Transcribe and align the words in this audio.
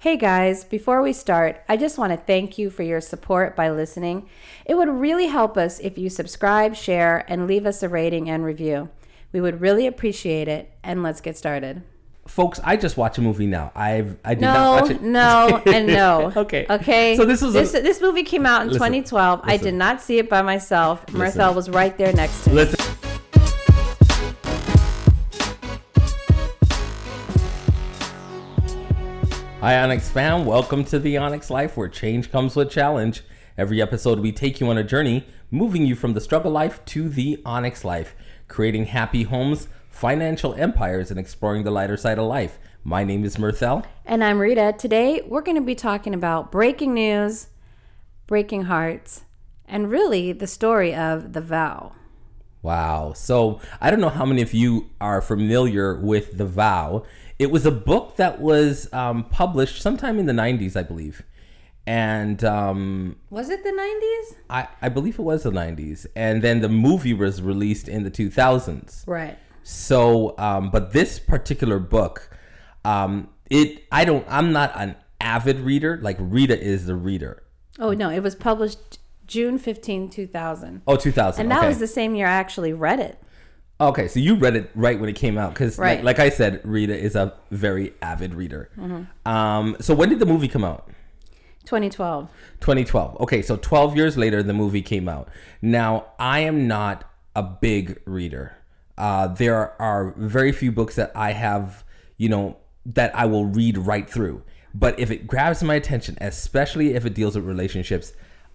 Hey 0.00 0.16
guys, 0.16 0.64
before 0.64 1.02
we 1.02 1.12
start, 1.12 1.60
I 1.68 1.76
just 1.76 1.98
want 1.98 2.10
to 2.12 2.16
thank 2.16 2.56
you 2.56 2.70
for 2.70 2.82
your 2.82 3.02
support 3.02 3.54
by 3.54 3.68
listening. 3.70 4.28
It 4.64 4.74
would 4.76 4.88
really 4.88 5.26
help 5.26 5.58
us 5.58 5.78
if 5.78 5.98
you 5.98 6.08
subscribe, 6.08 6.74
share, 6.74 7.22
and 7.28 7.46
leave 7.46 7.66
us 7.66 7.82
a 7.82 7.88
rating 7.88 8.30
and 8.30 8.42
review. 8.42 8.88
We 9.32 9.42
would 9.42 9.60
really 9.60 9.86
appreciate 9.86 10.48
it, 10.48 10.72
and 10.82 11.02
let's 11.02 11.20
get 11.20 11.36
started. 11.36 11.82
Folks, 12.26 12.60
I 12.64 12.78
just 12.78 12.96
watched 12.96 13.18
a 13.18 13.20
movie 13.22 13.46
now. 13.46 13.72
I've 13.74 14.16
I 14.24 14.34
did 14.34 14.40
not 14.42 14.54
No, 14.54 14.80
watch 14.82 14.90
it. 14.90 15.02
no, 15.02 15.62
and 15.66 15.86
no. 15.98 16.32
Okay. 16.34 16.64
Okay. 16.70 17.16
So 17.16 17.26
this 17.26 17.42
was 17.42 17.54
a- 17.54 17.60
this, 17.60 17.72
this 17.72 18.00
movie 18.00 18.22
came 18.22 18.46
out 18.46 18.62
in 18.62 18.68
Listen, 18.68 18.78
2012. 18.78 19.40
I 19.44 19.58
did 19.58 19.74
not 19.74 20.00
see 20.00 20.16
it 20.18 20.30
by 20.30 20.40
myself. 20.40 21.12
Marcel 21.12 21.52
was 21.52 21.68
right 21.68 21.96
there 21.98 22.12
next 22.14 22.44
to 22.44 22.50
me. 22.50 22.56
Listen. 22.56 22.96
Hi, 29.60 29.78
Onyx 29.78 30.08
fam. 30.08 30.46
Welcome 30.46 30.84
to 30.84 30.98
the 30.98 31.18
Onyx 31.18 31.50
Life, 31.50 31.76
where 31.76 31.86
change 31.86 32.32
comes 32.32 32.56
with 32.56 32.70
challenge. 32.70 33.20
Every 33.58 33.82
episode, 33.82 34.18
we 34.20 34.32
take 34.32 34.58
you 34.58 34.70
on 34.70 34.78
a 34.78 34.82
journey, 34.82 35.26
moving 35.50 35.84
you 35.84 35.94
from 35.94 36.14
the 36.14 36.20
struggle 36.22 36.50
life 36.50 36.82
to 36.86 37.10
the 37.10 37.42
Onyx 37.44 37.84
life, 37.84 38.16
creating 38.48 38.86
happy 38.86 39.24
homes, 39.24 39.68
financial 39.90 40.54
empires, 40.54 41.10
and 41.10 41.20
exploring 41.20 41.64
the 41.64 41.70
lighter 41.70 41.98
side 41.98 42.18
of 42.18 42.24
life. 42.24 42.58
My 42.84 43.04
name 43.04 43.22
is 43.22 43.36
Mirthell. 43.36 43.84
And 44.06 44.24
I'm 44.24 44.38
Rita. 44.38 44.76
Today, 44.78 45.20
we're 45.26 45.42
going 45.42 45.58
to 45.58 45.62
be 45.62 45.74
talking 45.74 46.14
about 46.14 46.50
breaking 46.50 46.94
news, 46.94 47.48
breaking 48.26 48.62
hearts, 48.62 49.24
and 49.66 49.90
really 49.90 50.32
the 50.32 50.46
story 50.46 50.94
of 50.94 51.34
The 51.34 51.42
Vow. 51.42 51.92
Wow. 52.62 53.12
So 53.14 53.60
I 53.78 53.90
don't 53.90 54.00
know 54.00 54.08
how 54.08 54.24
many 54.24 54.40
of 54.40 54.54
you 54.54 54.88
are 55.02 55.20
familiar 55.20 56.00
with 56.00 56.38
The 56.38 56.46
Vow. 56.46 57.04
It 57.40 57.50
was 57.50 57.64
a 57.64 57.70
book 57.70 58.16
that 58.16 58.38
was 58.38 58.92
um, 58.92 59.24
published 59.24 59.80
sometime 59.80 60.18
in 60.18 60.26
the 60.26 60.34
90s, 60.34 60.76
I 60.76 60.82
believe. 60.82 61.22
And 61.86 62.44
um, 62.44 63.16
Was 63.30 63.48
it 63.48 63.64
the 63.64 63.70
90s? 63.70 64.36
I, 64.50 64.68
I 64.82 64.90
believe 64.90 65.18
it 65.18 65.22
was 65.22 65.44
the 65.44 65.50
90s. 65.50 66.04
And 66.14 66.42
then 66.42 66.60
the 66.60 66.68
movie 66.68 67.14
was 67.14 67.40
released 67.40 67.88
in 67.88 68.04
the 68.04 68.10
2000s. 68.10 69.04
Right. 69.06 69.38
So, 69.62 70.34
um, 70.36 70.70
but 70.70 70.92
this 70.92 71.18
particular 71.18 71.78
book, 71.78 72.28
um, 72.84 73.30
it 73.48 73.84
I 73.90 74.04
don't 74.04 74.24
I'm 74.28 74.52
not 74.52 74.72
an 74.74 74.96
avid 75.18 75.60
reader. 75.60 75.98
Like 76.02 76.18
Rita 76.20 76.60
is 76.60 76.84
the 76.84 76.94
reader. 76.94 77.42
Oh, 77.78 77.92
no, 77.92 78.10
it 78.10 78.20
was 78.20 78.34
published 78.34 78.98
June 79.26 79.56
15, 79.56 80.10
2000. 80.10 80.82
Oh, 80.86 80.96
2000. 80.96 81.40
And 81.40 81.50
that 81.50 81.60
okay. 81.60 81.68
was 81.68 81.78
the 81.78 81.86
same 81.86 82.14
year 82.14 82.26
I 82.26 82.32
actually 82.32 82.74
read 82.74 83.00
it. 83.00 83.18
Okay, 83.80 84.08
so 84.08 84.20
you 84.20 84.34
read 84.34 84.56
it 84.56 84.70
right 84.74 85.00
when 85.00 85.08
it 85.08 85.14
came 85.14 85.38
out 85.38 85.54
because, 85.54 85.78
Right. 85.78 86.04
like, 86.04 86.18
like 86.18 86.26
I 86.26 86.28
said, 86.30 86.60
Rita 86.64 86.96
is 86.96 87.16
a 87.16 87.32
very 87.50 87.94
avid 88.02 88.34
reader. 88.34 88.68
Mm-hmm. 88.76 89.28
Um, 89.28 89.76
so 89.80 89.94
when 89.94 90.10
did 90.10 90.18
the 90.18 90.26
movie 90.26 90.48
come 90.48 90.64
out? 90.64 90.88
2012. 91.64 92.28
2012. 92.60 93.20
Okay, 93.20 93.42
so 93.42 93.56
12 93.56 93.96
years 93.96 94.16
later, 94.18 94.42
the 94.42 94.52
movie 94.52 94.82
came 94.82 95.08
out. 95.08 95.28
Now, 95.62 96.06
I 96.18 96.40
am 96.40 96.68
not 96.68 97.04
a 97.34 97.42
big 97.42 98.00
reader. 98.04 98.56
Uh, 98.98 99.28
there 99.28 99.80
are 99.80 100.12
very 100.16 100.52
few 100.52 100.72
books 100.72 100.96
that 100.96 101.10
I 101.14 101.32
have, 101.32 101.84
you 102.18 102.28
know, 102.28 102.58
that 102.84 103.14
I 103.16 103.24
will 103.26 103.46
read 103.46 103.78
right 103.78 104.08
through. 104.08 104.42
But 104.74 104.98
if 105.00 105.10
it 105.10 105.26
grabs 105.26 105.62
my 105.62 105.74
attention, 105.74 106.18
especially 106.20 106.94
if 106.94 107.06
it 107.06 107.14
deals 107.14 107.34
with 107.34 107.44
relationships, 107.44 108.12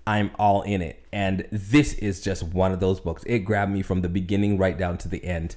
I'm 0.07 0.31
all 0.37 0.61
in 0.61 0.81
it. 0.81 1.05
And 1.11 1.47
this 1.51 1.93
is 1.95 2.21
just 2.21 2.43
one 2.43 2.71
of 2.71 2.79
those 2.79 2.99
books. 2.99 3.23
It 3.25 3.39
grabbed 3.39 3.71
me 3.71 3.81
from 3.81 4.01
the 4.01 4.09
beginning 4.09 4.57
right 4.57 4.77
down 4.77 4.97
to 4.99 5.07
the 5.07 5.23
end. 5.23 5.55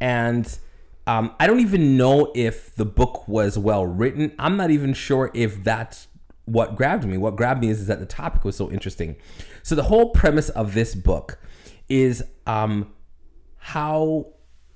And 0.00 0.58
um, 1.06 1.34
I 1.38 1.46
don't 1.46 1.60
even 1.60 1.96
know 1.96 2.32
if 2.34 2.74
the 2.74 2.84
book 2.84 3.28
was 3.28 3.58
well 3.58 3.86
written. 3.86 4.32
I'm 4.38 4.56
not 4.56 4.70
even 4.70 4.94
sure 4.94 5.30
if 5.34 5.62
that's 5.62 6.08
what 6.46 6.76
grabbed 6.76 7.04
me. 7.04 7.16
What 7.16 7.36
grabbed 7.36 7.60
me 7.60 7.70
is, 7.70 7.80
is 7.80 7.86
that 7.86 8.00
the 8.00 8.06
topic 8.06 8.44
was 8.44 8.56
so 8.56 8.70
interesting. 8.70 9.16
So 9.62 9.74
the 9.74 9.84
whole 9.84 10.10
premise 10.10 10.48
of 10.50 10.74
this 10.74 10.94
book 10.94 11.38
is 11.88 12.24
um, 12.46 12.92
how 13.58 14.26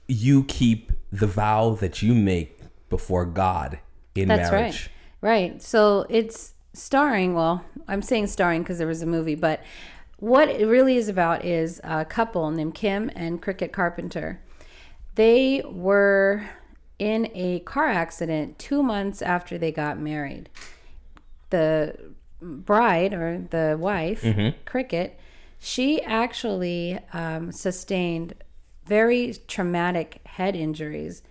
you 0.07 0.45
keep 0.45 0.93
the 1.11 1.27
vow 1.27 1.71
that 1.81 2.03
you 2.03 2.15
make 2.15 2.61
before 2.89 3.25
God 3.25 3.79
in 4.15 4.29
That's 4.29 4.51
marriage. 4.51 4.91
right. 5.21 5.51
Right. 5.51 5.63
So 5.63 6.07
it's 6.09 6.55
starring, 6.79 7.35
well, 7.35 7.65
I'm 7.87 8.03
saying 8.03 8.29
starring 8.29 8.63
because 8.63 8.79
there 8.79 8.87
was 8.87 9.03
a 9.03 9.07
movie, 9.07 9.35
but 9.35 9.63
what 10.19 10.49
it 10.49 10.67
really 10.67 10.97
is 10.97 11.09
about 11.09 11.45
is 11.45 11.81
a 11.85 12.05
couple 12.05 12.51
named 12.51 12.75
Kim 12.75 13.11
and 13.15 13.41
Krickitt 13.41 13.73
Carpenter. 13.73 14.41
They 15.15 15.63
were 15.65 16.49
in 16.99 17.31
a 17.35 17.61
car 17.61 17.89
accident 17.89 18.59
two 18.59 18.83
months 18.83 19.23
after 19.23 19.59
they 19.59 19.71
got 19.71 19.99
married. 19.99 20.49
The 21.51 22.13
bride 22.41 23.15
or 23.15 23.47
the 23.51 23.77
wife, 23.79 24.23
Krickitt, 24.67 25.13
she 25.61 26.03
actually 26.03 26.99
um, 27.13 27.53
sustained 27.53 28.35
very 28.87 29.35
traumatic 29.47 30.21
head 30.25 30.57
injuries 30.57 31.23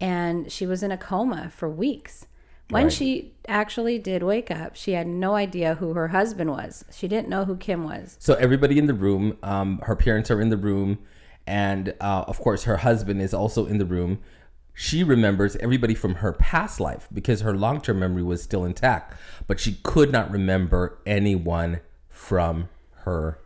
and 0.00 0.50
she 0.52 0.66
was 0.66 0.82
in 0.82 0.92
a 0.92 0.96
coma 0.96 1.50
for 1.50 1.68
weeks. 1.68 2.26
When 2.70 2.84
Right. 2.84 2.92
she 2.92 3.32
actually 3.46 3.98
did 3.98 4.22
wake 4.22 4.50
up, 4.50 4.76
she 4.76 4.92
had 4.92 5.06
no 5.06 5.34
idea 5.34 5.76
who 5.76 5.94
her 5.94 6.08
husband 6.08 6.50
was. 6.50 6.84
She 6.92 7.08
didn't 7.08 7.28
know 7.28 7.44
who 7.46 7.56
Kim 7.56 7.82
was. 7.84 8.16
So 8.20 8.34
everybody 8.34 8.78
in 8.78 8.86
the 8.86 8.94
room, 8.94 9.38
um, 9.42 9.78
her 9.84 9.96
parents 9.96 10.30
are 10.30 10.40
in 10.40 10.50
the 10.50 10.56
room, 10.58 10.98
and 11.46 11.94
uh, 12.00 12.24
of 12.26 12.38
course 12.40 12.64
her 12.64 12.78
husband 12.78 13.22
is 13.22 13.32
also 13.32 13.64
in 13.66 13.78
the 13.78 13.86
room. 13.86 14.18
She 14.74 15.02
remembers 15.02 15.56
everybody 15.56 15.94
from 15.94 16.16
her 16.16 16.32
past 16.32 16.78
life 16.78 17.08
because 17.12 17.40
her 17.40 17.56
long-term 17.56 17.98
memory 17.98 18.22
was 18.22 18.42
still 18.42 18.64
intact, 18.64 19.14
but 19.46 19.58
she 19.58 19.78
could 19.82 20.12
not 20.12 20.30
remember 20.30 20.98
anyone 21.06 21.80
from 22.10 22.68
her 23.04 23.38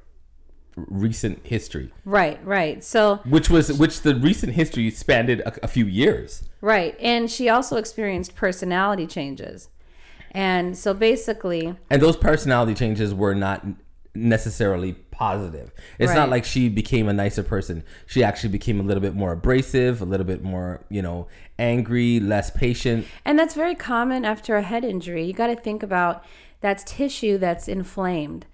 recent 0.77 1.47
history, 1.47 1.93
Right, 2.05 2.43
right. 2.45 2.83
So, 2.83 3.17
which 3.25 3.51
was 3.51 3.73
which 3.79 4.01
the 4.03 4.15
recent 4.15 4.55
history 4.55 4.91
spanned 4.91 5.29
a, 5.31 5.65
a 5.65 5.69
few 5.69 5.85
years. 5.87 6.43
right. 6.61 6.97
And 7.01 7.31
she 7.31 7.49
also 7.49 7.77
experienced 7.77 8.35
personality 8.35 9.07
changes. 9.07 9.69
And 10.31 10.77
so 10.79 10.95
basically, 10.95 11.75
and 11.91 12.01
those 12.01 12.17
personality 12.17 12.75
changes 12.75 13.13
were 13.15 13.35
not 13.35 13.65
necessarily 14.15 14.93
positive. 15.11 15.73
It's 15.99 16.09
Right. 16.11 16.17
not 16.17 16.29
like 16.31 16.45
she 16.45 16.69
became 16.69 17.09
a 17.09 17.13
nicer 17.13 17.43
person. 17.43 17.83
She 18.07 18.23
actually 18.25 18.51
became 18.51 18.81
a 18.81 18.83
little 18.83 19.01
bit 19.01 19.15
more 19.15 19.33
abrasive, 19.33 20.01
a 20.03 20.05
little 20.05 20.27
bit 20.27 20.43
more, 20.43 20.85
you 20.89 21.03
know, 21.03 21.29
angry, 21.59 22.21
less 22.21 22.51
patient. 22.51 23.07
And 23.25 23.39
that's 23.39 23.55
very 23.55 23.75
common 23.75 24.25
after 24.25 24.57
a 24.57 24.63
head 24.63 24.85
injury. 24.85 25.25
You 25.25 25.33
got 25.33 25.47
to 25.49 25.57
think 25.57 25.83
about 25.83 26.25
that's 26.61 26.85
tissue 26.85 27.39
that's 27.39 27.69
inflamed. 27.69 28.47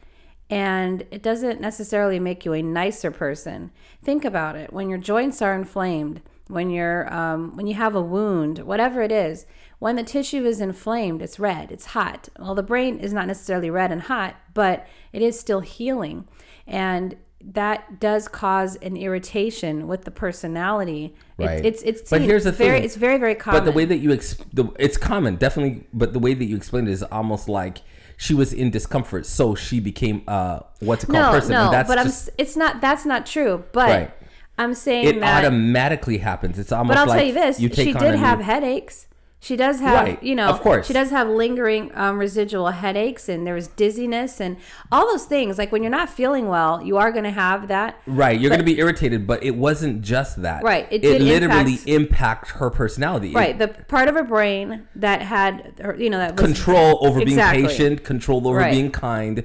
And 0.50 1.04
it 1.10 1.22
doesn't 1.22 1.60
necessarily 1.60 2.18
make 2.18 2.44
you 2.44 2.54
a 2.54 2.62
nicer 2.62 3.10
person. 3.10 3.70
Think 4.02 4.24
about 4.24 4.56
it. 4.56 4.72
When 4.72 4.88
your 4.88 4.98
joints 4.98 5.42
are 5.42 5.54
inflamed, 5.54 6.22
when 6.46 6.70
you're 6.70 7.12
um, 7.12 7.54
when 7.54 7.66
you 7.66 7.74
have 7.74 7.94
a 7.94 8.00
wound, 8.00 8.60
whatever 8.60 9.02
it 9.02 9.12
is, 9.12 9.44
when 9.78 9.96
the 9.96 10.02
tissue 10.02 10.46
is 10.46 10.60
inflamed, 10.62 11.20
it's 11.20 11.38
red, 11.38 11.70
it's 11.70 11.86
hot. 11.86 12.30
Well, 12.38 12.54
the 12.54 12.62
brain 12.62 12.98
is 12.98 13.12
not 13.12 13.26
necessarily 13.26 13.68
red 13.68 13.92
and 13.92 14.00
hot, 14.02 14.36
but 14.54 14.86
it 15.12 15.20
is 15.20 15.38
still 15.38 15.60
healing, 15.60 16.26
and 16.66 17.16
that 17.44 18.00
does 18.00 18.26
cause 18.28 18.76
an 18.76 18.96
irritation 18.96 19.86
with 19.86 20.04
the 20.04 20.10
personality. 20.10 21.14
It- 21.36 21.44
Right. 21.44 21.64
it's 21.66 21.82
it's 21.82 22.08
But 22.10 22.22
here's 22.22 22.44
the 22.44 22.52
very 22.52 22.78
thing. 22.78 22.84
it's 22.84 22.96
very 22.96 23.18
very 23.18 23.34
common. 23.34 23.60
But 23.60 23.64
the 23.66 23.72
way 23.76 23.84
that 23.84 23.98
you 23.98 24.10
ex- 24.12 24.34
the, 24.54 24.64
it's 24.78 24.96
common, 24.96 25.36
definitely, 25.36 25.86
but 25.92 26.14
the 26.14 26.18
way 26.18 26.32
that 26.32 26.46
you 26.46 26.56
explain 26.56 26.88
it 26.88 26.92
is 26.92 27.02
almost 27.02 27.48
like 27.48 27.82
she 28.18 28.34
was 28.34 28.52
in 28.52 28.70
discomfort, 28.70 29.24
so 29.24 29.54
she 29.54 29.80
became 29.80 30.22
uh 30.28 30.60
what's 30.80 31.04
it 31.04 31.06
called 31.06 31.22
no, 31.24 31.30
person. 31.30 31.52
no, 31.52 31.70
but 31.70 31.96
just 32.02 32.28
I'm. 32.28 32.34
It's 32.36 32.56
not. 32.56 32.80
That's 32.82 33.06
not 33.06 33.24
true. 33.24 33.64
But 33.72 33.88
Right. 33.88 34.10
I'm 34.58 34.74
saying 34.74 35.06
it 35.06 35.20
that. 35.20 35.44
automatically 35.44 36.18
happens. 36.18 36.58
It's 36.58 36.72
almost 36.72 36.96
but 36.96 36.98
I'll 36.98 37.06
like 37.06 37.18
tell 37.18 37.26
you 37.28 37.32
this: 37.32 37.60
you 37.60 37.68
she 37.70 37.92
did 37.92 38.02
a 38.02 38.10
new- 38.12 38.18
have 38.18 38.40
headaches. 38.40 39.06
She 39.40 39.54
does 39.56 39.78
have, 39.78 39.94
Right, 40.04 40.20
you 40.22 40.34
know, 40.34 40.48
of 40.48 40.60
course. 40.60 40.88
she 40.88 40.92
does 40.92 41.10
have 41.10 41.28
lingering 41.28 41.92
um, 41.94 42.18
residual 42.18 42.66
headaches, 42.70 43.28
and 43.28 43.46
there 43.46 43.54
was 43.54 43.68
dizziness, 43.68 44.40
and 44.40 44.56
all 44.90 45.06
those 45.06 45.26
things. 45.26 45.58
Like 45.58 45.70
when 45.70 45.80
you're 45.84 45.92
not 45.92 46.10
feeling 46.10 46.48
well, 46.48 46.82
you 46.82 46.96
are 46.96 47.12
going 47.12 47.22
to 47.24 47.30
have 47.30 47.68
that. 47.68 48.00
Right, 48.06 48.38
you're 48.38 48.48
going 48.50 48.58
to 48.58 48.64
be 48.64 48.80
irritated, 48.80 49.28
but 49.28 49.44
it 49.44 49.52
wasn't 49.54 50.02
just 50.02 50.42
that. 50.42 50.64
Right, 50.64 50.88
it 50.90 51.04
it, 51.04 51.22
literally 51.22 51.74
impact- 51.74 51.86
impact 51.88 52.48
her 52.52 52.68
personality. 52.68 53.30
It- 53.30 53.36
Right, 53.36 53.56
the 53.58 53.68
part 53.68 54.08
of 54.08 54.16
her 54.16 54.24
brain 54.24 54.88
that 54.96 55.22
had, 55.22 55.74
her, 55.80 55.94
you 55.96 56.10
know, 56.10 56.18
that 56.18 56.32
was 56.36 56.44
control 56.44 56.98
over 57.06 57.20
Exactly. 57.20 57.58
being 57.62 57.68
patient, 57.68 58.04
control 58.04 58.48
over 58.48 58.58
Right. 58.58 58.72
being 58.72 58.90
kind, 58.90 59.44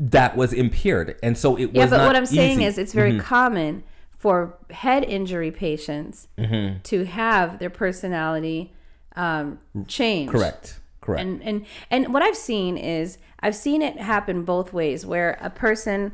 that 0.00 0.36
was 0.36 0.52
impaired, 0.52 1.14
and 1.22 1.38
so 1.38 1.54
it 1.56 1.66
was. 1.66 1.74
Yeah, 1.76 1.86
but 1.86 2.06
what 2.06 2.16
I'm 2.16 2.26
saying 2.26 2.54
easy. 2.58 2.64
is, 2.64 2.76
it's 2.78 2.92
very 2.92 3.18
common 3.20 3.84
for 4.16 4.58
head 4.70 5.04
injury 5.04 5.52
patients 5.52 6.26
to 6.36 7.04
have 7.04 7.60
their 7.60 7.70
personality 7.70 8.72
um, 9.18 9.58
change. 9.86 10.30
correct, 10.30 10.80
correct. 11.00 11.20
And 11.20 11.42
and 11.42 11.66
and 11.90 12.14
what 12.14 12.22
I've 12.22 12.36
seen 12.36 12.78
is 12.78 13.18
I've 13.40 13.56
seen 13.56 13.82
it 13.82 13.98
happen 13.98 14.44
both 14.44 14.72
ways, 14.72 15.04
where 15.04 15.38
a 15.42 15.50
person, 15.50 16.12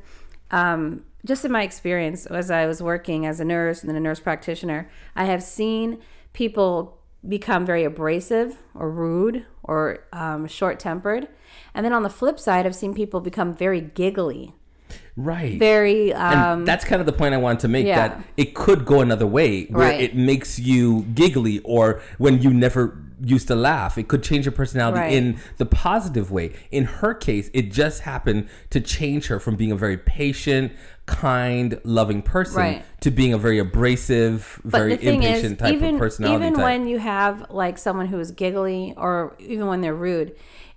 um, 0.50 1.04
just 1.24 1.44
in 1.44 1.52
my 1.52 1.62
experience 1.62 2.26
as 2.26 2.50
I 2.50 2.66
was 2.66 2.82
working 2.82 3.26
as 3.26 3.40
a 3.40 3.44
nurse 3.44 3.82
and 3.82 3.88
then 3.88 3.96
a 3.96 4.00
nurse 4.00 4.20
practitioner, 4.20 4.90
I 5.14 5.26
have 5.26 5.42
seen 5.42 6.00
people 6.32 6.98
become 7.26 7.64
very 7.64 7.84
abrasive 7.84 8.58
or 8.74 8.90
rude 8.90 9.46
or 9.62 10.04
um, 10.12 10.46
short 10.46 10.78
tempered. 10.78 11.28
And 11.74 11.84
then 11.84 11.92
on 11.92 12.02
the 12.02 12.10
flip 12.10 12.38
side, 12.38 12.66
I've 12.66 12.74
seen 12.74 12.94
people 12.94 13.20
become 13.20 13.54
very 13.54 13.80
giggly, 13.80 14.54
Right. 15.16 15.58
very. 15.58 16.12
and 16.12 16.40
Um, 16.40 16.64
that's 16.64 16.84
kind 16.84 17.00
of 17.00 17.06
the 17.06 17.12
point 17.12 17.34
I 17.34 17.36
wanted 17.38 17.60
to 17.60 17.68
make 17.68 17.86
yeah. 17.86 18.08
that 18.08 18.24
it 18.36 18.54
could 18.54 18.84
go 18.84 19.00
another 19.00 19.26
way 19.26 19.64
where 19.66 19.88
Right. 19.90 20.00
it 20.00 20.16
makes 20.16 20.58
you 20.58 21.02
giggly 21.14 21.60
or 21.64 22.00
when 22.18 22.42
you 22.42 22.50
never 22.52 22.98
used 23.24 23.46
to 23.48 23.54
laugh. 23.54 23.96
It 23.96 24.08
could 24.08 24.22
change 24.24 24.44
your 24.44 24.52
personality 24.52 24.98
Right. 24.98 25.12
in 25.12 25.36
the 25.58 25.64
positive 25.66 26.30
way. 26.32 26.52
In 26.72 26.84
her 26.84 27.14
case, 27.14 27.48
it 27.54 27.70
just 27.72 28.02
happened 28.02 28.48
to 28.70 28.80
change 28.80 29.28
her 29.28 29.38
from 29.38 29.54
being 29.54 29.70
a 29.70 29.76
very 29.76 29.96
patient, 29.96 30.72
kind, 31.06 31.80
loving 31.84 32.20
person 32.20 32.56
Right. 32.60 32.84
to 33.00 33.10
being 33.12 33.32
a 33.32 33.38
very 33.38 33.58
abrasive, 33.60 34.60
but 34.64 34.78
very 34.78 34.92
impatient 34.94 35.52
is, 35.52 35.58
type 35.58 35.74
even 35.74 35.94
of 35.94 36.00
personality 36.00 36.44
even 36.44 36.54
type. 36.54 36.64
when 36.64 36.88
you 36.88 36.98
have 36.98 37.46
like 37.50 37.78
someone 37.78 38.06
who 38.06 38.18
is 38.18 38.32
giggly 38.32 38.94
or 38.96 39.34
even 39.38 39.68
when 39.68 39.80
they're 39.80 39.94
rude, 39.94 40.32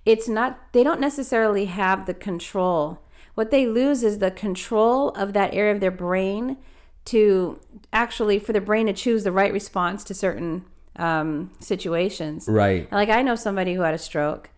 it's 0.06 0.30
not. 0.30 0.60
They 0.74 0.84
don't 0.84 1.01
necessarily 1.01 1.66
have 1.66 2.06
the 2.06 2.13
control. 2.13 3.00
What 3.38 3.51
they 3.51 3.68
lose 3.68 4.01
is 4.01 4.18
the 4.18 4.31
control 4.31 5.10
of 5.10 5.34
that 5.34 5.54
area 5.54 5.72
of 5.72 5.80
their 5.80 5.92
brain 5.92 6.57
to 7.06 7.60
actually 7.94 8.39
for 8.39 8.51
the 8.51 8.60
brain 8.60 8.88
to 8.88 8.94
choose 8.94 9.24
the 9.24 9.31
right 9.31 9.54
response 9.54 10.04
to 10.06 10.16
certain 10.16 10.66
um, 10.95 11.51
situations. 11.60 12.48
right. 12.48 12.92
Like 12.92 13.10
I 13.10 13.22
know 13.22 13.36
somebody 13.36 13.75
who 13.75 13.81
had 13.81 13.94
a 13.94 14.00
stroke, 14.00 14.50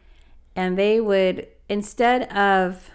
and 0.56 0.80
they 0.80 1.02
would 1.02 1.48
instead 1.68 2.32
of 2.32 2.90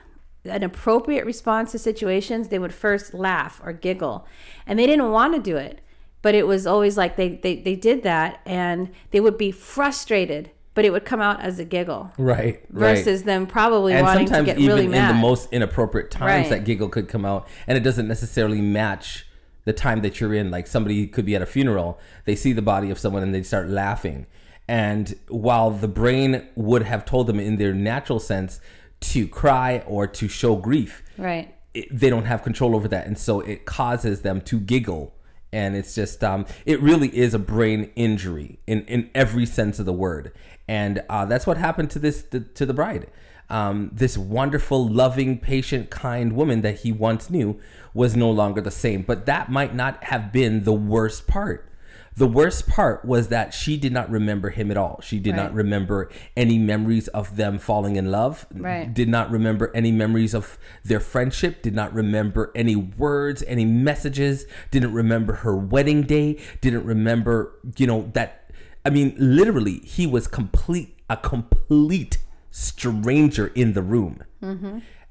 an 0.46 0.62
appropriate 0.62 1.26
response 1.26 1.72
to 1.72 1.78
situations, 1.78 2.48
they 2.48 2.58
would 2.58 2.72
first 2.72 3.12
laugh 3.12 3.60
or 3.62 3.74
giggle, 3.74 4.26
and 4.66 4.78
they 4.78 4.86
didn't 4.86 5.10
want 5.10 5.34
to 5.34 5.38
do 5.38 5.58
it, 5.58 5.82
but 6.22 6.34
it 6.34 6.46
was 6.46 6.66
always 6.66 6.96
like 6.96 7.16
they 7.16 7.28
they 7.28 7.56
they 7.56 7.76
did 7.76 8.02
that, 8.04 8.40
and 8.46 8.88
they 9.10 9.20
would 9.20 9.36
be 9.36 9.50
frustrated, 9.50 10.50
but 10.74 10.84
it 10.84 10.90
would 10.90 11.04
come 11.04 11.20
out 11.20 11.40
as 11.40 11.58
a 11.58 11.64
giggle 11.64 12.10
Right. 12.18 12.64
right. 12.70 12.96
versus 12.96 13.22
them 13.22 13.46
probably 13.46 13.92
and 13.94 14.04
wanting 14.04 14.26
to 14.26 14.34
sometimes 14.34 14.46
get 14.46 14.58
even 14.58 14.76
really 14.76 14.84
in 14.98 15.08
the 15.08 15.14
most 15.14 15.52
inappropriate 15.52 16.10
times 16.10 16.48
Right. 16.48 16.50
that 16.50 16.64
giggle 16.64 16.88
could 16.88 17.08
come 17.08 17.24
out 17.24 17.46
and 17.66 17.78
it 17.78 17.82
doesn't 17.82 18.08
necessarily 18.08 18.60
match 18.60 19.26
the 19.64 19.72
time 19.72 20.02
that 20.02 20.20
you're 20.20 20.34
in 20.34 20.50
like 20.50 20.66
somebody 20.66 21.06
could 21.06 21.24
be 21.24 21.34
at 21.34 21.42
a 21.42 21.46
funeral 21.46 21.98
they 22.26 22.36
see 22.36 22.52
the 22.52 22.62
body 22.62 22.90
of 22.90 22.98
someone 22.98 23.22
and 23.22 23.34
they 23.34 23.42
start 23.42 23.68
laughing 23.68 24.26
and 24.68 25.14
while 25.28 25.70
the 25.70 25.88
brain 25.88 26.46
would 26.54 26.82
have 26.82 27.04
told 27.04 27.26
them 27.26 27.38
in 27.38 27.56
their 27.56 27.72
natural 27.74 28.18
sense 28.18 28.60
to 29.00 29.26
cry 29.28 29.82
or 29.86 30.06
to 30.06 30.28
show 30.28 30.56
grief 30.56 31.02
right. 31.18 31.54
it, 31.74 31.86
they 31.90 32.10
don't 32.10 32.24
have 32.26 32.42
control 32.42 32.74
over 32.74 32.88
that 32.88 33.06
and 33.06 33.18
so 33.18 33.40
it 33.40 33.64
causes 33.64 34.20
them 34.22 34.40
to 34.40 34.58
giggle 34.60 35.14
and 35.52 35.76
it's 35.76 35.94
just 35.94 36.24
um, 36.24 36.44
it 36.66 36.80
really 36.80 37.16
is 37.16 37.32
a 37.32 37.38
brain 37.38 37.90
injury 37.94 38.58
in, 38.66 38.82
in 38.86 39.08
every 39.14 39.46
sense 39.46 39.78
of 39.78 39.86
the 39.86 39.92
word 39.92 40.32
and 40.68 41.02
uh, 41.08 41.24
that's 41.24 41.46
what 41.46 41.56
happened 41.56 41.90
to 41.90 41.98
this 41.98 42.22
to, 42.22 42.40
to 42.40 42.66
the 42.66 42.74
bride 42.74 43.06
um, 43.50 43.90
this 43.92 44.16
wonderful 44.16 44.88
loving 44.88 45.38
patient 45.38 45.90
kind 45.90 46.34
woman 46.34 46.62
that 46.62 46.80
he 46.80 46.92
once 46.92 47.28
knew 47.28 47.60
was 47.92 48.16
no 48.16 48.30
longer 48.30 48.60
the 48.60 48.70
same 48.70 49.02
but 49.02 49.26
that 49.26 49.50
might 49.50 49.74
not 49.74 50.02
have 50.04 50.32
been 50.32 50.64
the 50.64 50.72
worst 50.72 51.26
part 51.26 51.70
the 52.16 52.28
worst 52.28 52.68
part 52.68 53.04
was 53.04 53.28
that 53.28 53.52
she 53.52 53.76
did 53.76 53.92
not 53.92 54.08
remember 54.08 54.50
him 54.50 54.70
at 54.70 54.76
all. 54.76 55.00
She 55.02 55.18
did 55.18 55.34
not 55.34 55.52
remember 55.52 56.10
any 56.36 56.58
memories 56.58 57.08
of 57.08 57.36
them 57.36 57.58
falling 57.58 57.96
in 57.96 58.12
love. 58.12 58.46
Right. 58.54 58.92
Did 58.92 59.08
not 59.08 59.30
remember 59.32 59.72
any 59.74 59.90
memories 59.90 60.32
of 60.32 60.56
their 60.84 61.00
friendship. 61.00 61.60
Did 61.60 61.74
not 61.74 61.92
remember 61.92 62.52
any 62.54 62.76
words, 62.76 63.42
any 63.48 63.64
messages. 63.64 64.46
Didn't 64.70 64.92
remember 64.92 65.34
her 65.34 65.56
wedding 65.56 66.02
day. 66.02 66.40
Didn't 66.60 66.84
remember, 66.84 67.58
you 67.76 67.86
know, 67.86 68.10
that. 68.12 68.40
I 68.84 68.90
mean, 68.90 69.14
literally, 69.18 69.80
he 69.80 70.06
was 70.06 70.26
complete, 70.26 70.98
a 71.08 71.16
complete 71.16 72.18
stranger 72.50 73.48
in 73.48 73.72
the 73.72 73.82
room. 73.82 74.22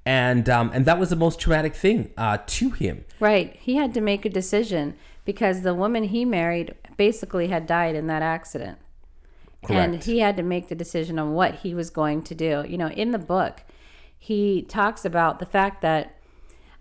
And 0.06 0.50
um, 0.50 0.70
and 0.74 0.86
that 0.86 1.00
was 1.00 1.10
the 1.10 1.16
most 1.16 1.40
traumatic 1.40 1.76
thing 1.76 2.12
uh, 2.18 2.38
to 2.46 2.72
him. 2.72 3.06
Right. 3.20 3.56
He 3.60 3.76
had 3.76 3.94
to 3.94 4.02
make 4.02 4.26
a 4.26 4.30
decision 4.30 4.96
because 5.24 5.62
the 5.62 5.74
woman 5.74 6.06
he 6.06 6.26
married 6.26 6.76
basically 6.98 7.48
had 7.48 7.66
died 7.66 7.96
in 7.96 8.08
that 8.08 8.22
accident. 8.22 8.80
And 9.70 10.04
he 10.04 10.20
had 10.20 10.36
to 10.38 10.44
make 10.44 10.68
the 10.68 10.76
decision 10.76 11.18
on 11.18 11.34
what 11.34 11.56
he 11.56 11.74
was 11.74 11.90
going 11.90 12.22
to 12.24 12.36
do. 12.36 12.66
You 12.68 12.78
know, 12.78 12.90
in 12.90 13.12
the 13.12 13.18
book, 13.18 13.64
he 14.18 14.62
talks 14.64 15.06
about 15.06 15.40
the 15.40 15.46
fact 15.46 15.82
that 15.82 16.18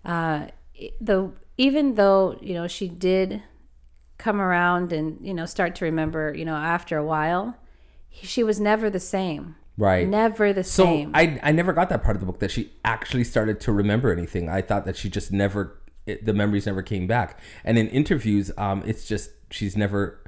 uh, 0.03 0.47
the 0.99 1.31
even 1.57 1.95
though 1.95 2.37
you 2.41 2.53
know 2.53 2.67
she 2.67 2.89
did 2.89 3.41
come 4.17 4.39
around 4.41 4.93
and 4.93 5.17
you 5.25 5.33
know 5.33 5.45
start 5.45 5.75
to 5.75 5.85
remember, 5.85 6.33
you 6.35 6.45
know, 6.45 6.55
after 6.55 6.97
a 6.97 7.03
while, 7.05 7.57
he, 8.09 8.25
she 8.27 8.43
was 8.43 8.59
never 8.59 8.89
the 8.89 8.99
same. 8.99 9.55
Right. 9.77 10.07
Never 10.07 10.53
the 10.53 10.63
So 10.63 10.85
same. 10.85 11.11
I 11.13 11.39
I 11.41 11.51
never 11.51 11.73
got 11.73 11.89
that 11.89 12.03
part 12.03 12.15
of 12.15 12.19
the 12.19 12.25
book 12.27 12.39
that 12.39 12.51
she 12.51 12.71
actually 12.85 13.23
started 13.23 13.59
to 13.61 13.71
remember 13.71 14.11
anything. 14.11 14.47
I 14.49 14.61
thought 14.61 14.85
that 14.85 14.95
she 14.95 15.09
just 15.09 15.31
never 15.31 15.79
it, 16.05 16.25
the 16.25 16.33
memories 16.33 16.65
never 16.65 16.81
came 16.81 17.07
back. 17.07 17.39
And 17.63 17.77
in 17.77 17.87
interviews, 17.89 18.51
um, 18.57 18.83
it's 18.85 19.07
just 19.07 19.31
she's 19.49 19.75
never 19.77 20.19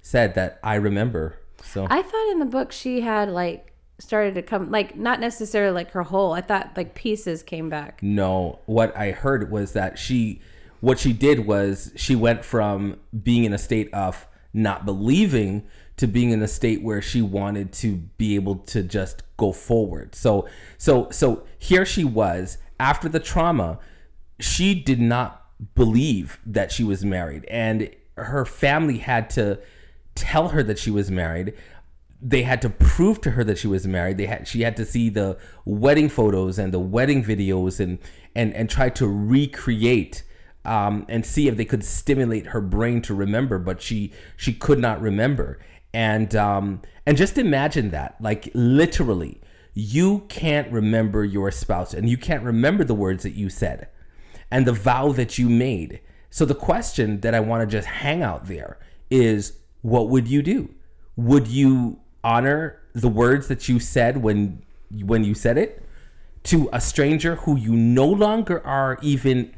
said 0.00 0.34
that 0.34 0.58
I 0.62 0.74
remember. 0.76 1.38
So 1.62 1.86
I 1.88 2.02
thought 2.02 2.32
in 2.32 2.38
the 2.38 2.46
book 2.46 2.72
she 2.72 3.02
had 3.02 3.28
like 3.28 3.72
started 4.00 4.34
to 4.34 4.42
come 4.42 4.70
like 4.70 4.96
not 4.96 5.20
necessarily 5.20 5.74
like 5.74 5.90
her 5.92 6.02
whole. 6.04 6.32
I 6.32 6.40
thought 6.40 6.72
like 6.76 6.94
pieces 6.94 7.42
came 7.42 7.68
back. 7.68 8.02
no, 8.02 8.60
what 8.66 8.96
I 8.96 9.12
heard 9.12 9.50
was 9.50 9.72
that 9.74 9.98
she 9.98 10.40
what 10.80 10.98
she 10.98 11.12
did 11.12 11.46
was 11.46 11.92
she 11.96 12.14
went 12.14 12.44
from 12.44 12.98
being 13.22 13.44
in 13.44 13.52
a 13.52 13.58
state 13.58 13.92
of 13.92 14.26
not 14.52 14.84
believing 14.84 15.66
to 15.96 16.06
being 16.06 16.30
in 16.30 16.42
a 16.42 16.48
state 16.48 16.82
where 16.82 17.02
she 17.02 17.20
wanted 17.20 17.72
to 17.72 17.96
be 17.96 18.34
able 18.36 18.56
to 18.56 18.82
just 18.82 19.22
go 19.36 19.52
forward. 19.52 20.14
So 20.14 20.48
so 20.76 21.10
so 21.10 21.44
here 21.58 21.84
she 21.84 22.04
was. 22.04 22.58
After 22.80 23.08
the 23.08 23.20
trauma 23.20 23.78
she 24.40 24.74
did 24.74 25.00
not 25.00 25.44
believe 25.74 26.38
that 26.46 26.70
she 26.70 26.84
was 26.84 27.04
married 27.04 27.44
and 27.46 27.90
her 28.16 28.44
family 28.44 28.98
had 28.98 29.30
to 29.30 29.58
tell 30.14 30.48
her 30.48 30.62
that 30.62 30.78
she 30.78 30.90
was 30.90 31.10
married. 31.10 31.54
They 32.20 32.42
had 32.42 32.62
to 32.62 32.70
prove 32.70 33.20
to 33.22 33.32
her 33.32 33.44
that 33.44 33.58
she 33.58 33.68
was 33.68 33.86
married. 33.86 34.18
They 34.18 34.26
had 34.26 34.46
she 34.46 34.62
had 34.62 34.76
to 34.76 34.84
see 34.84 35.08
the 35.08 35.38
wedding 35.64 36.08
photos 36.08 36.58
and 36.58 36.72
the 36.72 36.80
wedding 36.80 37.24
videos 37.24 37.80
and 37.80 37.98
and 38.34 38.54
and 38.54 38.70
try 38.70 38.88
to 38.90 39.06
recreate 39.06 40.22
um, 40.68 41.06
and 41.08 41.24
see 41.24 41.48
if 41.48 41.56
they 41.56 41.64
could 41.64 41.84
stimulate 41.84 42.48
her 42.48 42.60
brain 42.60 43.00
to 43.02 43.14
remember 43.14 43.58
but 43.58 43.80
she 43.80 44.12
she 44.36 44.52
could 44.52 44.78
not 44.78 45.00
remember 45.00 45.58
and 45.92 46.36
um 46.36 46.82
and 47.06 47.16
just 47.16 47.38
imagine 47.38 47.90
that 47.90 48.16
like 48.20 48.50
literally 48.54 49.40
you 49.78 50.24
can't 50.28 50.70
remember 50.72 51.24
your 51.24 51.52
spouse 51.52 51.94
and 51.94 52.08
you 52.08 52.16
can't 52.16 52.42
remember 52.42 52.82
the 52.82 52.94
words 52.94 53.22
that 53.22 53.34
you 53.34 53.48
said 53.48 53.88
and 54.50 54.66
the 54.66 54.72
vow 54.72 55.12
that 55.12 55.38
you 55.38 55.48
made. 55.48 56.00
So 56.30 56.44
the 56.44 56.54
question 56.54 57.20
that 57.20 57.34
I 57.34 57.38
want 57.38 57.62
to 57.62 57.66
just 57.76 57.86
hang 57.86 58.22
out 58.22 58.46
there 58.46 58.78
is 59.08 59.58
what 59.82 60.08
would 60.08 60.26
you 60.26 60.42
do? 60.42 60.74
Would 61.16 61.46
you 61.46 62.00
honor 62.24 62.80
the 62.92 63.08
words 63.08 63.46
that 63.48 63.68
you 63.68 63.78
said 63.78 64.16
when 64.18 64.62
when 65.04 65.22
you 65.22 65.34
said 65.34 65.56
it 65.56 65.84
to 66.44 66.68
a 66.72 66.80
stranger 66.80 67.36
who 67.36 67.56
you 67.56 67.72
no 67.72 68.06
longer 68.06 68.64
are 68.66 68.98
even 69.00 69.54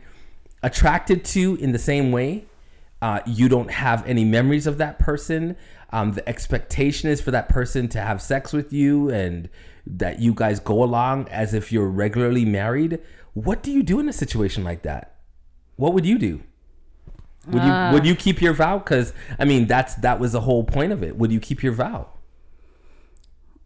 attracted 0.62 1.24
to 1.26 1.56
in 1.56 1.72
the 1.72 1.78
same 1.78 2.12
way? 2.12 2.44
Uh, 3.02 3.20
you 3.26 3.48
don't 3.48 3.70
have 3.70 4.06
any 4.06 4.24
memories 4.24 4.66
of 4.66 4.78
that 4.78 4.98
person. 4.98 5.56
Um, 5.90 6.12
the 6.12 6.28
expectation 6.28 7.08
is 7.08 7.20
for 7.20 7.30
that 7.30 7.48
person 7.48 7.88
to 7.88 8.00
have 8.00 8.20
sex 8.20 8.52
with 8.52 8.72
you 8.72 9.08
and 9.10 9.48
that 9.86 10.20
you 10.20 10.34
guys 10.34 10.60
go 10.60 10.82
along 10.82 11.28
as 11.28 11.54
if 11.54 11.72
you're 11.72 11.88
regularly 11.88 12.44
married. 12.44 13.00
What 13.32 13.62
do 13.62 13.70
you 13.70 13.82
do 13.82 13.98
in 14.00 14.08
a 14.08 14.12
situation 14.12 14.64
like 14.64 14.82
that? 14.82 15.16
What 15.76 15.94
would 15.94 16.04
you 16.04 16.18
do? 16.18 16.42
Would 17.46 17.62
you 17.62 17.92
would 17.92 18.06
you 18.06 18.14
keep 18.14 18.42
your 18.42 18.52
vow? 18.52 18.78
Because 18.78 19.14
I 19.38 19.46
mean, 19.46 19.66
that's 19.66 19.94
that 19.96 20.20
was 20.20 20.32
the 20.32 20.42
whole 20.42 20.62
point 20.62 20.92
of 20.92 21.02
it. 21.02 21.16
Would 21.16 21.32
you 21.32 21.40
keep 21.40 21.62
your 21.62 21.72
vow? 21.72 22.08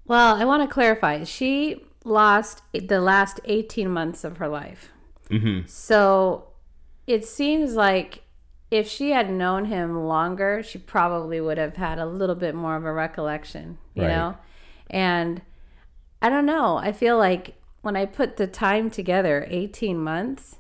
Well, 0.07 0.37
I 0.37 0.45
want 0.45 0.63
to 0.63 0.73
clarify. 0.73 1.25
She 1.25 1.85
lost 2.05 2.63
the 2.73 3.01
last 3.01 3.41
18 3.47 3.91
months 3.91 4.23
of 4.23 4.37
her 4.37 4.49
life. 4.49 4.91
Mm-hmm. 5.31 5.67
So 5.67 6.49
it 7.07 7.25
seems 7.25 7.75
like 7.75 8.23
if 8.71 8.89
she 8.89 9.11
had 9.11 9.31
known 9.31 9.67
him 9.67 10.07
longer, 10.07 10.63
she 10.63 10.79
probably 10.79 11.41
would 11.41 11.59
have 11.59 11.77
had 11.77 11.99
a 11.99 12.07
little 12.07 12.35
bit 12.35 12.55
more 12.55 12.77
of 12.77 12.85
a 12.85 12.93
recollection, 12.93 13.79
you 13.95 14.03
Right. 14.03 14.09
know? 14.09 14.37
And 14.91 15.43
I 16.21 16.29
don't 16.31 16.47
know. 16.47 16.77
I 16.77 16.93
feel 16.93 17.19
like 17.19 17.57
when 17.83 17.97
I 17.97 18.07
put 18.07 18.37
the 18.37 18.47
time 18.47 18.91
together, 18.91 19.47
18 19.51 19.99
months, 19.99 20.57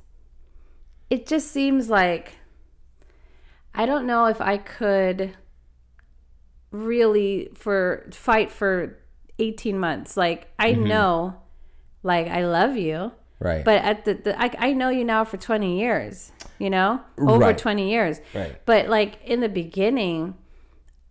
it 1.11 1.27
just 1.27 1.51
seems 1.51 1.89
like 1.89 2.37
I 3.75 3.87
don't 3.87 4.07
know 4.07 4.27
if 4.27 4.41
I 4.41 4.59
could 4.59 5.37
really 6.71 7.51
for 7.55 8.07
fight 8.13 8.53
for 8.53 8.99
18 9.39 9.79
months. 9.79 10.17
Like 10.17 10.53
I 10.59 10.73
mm-hmm. 10.73 10.85
know 10.85 11.37
like 12.03 12.29
I 12.29 12.45
love 12.45 12.77
you, 12.77 13.13
Right. 13.41 13.64
but 13.64 13.83
at 13.83 14.05
the, 14.05 14.14
the 14.14 14.41
I, 14.41 14.50
I 14.59 14.73
know 14.73 14.88
you 14.88 15.05
now 15.05 15.25
for 15.25 15.37
20 15.37 15.79
years, 15.79 16.33
you 16.59 16.71
know? 16.71 17.00
Over 17.19 17.38
Right. 17.38 17.59
20 17.59 17.91
years. 17.91 18.21
Right. 18.33 18.64
But 18.64 18.88
like 18.88 19.19
in 19.25 19.41
the 19.41 19.49
beginning, 19.49 20.35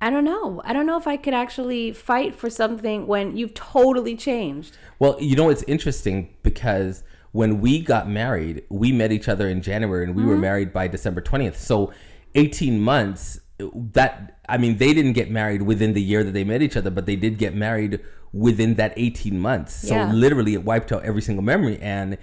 I 0.01 0.09
don't 0.09 0.23
know. 0.25 0.61
I 0.65 0.73
don't 0.73 0.85
know 0.85 0.97
if 0.97 1.07
I 1.07 1.15
could 1.15 1.33
actually 1.33 1.91
fight 1.91 2.35
for 2.35 2.49
something 2.49 3.07
when 3.07 3.37
you've 3.37 3.53
totally 3.53 4.15
changed. 4.15 4.77
Well, 4.99 5.17
you 5.19 5.35
know, 5.35 5.49
it's 5.49 5.63
interesting 5.63 6.33
because 6.43 7.03
when 7.31 7.61
we 7.61 7.79
got 7.79 8.09
married, 8.09 8.63
we 8.69 8.91
met 8.91 9.11
each 9.11 9.27
other 9.27 9.47
in 9.47 9.61
January 9.61 10.03
and 10.05 10.15
we 10.15 10.23
were 10.23 10.33
mm-hmm. 10.33 10.41
married 10.41 10.73
by 10.73 10.87
December 10.87 11.21
20th. 11.21 11.55
So 11.55 11.93
18 12.35 12.81
months 12.81 13.39
that 13.73 14.39
I 14.49 14.57
mean, 14.57 14.77
they 14.77 14.93
didn't 14.93 15.13
get 15.13 15.31
married 15.31 15.61
within 15.61 15.93
the 15.93 16.01
year 16.01 16.23
that 16.23 16.31
they 16.31 16.43
met 16.43 16.61
each 16.61 16.75
other, 16.75 16.89
but 16.89 17.05
they 17.05 17.15
did 17.15 17.37
get 17.37 17.55
married 17.55 17.99
within 18.33 18.75
that 18.75 18.93
18 18.97 19.39
months. 19.39 19.73
So 19.87 19.95
Yeah. 19.95 20.11
literally 20.11 20.53
it 20.53 20.65
wiped 20.65 20.91
out 20.91 21.03
every 21.03 21.21
single 21.21 21.43
memory 21.43 21.77
and 21.81 22.17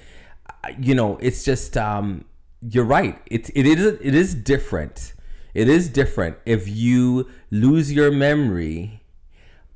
uh, 0.65 0.69
you 0.79 0.95
know, 0.95 1.17
it's 1.23 1.45
just 1.45 1.77
um 1.77 2.25
you're 2.61 2.85
right. 2.85 3.19
It's 3.27 3.49
it 3.55 3.65
is 3.67 3.99
it 4.03 4.15
is 4.15 4.35
different. 4.35 5.15
It 5.55 5.69
is 5.69 5.89
different 5.89 6.37
if 6.45 6.69
you 6.69 7.29
lose 7.51 7.93
your 7.93 8.11
memory 8.11 9.03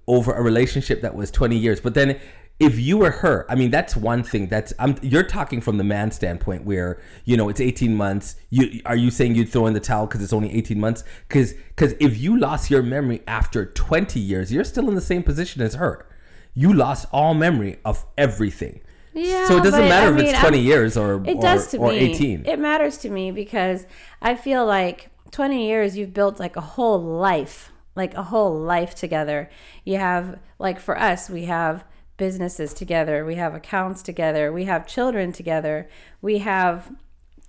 over 0.07 0.33
a 0.33 0.43
relationship 0.43 1.01
that 1.03 1.15
was 1.15 1.31
20 1.31 1.57
years. 1.57 1.81
But 1.81 1.95
then 1.95 2.21
if 2.61 2.79
you 2.79 2.99
were 2.99 3.11
her, 3.11 3.47
I 3.49 3.55
mean, 3.57 3.71
that's 3.71 3.97
one 3.97 4.23
thing. 4.23 4.49
That's 4.49 4.73
I'm 4.79 4.97
you're 5.03 5.25
talking 5.25 5.61
from 5.61 5.77
the 5.79 5.83
man 5.85 6.11
standpoint 6.13 6.65
where, 6.65 7.01
you 7.25 7.37
know, 7.37 7.49
it's 7.49 7.61
18 7.61 7.97
months. 7.97 8.37
You 8.51 8.81
are 8.87 8.95
you 8.97 9.11
saying 9.11 9.35
you'd 9.35 9.49
throw 9.49 9.67
in 9.67 9.75
the 9.75 9.81
towel 9.81 10.07
because 10.07 10.23
it's 10.23 10.33
only 10.33 10.53
18 10.55 10.79
months? 10.79 11.03
Because 11.27 11.55
because 11.55 11.95
if 11.99 12.17
you 12.19 12.39
lost 12.39 12.71
your 12.71 12.83
memory 12.83 13.23
after 13.27 13.65
20 13.67 14.21
years, 14.21 14.53
you're 14.53 14.63
still 14.65 14.89
in 14.89 14.95
the 14.95 15.01
same 15.01 15.23
position 15.23 15.63
as 15.63 15.75
her. 15.75 16.07
You 16.55 16.73
lost 16.73 17.07
all 17.13 17.35
memory 17.35 17.79
of 17.85 18.05
everything. 18.17 18.81
Yeah, 19.13 19.47
So 19.47 19.59
it 19.59 19.63
doesn't 19.65 19.89
matter 19.89 20.09
I 20.09 20.11
if 20.11 20.17
mean, 20.17 20.27
it's 20.27 20.39
20 20.41 20.59
I'm- 20.59 20.67
years 20.67 20.97
or 20.97 21.23
It 21.25 21.37
or, 21.37 21.41
does 21.43 21.69
to 21.69 21.79
or 21.79 21.91
me. 21.91 21.99
18. 21.99 22.47
It 22.47 22.59
matters 22.59 22.97
to 22.99 23.11
me 23.11 23.31
because 23.31 23.87
I 24.21 24.35
feel 24.35 24.65
like 24.67 25.11
20 25.31 25.67
years 25.69 25.97
you've 25.97 26.13
built 26.15 26.41
like 26.41 26.57
a 26.57 26.61
whole 26.61 27.01
life, 27.01 27.73
like 27.95 28.15
a 28.15 28.25
whole 28.25 28.59
life 28.59 28.95
together. 28.95 29.49
You 29.85 29.99
have 29.99 30.39
like 30.59 30.81
for 30.81 30.99
us, 30.99 31.31
we 31.31 31.45
have 31.45 31.85
businesses 32.17 32.73
together, 32.75 33.25
we 33.25 33.35
have 33.37 33.55
accounts 33.55 34.03
together, 34.03 34.53
we 34.53 34.65
have 34.65 34.87
children 34.87 35.33
together, 35.33 35.89
we 36.23 36.39
have 36.39 36.91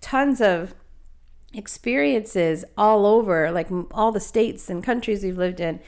tons 0.01 0.41
of 0.41 0.73
experiences 1.53 2.65
all 2.77 3.05
over, 3.05 3.51
like 3.51 3.67
all 3.91 4.11
the 4.11 4.19
states 4.19 4.69
and 4.69 4.83
countries 4.83 5.23
we've 5.23 5.37
lived 5.37 5.59
in. 5.59 5.79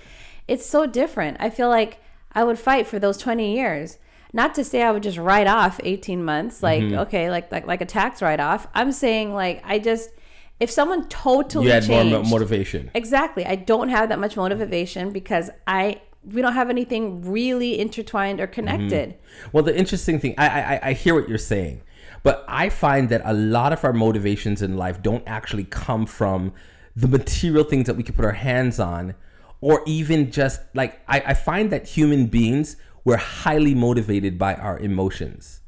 It's 0.48 0.66
so 0.66 0.86
different. 0.86 1.38
I 1.40 1.50
feel 1.50 1.70
like 1.70 2.00
I 2.38 2.44
would 2.44 2.60
fight 2.60 2.86
for 2.88 3.00
those 3.00 3.18
20 3.18 3.56
years. 3.56 3.98
Not 4.32 4.54
to 4.56 4.64
say 4.64 4.84
I 4.84 4.92
would 4.92 5.04
just 5.04 5.18
write 5.18 5.48
off 5.48 5.80
18 5.84 6.24
months, 6.24 6.62
like, 6.62 6.84
Mm-hmm. 6.84 7.00
okay, 7.06 7.32
like, 7.32 7.52
like, 7.52 7.66
like 7.66 7.82
a 7.82 7.86
tax 7.86 8.22
write 8.22 8.40
off. 8.40 8.68
I'm 8.76 8.92
saying, 8.92 9.34
like, 9.34 9.62
I 9.66 9.80
just, 9.80 10.12
if 10.60 10.70
someone 10.70 11.08
totally 11.08 11.66
you 11.66 11.72
had 11.72 11.88
more 11.88 12.02
changed, 12.04 12.14
mo- 12.14 12.24
motivation. 12.36 12.92
Exactly. 12.94 13.44
I 13.46 13.56
don't 13.56 13.90
have 13.90 14.10
that 14.10 14.20
much 14.20 14.38
motivation 14.38 15.12
because 15.12 15.50
I, 15.66 16.02
we 16.34 16.42
don't 16.44 16.54
have 16.54 16.70
anything 16.70 17.04
really 17.38 17.80
intertwined 17.80 18.40
or 18.40 18.48
connected. 18.48 19.16
Well, 19.52 19.64
the 19.64 19.76
interesting 19.76 20.20
thing, 20.20 20.36
I, 20.38 20.48
I 20.76 20.80
I 20.90 20.94
hear 20.94 21.16
what 21.16 21.28
you're 21.30 21.38
saying, 21.56 21.82
but 22.22 22.44
I 22.48 22.70
find 22.70 23.10
that 23.10 23.22
a 23.24 23.34
lot 23.34 23.72
of 23.74 23.84
our 23.86 23.94
motivations 23.94 24.62
in 24.62 24.78
life 24.78 25.02
don't 25.02 25.24
actually 25.26 25.64
come 25.64 26.06
from 26.06 26.54
the 26.96 27.08
material 27.08 27.64
things 27.64 27.86
that 27.88 27.96
we 27.96 28.04
can 28.04 28.14
put 28.14 28.26
our 28.26 28.34
hands 28.50 28.78
on, 28.80 29.16
or 29.62 29.84
even 29.86 30.32
just 30.32 30.62
like 30.74 31.02
I, 31.08 31.22
I 31.28 31.34
find 31.34 31.72
that 31.72 31.88
human 31.88 32.28
beings 32.28 32.78
we're 33.08 33.16
highly 33.16 33.74
motivated 33.74 34.38
by 34.38 34.56
our 34.56 34.78
emotions. 34.80 35.62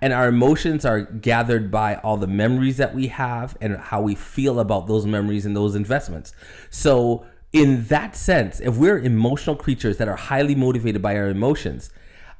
And 0.00 0.12
our 0.12 0.28
emotions 0.28 0.84
are 0.84 1.00
gathered 1.00 1.68
by 1.70 1.96
all 1.96 2.16
the 2.16 2.28
memories 2.28 2.76
that 2.76 2.94
we 2.94 3.08
have 3.08 3.56
and 3.60 3.76
how 3.76 4.00
we 4.00 4.14
feel 4.14 4.60
about 4.60 4.86
those 4.86 5.04
memories 5.04 5.44
and 5.44 5.56
those 5.56 5.74
investments. 5.74 6.32
So, 6.70 7.26
in 7.52 7.84
that 7.86 8.14
sense, 8.14 8.60
if 8.60 8.76
we're 8.76 8.98
emotional 8.98 9.56
creatures 9.56 9.96
that 9.96 10.06
are 10.06 10.16
highly 10.16 10.54
motivated 10.54 11.02
by 11.02 11.16
our 11.16 11.28
emotions, 11.28 11.90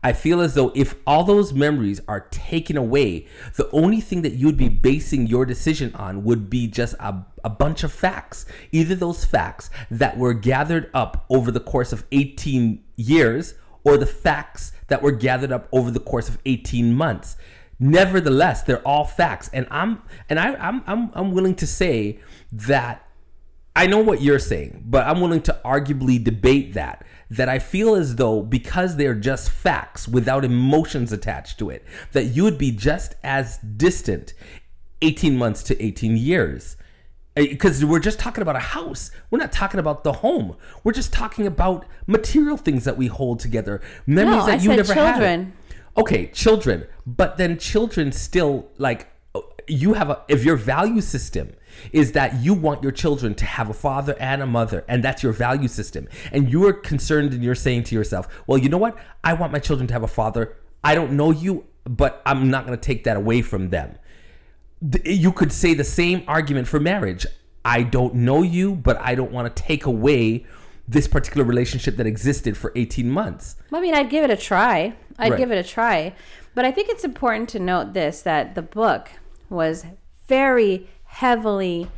I 0.04 0.12
feel 0.12 0.40
as 0.40 0.54
though 0.54 0.70
if 0.75 0.96
all 1.06 1.25
those 1.25 1.52
memories 1.52 2.00
are 2.06 2.28
taken 2.30 2.76
away, 2.76 3.26
the 3.56 3.68
only 3.70 4.00
thing 4.00 4.23
that 4.23 4.34
you'd 4.34 4.56
be 4.56 4.68
basing 4.68 5.26
your 5.26 5.46
decision 5.46 5.94
on 5.94 6.23
would 6.25 6.50
be 6.50 6.68
just 6.68 6.94
a, 7.00 7.25
a 7.45 7.51
bunch 7.51 7.85
of 7.85 7.93
facts. 7.93 8.47
Either 8.73 8.95
those 8.95 9.25
facts 9.25 9.71
that 9.91 10.19
were 10.19 10.35
gathered 10.35 10.91
up 10.95 11.27
over 11.29 11.51
the 11.51 11.61
course 11.61 11.93
of 11.93 12.05
18 12.11 12.83
years 12.97 13.55
or 13.85 13.97
the 13.99 14.07
facts 14.07 14.73
that 14.89 15.03
were 15.03 15.13
gathered 15.13 15.53
up 15.53 15.69
over 15.71 15.91
the 15.91 16.01
course 16.01 16.29
of 16.29 16.39
18 16.47 16.93
months. 16.93 17.37
Nevertheless, 17.79 18.63
they're 18.63 18.87
all 18.87 19.05
facts. 19.05 19.51
And 19.53 19.67
I'm 19.71 20.03
and 20.29 20.41
I, 20.41 20.55
I'm 20.55 20.83
I'm 20.87 21.11
I'm 21.13 21.33
willing 21.33 21.55
to 21.57 21.67
say 21.67 22.21
that 22.53 23.07
I 23.77 23.87
know 23.87 23.99
what 23.99 24.23
you're 24.23 24.39
saying, 24.39 24.85
but 24.87 25.07
I'm 25.07 25.21
willing 25.21 25.43
to 25.43 25.61
arguably 25.65 26.23
debate 26.23 26.75
that. 26.75 27.05
That 27.31 27.49
I 27.49 27.59
feel 27.59 27.95
as 27.95 28.17
though 28.17 28.43
because 28.43 28.97
they're 28.97 29.15
just 29.15 29.51
facts 29.51 30.07
without 30.07 30.45
emotions 30.45 31.13
attached 31.13 31.59
to 31.59 31.71
it, 31.71 31.85
that 32.13 32.25
you 32.25 32.45
would 32.45 32.59
be 32.59 32.71
just 32.71 33.17
as 33.25 33.59
distant 33.59 34.35
18 35.03 35.37
months 35.37 35.63
to 35.65 35.83
18 35.83 36.17
years. 36.17 36.77
Eh, 37.37 37.49
because 37.49 37.85
we're 37.85 37.99
just 37.99 38.19
talking 38.19 38.43
about 38.43 38.57
a 38.57 38.61
house. 38.61 39.11
We're 39.31 39.38
not 39.41 39.53
talking 39.53 39.81
about 39.81 40.05
the 40.05 40.12
home. 40.12 40.57
We're 40.85 40.93
just 40.93 41.12
talking 41.12 41.47
about 41.47 41.85
material 42.07 42.57
things 42.57 42.85
that 42.85 42.97
we 42.97 43.09
hold 43.09 43.41
together, 43.41 43.81
memories 44.07 44.41
No, 44.41 44.47
that 44.47 44.61
I 44.61 44.62
you 44.62 44.69
never 44.71 44.95
children. 44.95 45.45
had. 45.47 45.53
Okay, 45.97 46.26
children. 46.29 46.87
But 47.07 47.37
then 47.37 47.59
children 47.59 48.12
still 48.12 48.69
like 48.79 49.09
oh, 49.35 49.49
you 49.67 49.95
have 49.95 50.11
a 50.11 50.23
if 50.29 50.45
your 50.45 50.57
value 50.57 51.00
system 51.00 51.53
is 51.93 52.12
that 52.12 52.37
you 52.41 52.55
want 52.55 52.83
your 52.85 52.93
children 52.93 53.35
to 53.35 53.45
have 53.45 53.69
a 53.69 53.75
father 53.75 54.14
and 54.21 54.41
a 54.41 54.47
mother 54.47 54.85
and 54.87 55.03
that's 55.03 55.25
your 55.25 55.33
value 55.33 55.67
system 55.67 56.07
and 56.31 56.49
you're 56.49 56.73
concerned 56.73 57.33
and 57.33 57.43
you're 57.43 57.55
saying 57.57 57.83
to 57.83 57.97
yourself 57.97 58.29
well 58.47 58.57
you 58.57 58.69
know 58.69 58.79
what 58.79 58.97
i 59.25 59.33
want 59.35 59.50
my 59.53 59.59
children 59.59 59.88
to 59.88 59.93
have 59.93 60.05
a 60.05 60.09
father 60.09 60.57
i 60.85 60.95
don't 60.95 61.11
know 61.11 61.33
you 61.33 61.64
but 61.83 62.23
i'm 62.26 62.49
not 62.49 62.64
going 62.64 62.79
to 62.79 62.81
take 62.81 63.03
that 63.03 63.17
away 63.17 63.43
from 63.43 63.71
them 63.71 63.88
Th- 63.91 63.99
you 65.05 65.33
could 65.33 65.53
say 65.53 65.75
the 65.75 65.85
same 65.85 66.23
argument 66.29 66.67
for 66.69 66.79
marriage 66.81 67.25
i 67.64 67.83
don't 67.83 68.14
know 68.14 68.43
you 68.43 68.75
but 68.75 68.97
i 69.00 69.14
don't 69.14 69.31
want 69.33 69.47
to 69.55 69.62
take 69.62 69.85
away 69.87 70.45
this 70.87 71.09
particular 71.09 71.45
relationship 71.45 71.97
that 71.97 72.07
existed 72.07 72.57
for 72.57 72.71
18 72.76 73.11
months 73.11 73.57
I 73.73 73.81
mean, 73.81 73.95
I'd 73.95 74.11
give 74.11 74.23
it 74.23 74.31
a 74.31 74.37
try. 74.37 74.95
I'd 75.19 75.31
Right. 75.33 75.38
give 75.38 75.50
it 75.50 75.59
a 75.59 75.69
try. 75.69 76.14
But 76.55 76.64
I 76.64 76.71
think 76.71 76.88
it's 76.88 77.03
important 77.05 77.49
to 77.50 77.59
note 77.59 77.93
this 77.95 78.21
that 78.23 78.55
the 78.55 78.62
book 78.62 79.09
was 79.50 79.85
very 80.29 80.88
heavily 81.07 81.88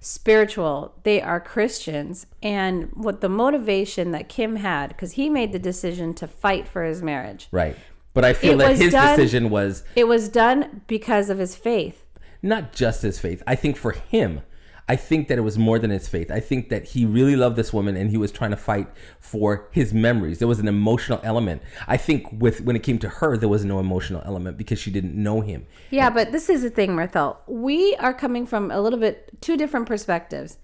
spiritual. 0.00 0.94
They 1.02 1.20
are 1.20 1.40
Christians. 1.40 2.26
And 2.42 2.90
what 2.94 3.20
the 3.20 3.28
motivation 3.28 4.12
that 4.12 4.28
Kim 4.28 4.56
had, 4.56 4.88
because 4.88 5.12
he 5.12 5.28
made 5.30 5.52
the 5.52 5.58
decision 5.58 6.14
to 6.14 6.28
fight 6.28 6.68
for 6.68 6.84
his 6.84 7.02
marriage, 7.02 7.48
right 7.50 7.76
but 8.12 8.24
i 8.24 8.32
feel 8.32 8.60
It 8.60 8.64
that 8.64 8.76
his 8.76 8.92
done- 8.92 9.16
decision 9.18 9.50
was 9.50 9.82
it 9.96 10.06
was 10.06 10.28
done 10.28 10.82
because 10.86 11.30
of 11.30 11.38
his 11.38 11.56
faith. 11.56 12.03
Not 12.44 12.72
just 12.72 13.02
his 13.02 13.18
faith. 13.18 13.42
I 13.46 13.54
think 13.54 13.76
for 13.76 13.92
him, 13.92 14.42
I 14.86 14.96
think 14.96 15.28
that 15.28 15.38
it 15.38 15.40
was 15.40 15.56
more 15.56 15.78
than 15.78 15.88
his 15.90 16.08
faith. 16.08 16.30
I 16.30 16.40
think 16.40 16.68
that 16.68 16.84
he 16.84 17.06
really 17.06 17.36
loved 17.36 17.56
this 17.56 17.72
woman 17.72 17.96
and 17.96 18.10
he 18.10 18.18
was 18.18 18.30
trying 18.30 18.50
to 18.50 18.56
fight 18.56 18.86
for 19.18 19.66
his 19.72 19.94
memories. 19.94 20.40
There 20.40 20.48
was 20.48 20.58
an 20.58 20.68
emotional 20.68 21.20
element. 21.24 21.62
I 21.88 21.96
think 21.96 22.28
with 22.30 22.60
when 22.60 22.76
it 22.76 22.82
came 22.82 22.98
to 22.98 23.08
her, 23.08 23.38
there 23.38 23.48
was 23.48 23.64
no 23.64 23.80
emotional 23.80 24.22
element 24.26 24.58
because 24.58 24.78
she 24.78 24.90
didn't 24.90 25.14
know 25.14 25.40
him. 25.40 25.66
Yeah, 25.90 26.10
but 26.10 26.32
this 26.32 26.50
is 26.50 26.60
the 26.62 26.68
thing, 26.70 26.90
Mirthell. 26.90 27.38
We 27.46 27.96
are 27.96 28.12
coming 28.12 28.46
from 28.46 28.70
a 28.70 28.80
little 28.80 28.98
bit 28.98 29.40
two 29.40 29.56
different 29.56 29.86
perspectives. 29.86 30.58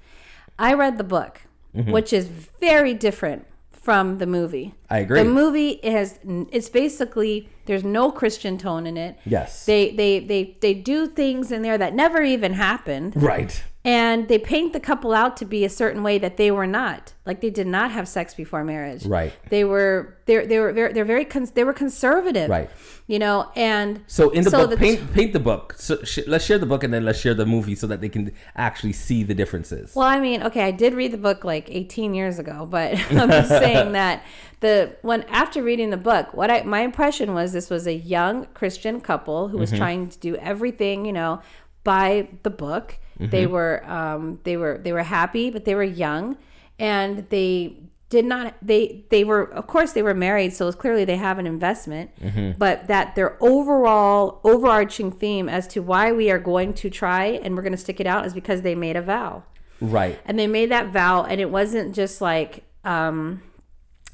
I 0.59 0.75
read 0.75 0.99
the 0.99 1.05
book, 1.05 1.41
Mm-hmm. 1.75 1.93
which 1.93 2.13
is 2.13 2.27
very 2.27 2.95
different 2.95 3.47
from 3.81 4.19
the 4.19 4.27
movie. 4.27 4.75
I 4.89 4.99
agree. 4.99 5.23
The 5.23 5.29
movie 5.29 5.71
is 5.71 6.19
it's 6.53 6.69
basically 6.69 7.49
there's 7.67 7.85
no 7.85 8.11
Christian 8.11 8.59
tone 8.59 8.87
in 8.87 8.97
it. 8.97 9.19
Yes. 9.25 9.65
They 9.65 9.91
they 9.91 10.21
they 10.21 10.57
they 10.61 10.75
do 10.75 11.07
things 11.07 11.51
in 11.51 11.63
there 11.63 11.79
that 11.79 11.95
never 11.95 12.23
even 12.23 12.53
happened. 12.55 13.15
Right. 13.17 13.63
And 13.83 14.29
they 14.29 14.39
paint 14.39 14.75
the 14.75 14.81
couple 14.81 15.15
out 15.15 15.39
to 15.39 15.47
be 15.47 15.65
a 15.65 15.71
certain 15.71 16.03
way 16.03 16.19
that 16.19 16.37
they 16.37 16.51
were 16.51 16.67
not. 16.67 17.15
Like 17.25 17.41
they 17.41 17.49
did 17.49 17.67
not 17.67 17.91
have 17.93 18.07
sex 18.07 18.35
before 18.35 18.63
marriage. 18.63 19.07
Right. 19.07 19.33
They 19.49 19.65
were 19.65 20.19
they're 20.27 20.47
they 20.47 20.59
were 20.59 20.73
very, 20.73 20.93
they're 20.93 21.05
very 21.07 21.25
cons- 21.25 21.53
they 21.53 21.65
were 21.65 21.73
conservative. 21.73 22.51
Right. 22.51 22.69
You 23.07 23.19
know, 23.19 23.51
and 23.57 24.05
So 24.07 24.29
in 24.31 24.45
the 24.45 24.51
So 24.51 24.59
book, 24.59 24.71
the- 24.71 24.77
paint 24.77 25.15
paint 25.15 25.33
the 25.33 25.41
book. 25.41 25.77
So 25.79 26.03
sh- 26.03 26.27
let's 26.27 26.45
share 26.45 26.59
the 26.59 26.67
book 26.67 26.85
and 26.85 26.93
then 26.93 27.07
let's 27.07 27.19
share 27.19 27.33
the 27.33 27.47
movie 27.47 27.75
so 27.75 27.87
that 27.87 28.03
they 28.03 28.11
can 28.11 28.33
actually 28.55 28.93
see 28.93 29.23
the 29.23 29.35
differences. 29.35 29.95
Well, 29.95 30.07
I 30.07 30.21
mean, 30.21 30.43
okay, 30.43 30.65
I 30.65 30.73
did 30.73 30.93
read 30.93 31.13
the 31.13 31.19
book 31.19 31.43
like 31.43 31.71
18 31.71 32.13
years 32.13 32.39
ago, 32.39 32.67
but 32.71 32.93
I'm 33.11 33.31
just 33.31 33.49
saying 33.49 33.93
that 34.01 34.23
the 34.61 34.95
when 35.01 35.23
after 35.23 35.63
reading 35.63 35.89
the 35.89 35.97
book, 35.97 36.35
what 36.35 36.51
I 36.51 36.65
my 36.65 36.81
impression 36.81 37.33
was 37.33 37.55
this 37.55 37.71
was 37.71 37.87
a 37.87 37.95
young 37.95 38.45
Christian 38.53 39.01
couple 39.01 39.49
who 39.49 39.57
was 39.57 39.71
mm-hmm. 39.71 39.79
trying 39.79 40.09
to 40.11 40.19
do 40.19 40.37
everything, 40.37 41.07
you 41.07 41.15
know, 41.15 41.41
by 41.83 42.29
the 42.43 42.51
book. 42.51 42.99
They 43.29 43.47
were 43.47 43.85
um 43.85 44.41
they 44.45 44.57
were 44.57 44.79
they 44.83 44.93
were 44.93 45.03
happy, 45.03 45.51
but 45.51 45.65
they 45.65 45.75
were 45.75 45.83
young 45.83 46.37
and 46.79 47.29
they 47.31 47.77
did 48.09 48.25
not 48.25 48.55
they 48.61 49.05
they 49.11 49.23
were 49.23 49.45
of 49.53 49.69
course 49.69 49.93
they 49.93 50.03
were 50.03 50.15
married 50.15 50.53
so 50.53 50.67
it's 50.67 50.77
clearly 50.77 51.05
they 51.05 51.17
have 51.17 51.39
an 51.39 51.47
investment 51.47 52.11
but 52.59 52.89
that 52.89 53.15
their 53.15 53.37
overall 53.41 54.41
overarching 54.43 55.13
theme 55.13 55.49
as 55.49 55.69
to 55.69 55.81
why 55.81 56.11
we 56.11 56.29
are 56.29 56.39
going 56.41 56.75
to 56.75 56.91
try 56.91 57.27
and 57.27 57.55
we're 57.55 57.63
going 57.63 57.71
to 57.71 57.79
stick 57.79 58.01
it 58.01 58.09
out 58.09 58.27
is 58.27 58.35
because 58.35 58.63
they 58.63 58.75
made 58.75 58.97
a 58.97 59.03
vow 59.03 59.45
right. 59.81 60.19
and 60.25 60.37
they 60.41 60.49
made 60.49 60.73
that 60.73 60.89
vow 60.89 61.23
and 61.23 61.41
it 61.41 61.53
wasn't 61.53 61.95
just 61.95 62.21
like 62.21 62.65
um, 62.85 63.43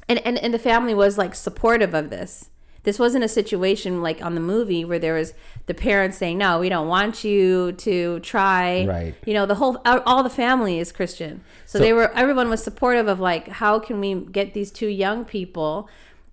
and, 0.09 0.19
and 0.19 0.37
and 0.37 0.53
the 0.53 0.59
family 0.59 0.93
was 0.93 1.17
like 1.17 1.35
supportive 1.35 1.93
of 1.93 2.09
this. 2.09 2.49
This 2.87 2.99
wasn't 2.99 3.25
a 3.25 3.27
situation 3.27 4.01
like 4.01 4.23
on 4.23 4.33
the 4.33 4.39
movie 4.39 4.85
where 4.85 4.97
there 4.97 5.15
was 5.15 5.33
the 5.65 5.73
parents 5.73 6.17
saying, 6.17 6.37
"No, 6.37 6.57
we 6.57 6.69
don't 6.69 6.87
want 6.87 7.21
you 7.21 7.73
to 7.73 8.21
try." 8.21 8.85
Right. 8.85 9.13
You 9.25 9.33
know, 9.33 9.45
the 9.45 9.55
whole 9.55 9.81
uh, 9.83 9.99
all 10.05 10.23
the 10.23 10.29
family 10.29 10.79
is 10.79 10.93
Christian, 10.93 11.41
so, 11.65 11.79
So- 11.79 11.83
they 11.83 11.91
were 11.91 12.13
everyone 12.13 12.49
was 12.49 12.63
supportive 12.63 13.09
of 13.09 13.19
like, 13.19 13.49
how 13.49 13.77
can 13.77 13.99
we 13.99 14.15
get 14.15 14.53
these 14.53 14.71
two 14.71 14.87
young 14.87 15.25
people 15.25 15.89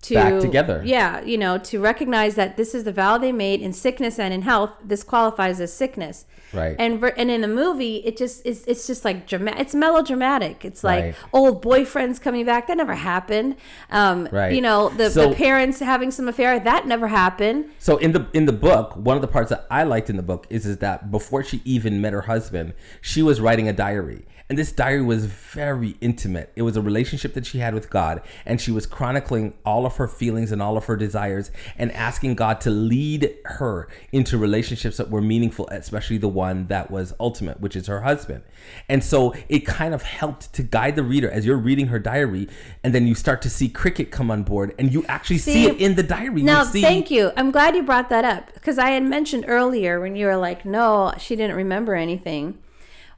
to 0.07 0.13
Back 0.15 0.39
together. 0.41 0.81
Yeah, 0.85 1.21
you 1.21 1.37
know, 1.37 1.57
to 1.59 1.79
recognize 1.79 2.35
that 2.35 2.57
this 2.57 2.73
is 2.75 2.83
the 2.83 2.91
vow 2.91 3.17
they 3.17 3.31
made 3.31 3.61
in 3.61 3.73
sickness 3.73 4.19
and 4.19 4.33
in 4.33 4.41
health. 4.43 4.71
This 4.83 5.03
qualifies 5.03 5.59
as 5.61 5.71
sickness. 5.73 6.25
Right. 6.53 6.75
And 6.79 7.03
and 7.17 7.29
in 7.31 7.41
the 7.41 7.47
movie, 7.47 7.97
it 7.97 8.15
just 8.17 8.45
is. 8.45 8.63
It's 8.67 8.87
just 8.87 9.03
like 9.03 9.27
dramatic. 9.27 9.59
It's 9.61 9.75
melodramatic. 9.75 10.63
It's 10.63 10.83
like 10.83 11.03
Right. 11.03 11.15
old 11.33 11.63
boyfriends 11.63 12.21
coming 12.21 12.45
back. 12.45 12.67
That 12.67 12.77
never 12.77 12.95
happened. 12.95 13.55
Um, 13.89 14.29
Right. 14.31 14.53
You 14.53 14.61
know, 14.61 14.89
the, 14.89 15.09
So- 15.09 15.29
the 15.29 15.35
parents 15.35 15.79
having 15.79 16.11
some 16.11 16.27
affair. 16.27 16.59
That 16.59 16.87
never 16.87 17.07
happened. 17.07 17.65
So 17.79 17.97
in 17.97 18.11
the 18.13 18.27
in 18.33 18.45
the 18.45 18.53
book, 18.53 18.95
one 18.95 19.15
of 19.17 19.21
the 19.21 19.27
parts 19.27 19.49
that 19.49 19.65
I 19.69 19.83
liked 19.83 20.09
in 20.09 20.15
the 20.17 20.23
book 20.23 20.47
is 20.49 20.65
is 20.65 20.77
that 20.77 21.11
before 21.11 21.43
she 21.43 21.61
even 21.65 21.99
met 22.01 22.13
her 22.13 22.21
husband, 22.21 22.73
she 23.01 23.21
was 23.21 23.41
writing 23.41 23.67
a 23.67 23.73
diary. 23.73 24.25
And 24.47 24.59
this 24.59 24.71
diary 24.71 25.01
was 25.01 25.25
very 25.25 25.97
intimate. 26.01 26.51
It 26.55 26.61
was 26.61 26.77
a 26.77 26.81
relationship 26.81 27.33
that 27.33 27.47
she 27.47 27.57
had 27.57 27.73
with 27.73 27.89
God, 27.89 28.21
and 28.45 28.61
she 28.61 28.71
was 28.71 28.85
chronicling 28.85 29.55
all 29.65 29.87
of 29.87 29.95
her 29.95 30.07
feelings 30.07 30.51
and 30.51 30.61
all 30.61 30.77
of 30.77 30.85
her 30.85 30.95
desires 30.95 31.49
and 31.77 31.91
asking 31.93 32.35
God 32.35 32.61
to 32.61 32.69
lead 32.69 33.35
her 33.45 33.87
into 34.11 34.37
relationships 34.37 34.97
that 34.97 35.09
were 35.09 35.21
meaningful, 35.21 35.67
especially 35.69 36.19
the 36.19 36.27
one 36.27 36.67
that 36.67 36.91
was 36.91 37.11
ultimate, 37.19 37.59
which 37.59 37.75
is 37.75 37.87
her 37.87 38.01
husband. 38.01 38.43
And 38.87 39.03
so 39.03 39.33
it 39.49 39.65
kind 39.65 39.95
of 39.95 40.03
helped 40.03 40.53
to 40.53 40.61
guide 40.61 40.95
the 40.95 41.03
reader 41.03 41.29
as 41.29 41.43
you're 41.43 41.57
reading 41.57 41.87
her 41.87 41.97
diary, 41.97 42.47
and 42.83 42.93
then 42.93 43.07
you 43.07 43.15
start 43.15 43.41
to 43.43 43.49
see 43.49 43.67
Krickitt 43.67 44.11
come 44.11 44.29
on 44.29 44.43
board, 44.43 44.75
and 44.77 44.93
you 44.93 45.03
actually 45.07 45.39
see, 45.39 45.53
See, 45.53 45.65
it 45.69 45.81
in 45.81 45.95
the 45.95 46.03
diary. 46.03 46.43
Now, 46.43 46.61
you 46.61 46.69
see, 46.69 46.81
thank 46.81 47.09
you. 47.09 47.31
I'm 47.35 47.49
glad 47.49 47.75
you 47.75 47.81
brought 47.81 48.09
that 48.09 48.23
up 48.23 48.53
because 48.53 48.77
I 48.77 48.91
had 48.91 49.03
mentioned 49.03 49.45
earlier 49.47 49.99
when 49.99 50.15
you 50.15 50.27
were 50.27 50.37
like, 50.37 50.65
no, 50.65 51.15
she 51.17 51.35
didn't 51.35 51.55
remember 51.55 51.95
anything. 51.95 52.59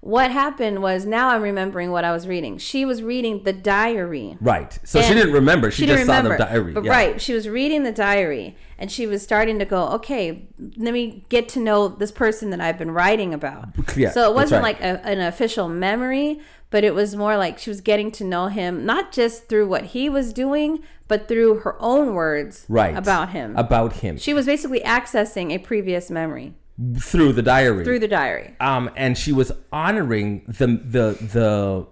What 0.08 0.32
happened 0.32 0.82
was 0.82 1.06
now 1.06 1.32
I'm 1.32 1.42
remembering 1.42 1.92
what 1.92 2.06
I 2.06 2.14
was 2.14 2.30
reading. 2.30 2.60
She 2.60 2.86
was 2.86 3.04
reading 3.04 3.44
the 3.44 3.52
diary. 3.52 4.38
Right. 4.40 4.80
So 4.86 5.02
she 5.02 5.14
didn't 5.14 5.34
remember. 5.34 5.70
She, 5.70 5.86
just 5.86 5.98
didn't 5.98 6.08
saw 6.08 6.22
the 6.22 6.38
diary. 6.38 6.72
But 6.72 6.86
yeah. 6.86 6.92
right, 6.92 7.22
she 7.22 7.34
was 7.34 7.50
reading 7.50 7.84
the 7.84 7.92
diary 7.92 8.56
and 8.78 8.90
she 8.90 9.06
was 9.06 9.22
starting 9.22 9.60
to 9.60 9.66
go, 9.66 9.90
okay, 9.90 10.48
let 10.78 10.94
me 10.94 11.26
get 11.28 11.50
to 11.50 11.60
know 11.60 11.90
this 11.90 12.14
person 12.14 12.52
that 12.52 12.62
I've 12.62 12.78
been 12.78 12.92
writing 12.92 13.34
about. 13.34 13.68
Yeah, 13.98 14.12
so 14.12 14.32
it 14.32 14.34
wasn't 14.34 14.64
right. 14.64 14.80
like 14.80 14.82
a, 14.82 15.06
an 15.06 15.20
official 15.20 15.68
memory, 15.68 16.40
but 16.70 16.86
it 16.86 16.96
was 16.96 17.18
more 17.18 17.36
like 17.36 17.60
she 17.60 17.70
was 17.70 17.82
getting 17.82 18.10
to 18.12 18.24
know 18.24 18.48
him 18.48 18.86
not 18.86 19.12
just 19.12 19.50
through 19.50 19.68
what 19.68 19.88
he 19.88 20.08
was 20.08 20.32
doing, 20.32 20.84
but 21.10 21.28
through 21.28 21.60
her 21.60 21.76
own 21.82 22.14
words 22.14 22.66
Right. 22.70 22.96
about 22.96 23.32
him. 23.32 23.58
About 23.58 23.92
him. 23.98 24.18
she 24.18 24.34
was 24.34 24.46
basically 24.46 24.80
accessing 24.80 25.52
a 25.52 25.58
previous 25.58 26.10
memory 26.10 26.54
through 27.00 27.34
the 27.34 27.42
diary. 27.42 27.84
through 27.84 28.00
the 28.00 28.08
diary. 28.08 28.56
um, 28.60 28.90
and 28.96 29.18
she 29.18 29.32
was 29.32 29.52
honoring 29.72 30.44
the 30.48 30.68
the 30.68 31.18
the 31.34 31.88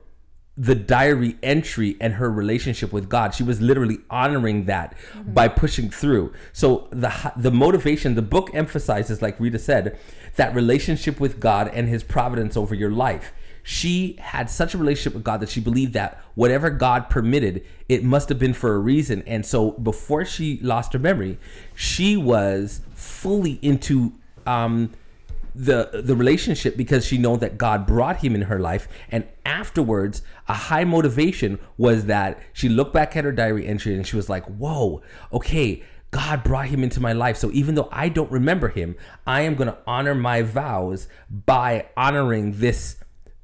the 0.57 0.75
diary 0.75 1.35
entry 1.43 1.97
and 1.99 2.13
her 2.13 2.31
relationship 2.31 2.93
with 2.93 3.09
God. 3.09 3.33
She 3.33 3.43
was 3.43 3.59
literally 3.59 3.97
honoring 4.09 4.65
that 4.65 4.95
by 5.25 5.47
pushing 5.49 5.89
through. 5.89 6.33
So 6.53 6.87
the 6.91 7.11
the 7.35 7.51
motivation, 7.51 8.15
the 8.15 8.21
book 8.21 8.51
emphasizes, 8.53 9.21
like 9.21 9.39
Rita 9.39 9.59
said, 9.59 9.97
that 10.37 10.55
relationship 10.55 11.19
with 11.19 11.39
God 11.39 11.69
and 11.73 11.89
His 11.89 12.03
providence 12.03 12.55
over 12.55 12.73
your 12.75 12.91
life. 12.91 13.33
She 13.63 14.15
had 14.21 14.49
such 14.49 14.75
a 14.75 14.77
relationship 14.77 15.15
with 15.15 15.23
God 15.23 15.39
that 15.39 15.49
she 15.49 15.59
believed 15.59 15.93
that 15.93 16.21
whatever 16.35 16.69
God 16.69 17.09
permitted, 17.09 17.65
it 17.89 18.03
must 18.03 18.29
have 18.29 18.37
been 18.37 18.53
for 18.53 18.75
a 18.75 18.77
reason. 18.77 19.23
And 19.25 19.43
so 19.43 19.71
before 19.71 20.23
she 20.23 20.59
lost 20.61 20.93
her 20.93 20.99
memory, 20.99 21.39
she 21.75 22.15
was 22.15 22.81
fully 22.93 23.53
into 23.63 24.13
um, 24.45 24.91
the 25.55 26.01
the 26.03 26.15
relationship 26.15 26.75
because 26.75 27.05
she 27.05 27.17
know 27.17 27.37
that 27.37 27.57
God 27.57 27.87
brought 27.87 28.17
him 28.17 28.35
in 28.35 28.43
her 28.43 28.59
life. 28.59 28.87
And 29.09 29.25
afterwards 29.45 30.21
a 30.47 30.53
high 30.53 30.83
motivation 30.83 31.59
was 31.77 32.05
that 32.05 32.39
she 32.51 32.67
looked 32.67 32.93
back 32.93 33.15
at 33.15 33.23
her 33.23 33.31
diary 33.31 33.65
entry 33.65 33.95
and 33.95 34.05
she 34.05 34.15
was 34.15 34.29
like 34.29 34.45
whoa 34.45 35.01
okay 35.31 35.81
God 36.11 36.43
brought 36.43 36.67
him 36.67 36.81
into 36.81 37.01
my 37.01 37.11
life. 37.11 37.35
So 37.35 37.51
even 37.51 37.75
though 37.75 37.89
I 37.91 38.09
don't 38.09 38.31
remember 38.31 38.67
him 38.67 38.95
I 39.25 39.41
am 39.41 39.55
going 39.55 39.67
to 39.67 39.77
honor 39.87 40.13
my 40.13 40.41
vows 40.41 41.07
by 41.29 41.87
honoring 41.95 42.59
this 42.59 42.97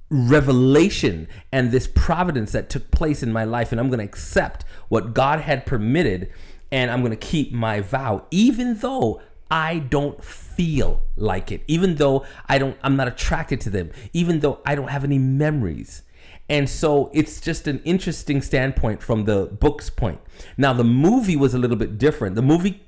revelation 0.09 1.29
and 1.53 1.71
this 1.71 1.87
providence 1.87 2.51
that 2.51 2.69
took 2.69 2.91
place 2.91 3.23
in 3.23 3.31
my 3.31 3.45
life. 3.45 3.71
And 3.71 3.79
I'm 3.79 3.87
going 3.87 3.99
to 3.99 4.05
accept 4.05 4.65
what 4.89 5.13
God 5.13 5.39
had 5.39 5.65
permitted 5.65 6.29
and 6.73 6.91
I'm 6.91 6.99
going 6.99 7.11
to 7.11 7.17
keep 7.17 7.53
my 7.53 7.79
vow 7.79 8.25
even 8.31 8.77
though 8.77 9.21
I 9.49 9.79
don't 9.79 10.21
feel 10.55 11.01
like 11.15 11.51
it 11.51 11.63
even 11.67 11.95
though 11.95 12.25
I 12.47 12.57
don't 12.57 12.77
I'm 12.83 12.95
not 12.95 13.07
attracted 13.07 13.61
to 13.61 13.69
them 13.69 13.91
even 14.13 14.39
though 14.39 14.59
I 14.65 14.75
don't 14.75 14.89
have 14.89 15.03
any 15.03 15.17
memories 15.17 16.03
and 16.49 16.69
so 16.69 17.09
it's 17.13 17.39
just 17.39 17.67
an 17.67 17.81
interesting 17.83 18.41
standpoint 18.41 19.01
from 19.01 19.25
the 19.25 19.45
book's 19.45 19.89
point 19.89 20.19
now 20.57 20.73
the 20.73 20.83
movie 20.83 21.35
was 21.35 21.53
a 21.53 21.57
little 21.57 21.77
bit 21.77 21.97
different 21.97 22.35
the 22.35 22.41
movie 22.41 22.81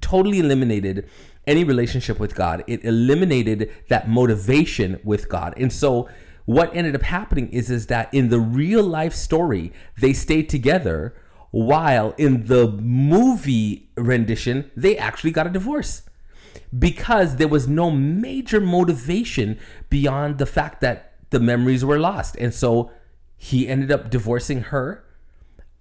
totally 0.00 0.38
eliminated 0.38 1.08
any 1.46 1.64
relationship 1.64 2.18
with 2.18 2.34
God. 2.34 2.64
It 2.66 2.84
eliminated 2.84 3.72
that 3.88 4.08
motivation 4.08 5.00
with 5.04 5.28
God. 5.28 5.54
And 5.56 5.72
so 5.72 6.08
what 6.44 6.74
ended 6.74 6.94
up 6.94 7.02
happening 7.02 7.48
is 7.50 7.70
is 7.70 7.86
that 7.86 8.12
in 8.12 8.28
the 8.28 8.40
real 8.40 8.82
life 8.82 9.14
story, 9.14 9.72
they 9.98 10.12
stayed 10.12 10.48
together 10.48 11.14
while 11.50 12.14
in 12.18 12.46
the 12.46 12.68
movie 12.68 13.88
rendition, 13.96 14.70
they 14.76 14.96
actually 14.98 15.30
got 15.30 15.46
a 15.46 15.50
divorce. 15.50 16.02
Because 16.78 17.36
there 17.36 17.48
was 17.48 17.66
no 17.68 17.90
major 17.90 18.60
motivation 18.60 19.58
beyond 19.90 20.38
the 20.38 20.46
fact 20.46 20.80
that 20.80 21.12
the 21.30 21.40
memories 21.40 21.84
were 21.84 21.98
lost. 21.98 22.36
And 22.36 22.54
so 22.54 22.90
he 23.36 23.68
ended 23.68 23.90
up 23.90 24.10
divorcing 24.10 24.62
her 24.62 25.04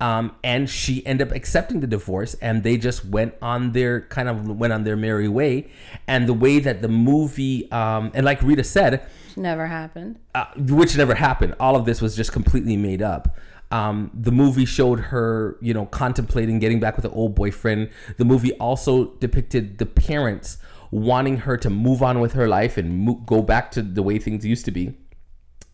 um, 0.01 0.35
and 0.43 0.69
she 0.69 1.05
ended 1.05 1.29
up 1.29 1.33
accepting 1.35 1.79
the 1.79 1.88
divorce 1.88 2.33
and 2.41 2.63
they 2.63 2.75
just 2.77 3.05
went 3.05 3.33
on 3.41 3.71
their 3.71 4.01
kind 4.01 4.27
of 4.27 4.45
went 4.49 4.73
on 4.73 4.83
their 4.83 4.97
merry 4.97 5.29
way 5.29 5.69
and 6.05 6.27
the 6.27 6.33
way 6.33 6.59
that 6.59 6.81
the 6.81 6.89
movie 6.89 7.71
um, 7.71 8.11
and 8.13 8.25
like 8.25 8.41
rita 8.41 8.63
said 8.63 9.05
Never 9.38 9.67
happened. 9.67 10.19
uh, 10.33 10.45
which 10.57 10.97
never 10.97 11.15
happened 11.15 11.55
all 11.61 11.77
of 11.77 11.85
this 11.85 12.01
was 12.01 12.13
just 12.15 12.33
completely 12.33 12.75
made 12.75 13.01
up 13.01 13.38
um, 13.75 14.09
the 14.13 14.31
movie 14.31 14.65
showed 14.65 14.99
her 15.11 15.57
you 15.61 15.73
know 15.73 15.85
contemplating 15.88 16.59
getting 16.59 16.79
back 16.79 16.95
with 16.95 17.05
an 17.05 17.11
old 17.11 17.35
boyfriend 17.35 17.89
the 18.17 18.25
movie 18.25 18.53
also 18.53 19.13
depicted 19.15 19.77
the 19.79 19.85
parents 19.85 20.57
wanting 20.91 21.38
her 21.38 21.57
to 21.57 21.69
move 21.69 22.01
on 22.01 22.19
with 22.19 22.33
her 22.33 22.47
life 22.47 22.77
and 22.77 22.99
mo- 23.05 23.15
go 23.25 23.41
back 23.41 23.71
to 23.71 23.81
the 23.81 24.03
way 24.03 24.17
things 24.17 24.45
used 24.45 24.65
to 24.65 24.71
be 24.71 24.95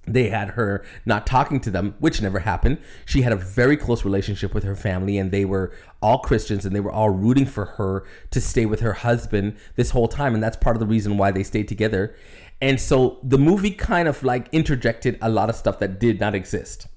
they 0.08 0.30
had 0.30 0.50
her 0.50 0.84
not 1.06 1.28
talking 1.28 1.60
to 1.60 1.70
them, 1.70 1.94
which 2.00 2.24
never 2.24 2.40
happened. 2.40 2.80
She 3.06 3.22
had 3.22 3.32
a 3.32 3.36
very 3.36 3.78
close 3.78 4.04
relationship 4.04 4.52
with 4.52 4.64
her 4.64 4.76
family, 4.76 5.16
and 5.20 5.32
they 5.32 5.46
were 5.46 5.72
all 6.02 6.18
Christians, 6.18 6.66
and 6.66 6.76
they 6.76 6.80
were 6.80 6.92
all 6.92 7.12
rooting 7.12 7.46
for 7.46 7.66
her 7.78 8.04
to 8.32 8.42
stay 8.42 8.66
with 8.66 8.80
her 8.80 8.94
husband 8.94 9.58
this 9.76 9.92
whole 9.92 10.08
time, 10.08 10.34
and 10.34 10.44
that's 10.44 10.58
part 10.58 10.76
of 10.76 10.80
the 10.80 10.88
reason 10.88 11.18
why 11.18 11.30
they 11.30 11.44
stayed 11.44 11.68
together. 11.68 12.16
And 12.60 12.80
so 12.80 13.20
the 13.22 13.38
movie 13.38 13.70
kind 13.70 14.08
of 14.08 14.24
like 14.24 14.50
interjected 14.52 15.20
a 15.22 15.30
lot 15.30 15.52
of 15.52 15.56
stuff 15.56 15.78
that 15.78 16.00
did 16.00 16.20
not 16.20 16.34
exist. 16.34 16.88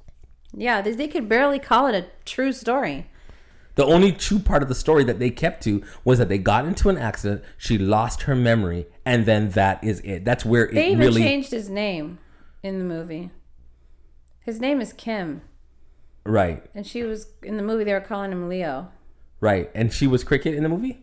Yeah, 0.57 0.81
they, 0.83 0.93
they 0.93 1.09
could 1.09 1.29
barely 1.29 1.59
call 1.59 1.87
it 1.87 1.95
a 1.95 2.07
true 2.25 2.53
story. 2.53 3.07
The 3.77 3.85
only 3.85 4.13
true 4.13 4.39
part 4.39 4.63
of 4.63 4.69
the 4.69 4.75
story 4.75 5.03
that 5.05 5.19
they 5.19 5.31
kept 5.31 5.63
to 5.65 5.83
was 6.05 6.19
that 6.19 6.29
they 6.29 6.39
got 6.39 6.65
into 6.65 6.89
an 6.91 6.97
accident, 6.97 7.43
she 7.59 7.77
lost 7.77 8.23
her 8.23 8.37
memory, 8.37 8.87
and 9.05 9.27
then 9.27 9.51
that 9.51 9.83
is 9.83 9.99
it. 10.01 10.25
That's 10.25 10.45
where 10.45 10.71
They 10.73 10.87
it 10.89 10.93
even 10.93 10.99
really 11.01 11.23
changed 11.23 11.51
his 11.51 11.69
name 11.69 12.19
in 12.63 12.79
the 12.79 12.85
movie. 12.85 13.31
His 14.43 14.61
name 14.61 14.81
is 14.81 14.93
Kim, 14.93 15.41
right, 16.25 16.63
and 16.75 16.87
she 16.87 17.03
was 17.03 17.27
in 17.43 17.57
the 17.57 17.63
movie. 17.63 17.83
They 17.85 17.95
were 17.95 18.01
calling 18.01 18.31
him 18.31 18.49
Leo. 18.49 18.91
right. 19.41 19.71
And 19.75 19.93
she 19.93 20.07
was 20.07 20.23
Krickitt 20.25 20.55
in 20.55 20.63
the 20.63 20.69
movie. 20.69 21.03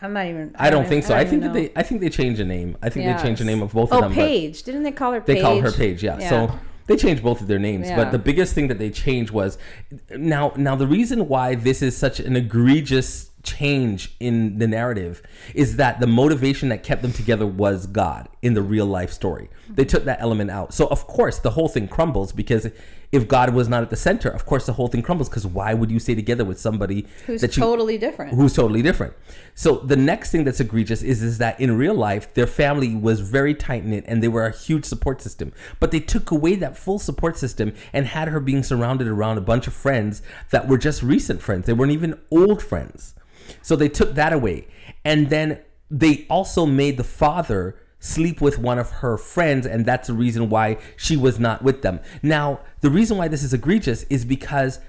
I'm 0.00 0.12
not 0.12 0.26
even. 0.26 0.54
I 0.58 0.70
don't 0.70 0.80
even- 0.82 0.90
think 0.90 1.04
so. 1.04 1.14
I, 1.14 1.24
don't 1.24 1.30
think 1.30 1.42
that 1.42 1.52
they. 1.52 1.72
I 1.76 1.82
think 1.82 2.00
they 2.00 2.08
changed 2.10 2.40
the 2.40 2.44
name. 2.44 2.76
I 2.82 2.88
think 2.88 3.04
Yeah. 3.06 3.16
they 3.16 3.22
changed 3.22 3.40
the 3.40 3.44
name 3.44 3.60
of 3.62 3.72
both 3.72 3.92
Oh, 3.92 3.96
of 3.96 4.02
them. 4.04 4.10
but 4.12 4.14
Paige. 4.16 4.62
Didn't 4.62 4.84
they 4.84 4.92
call 4.92 5.12
her? 5.12 5.20
They 5.20 5.40
called 5.40 5.62
her 5.62 5.72
Paige. 5.72 6.02
Yeah. 6.04 6.18
So 6.28 6.58
they 6.86 6.96
changed 6.96 7.22
both 7.22 7.40
of 7.40 7.46
their 7.46 7.58
names. 7.58 7.88
Yeah. 7.88 7.96
But 7.96 8.12
the 8.12 8.18
biggest 8.18 8.54
thing 8.54 8.68
that 8.68 8.78
they 8.78 8.90
changed 8.90 9.30
was 9.30 9.58
now. 10.10 10.52
Now 10.56 10.76
the 10.76 10.86
reason 10.86 11.28
why 11.28 11.54
this 11.54 11.82
is 11.82 11.96
such 11.96 12.20
an 12.20 12.36
egregious 12.36 13.30
change 13.42 14.14
in 14.18 14.58
the 14.58 14.66
narrative 14.66 15.22
is 15.54 15.76
that 15.76 16.00
the 16.00 16.06
motivation 16.06 16.68
that 16.68 16.82
kept 16.82 17.00
them 17.02 17.12
together 17.12 17.46
was 17.46 17.86
God 17.86 18.28
in 18.42 18.54
the 18.54 18.62
real 18.62 18.86
life 18.86 19.12
story. 19.12 19.48
They 19.68 19.84
took 19.84 20.04
that 20.04 20.20
element 20.20 20.50
out. 20.50 20.74
So 20.74 20.86
of 20.88 21.06
course 21.06 21.38
the 21.38 21.50
whole 21.50 21.68
thing 21.68 21.88
crumbles 21.88 22.32
because 22.32 22.68
if 23.16 23.26
God 23.26 23.54
was 23.54 23.68
not 23.68 23.82
at 23.82 23.90
the 23.90 23.96
center, 23.96 24.28
of 24.28 24.46
course 24.46 24.66
the 24.66 24.74
whole 24.74 24.88
thing 24.88 25.02
crumbles 25.02 25.28
because 25.28 25.46
why 25.46 25.74
would 25.74 25.90
you 25.90 25.98
stay 25.98 26.14
together 26.14 26.44
with 26.44 26.60
somebody 26.60 27.06
Who's 27.26 27.42
you 27.42 27.48
totally 27.48 27.98
different. 27.98 28.34
who's 28.34 28.52
totally 28.52 28.82
different. 28.82 29.14
So 29.54 29.78
the 29.78 29.96
next 29.96 30.30
thing 30.30 30.44
that's 30.44 30.60
egregious 30.60 31.02
is 31.02 31.22
is 31.22 31.38
that 31.38 31.58
in 31.58 31.76
real 31.76 31.94
life 31.94 32.32
their 32.34 32.46
family 32.46 32.94
was 32.94 33.20
very 33.20 33.54
tight 33.54 33.84
knit 33.84 34.04
and 34.06 34.22
they 34.22 34.28
were 34.28 34.46
a 34.46 34.56
huge 34.56 34.84
support 34.84 35.22
system. 35.22 35.52
But 35.80 35.90
they 35.90 36.00
took 36.00 36.30
away 36.30 36.56
that 36.56 36.76
full 36.76 36.98
support 36.98 37.36
system 37.36 37.72
and 37.92 38.06
had 38.06 38.28
her 38.28 38.40
being 38.40 38.62
surrounded 38.62 39.08
around 39.08 39.38
a 39.38 39.42
bunch 39.42 39.66
of 39.66 39.72
friends 39.72 40.22
that 40.50 40.68
were 40.68 40.78
just 40.78 41.02
recent 41.02 41.40
friends. 41.42 41.66
They 41.66 41.72
weren't 41.72 41.92
even 41.92 42.20
old 42.30 42.62
friends. 42.62 43.14
So 43.62 43.76
they 43.76 43.88
took 43.88 44.14
that 44.14 44.32
away. 44.32 44.68
And 45.04 45.30
then 45.30 45.60
they 45.90 46.26
also 46.28 46.66
made 46.66 46.96
the 46.96 47.04
father 47.04 47.76
sleep 47.98 48.40
with 48.40 48.58
one 48.58 48.78
of 48.78 48.90
her 48.90 49.16
friends 49.16 49.66
and 49.66 49.86
that's 49.86 50.08
the 50.08 50.14
reason 50.14 50.48
why 50.48 50.78
she 50.96 51.16
was 51.16 51.38
not 51.38 51.62
with 51.62 51.82
them. 51.82 52.00
Now, 52.22 52.60
the 52.80 52.90
reason 52.90 53.16
why 53.16 53.28
this 53.28 53.42
is 53.42 53.54
egregious 53.54 54.04
is 54.04 54.24
because 54.24 54.80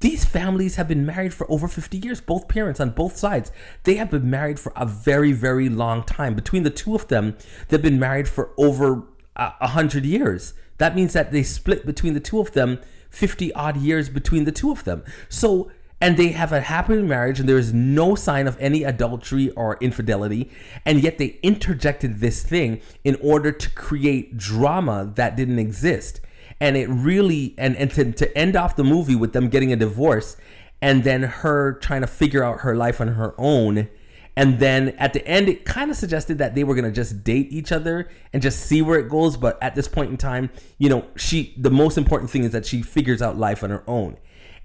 these 0.00 0.24
families 0.24 0.76
have 0.76 0.88
been 0.88 1.04
married 1.04 1.34
for 1.34 1.50
over 1.50 1.68
50 1.68 1.98
years, 1.98 2.22
both 2.22 2.48
parents 2.48 2.80
on 2.80 2.90
both 2.90 3.16
sides. 3.16 3.52
They 3.84 3.96
have 3.96 4.10
been 4.10 4.30
married 4.30 4.58
for 4.58 4.72
a 4.74 4.86
very, 4.86 5.32
very 5.32 5.68
long 5.68 6.04
time. 6.04 6.34
Between 6.34 6.62
the 6.62 6.70
two 6.70 6.94
of 6.94 7.08
them, 7.08 7.36
they've 7.68 7.82
been 7.82 7.98
married 7.98 8.26
for 8.26 8.50
over 8.56 9.02
a 9.36 9.52
100 9.58 10.06
years. 10.06 10.54
That 10.78 10.96
means 10.96 11.12
that 11.12 11.32
they 11.32 11.42
split 11.42 11.84
between 11.84 12.14
the 12.14 12.20
two 12.20 12.40
of 12.40 12.52
them 12.52 12.80
50 13.10 13.52
odd 13.52 13.76
years 13.76 14.08
between 14.08 14.44
the 14.44 14.52
two 14.52 14.70
of 14.70 14.84
them. 14.84 15.04
So, 15.28 15.70
and 16.00 16.16
they 16.16 16.28
have 16.28 16.52
a 16.52 16.62
happy 16.62 17.02
marriage 17.02 17.38
and 17.38 17.48
there 17.48 17.58
is 17.58 17.74
no 17.74 18.14
sign 18.14 18.46
of 18.46 18.56
any 18.58 18.84
adultery 18.84 19.50
or 19.50 19.76
infidelity. 19.80 20.50
And 20.86 21.02
yet 21.02 21.18
they 21.18 21.38
interjected 21.42 22.20
this 22.20 22.42
thing 22.42 22.80
in 23.04 23.16
order 23.22 23.52
to 23.52 23.70
create 23.70 24.38
drama 24.38 25.12
that 25.16 25.36
didn't 25.36 25.58
exist. 25.58 26.20
And 26.58 26.76
it 26.76 26.88
really 26.88 27.54
and 27.58 27.76
and 27.76 27.90
to, 27.92 28.12
to 28.12 28.38
end 28.38 28.56
off 28.56 28.76
the 28.76 28.84
movie 28.84 29.14
with 29.14 29.32
them 29.32 29.48
getting 29.48 29.72
a 29.72 29.76
divorce 29.76 30.36
and 30.80 31.04
then 31.04 31.22
her 31.22 31.74
trying 31.74 32.00
to 32.00 32.06
figure 32.06 32.42
out 32.42 32.60
her 32.60 32.74
life 32.74 33.00
on 33.00 33.08
her 33.08 33.34
own. 33.36 33.88
And 34.36 34.58
then 34.58 34.90
at 34.90 35.12
the 35.12 35.26
end 35.26 35.50
it 35.50 35.66
kind 35.66 35.90
of 35.90 35.96
suggested 35.98 36.38
that 36.38 36.54
they 36.54 36.64
were 36.64 36.74
going 36.74 36.86
to 36.86 36.90
just 36.90 37.24
date 37.24 37.48
each 37.50 37.72
other 37.72 38.08
and 38.32 38.42
just 38.42 38.60
see 38.60 38.80
where 38.80 38.98
it 38.98 39.10
goes. 39.10 39.36
But 39.36 39.62
at 39.62 39.74
this 39.74 39.88
point 39.88 40.10
in 40.10 40.16
time 40.16 40.48
you 40.78 40.88
know 40.88 41.06
she 41.16 41.54
the 41.58 41.70
most 41.70 41.98
important 41.98 42.30
thing 42.30 42.44
is 42.44 42.52
that 42.52 42.64
she 42.64 42.80
figures 42.80 43.20
out 43.20 43.36
life 43.36 43.62
on 43.62 43.68
her 43.68 43.84
own. 43.86 44.16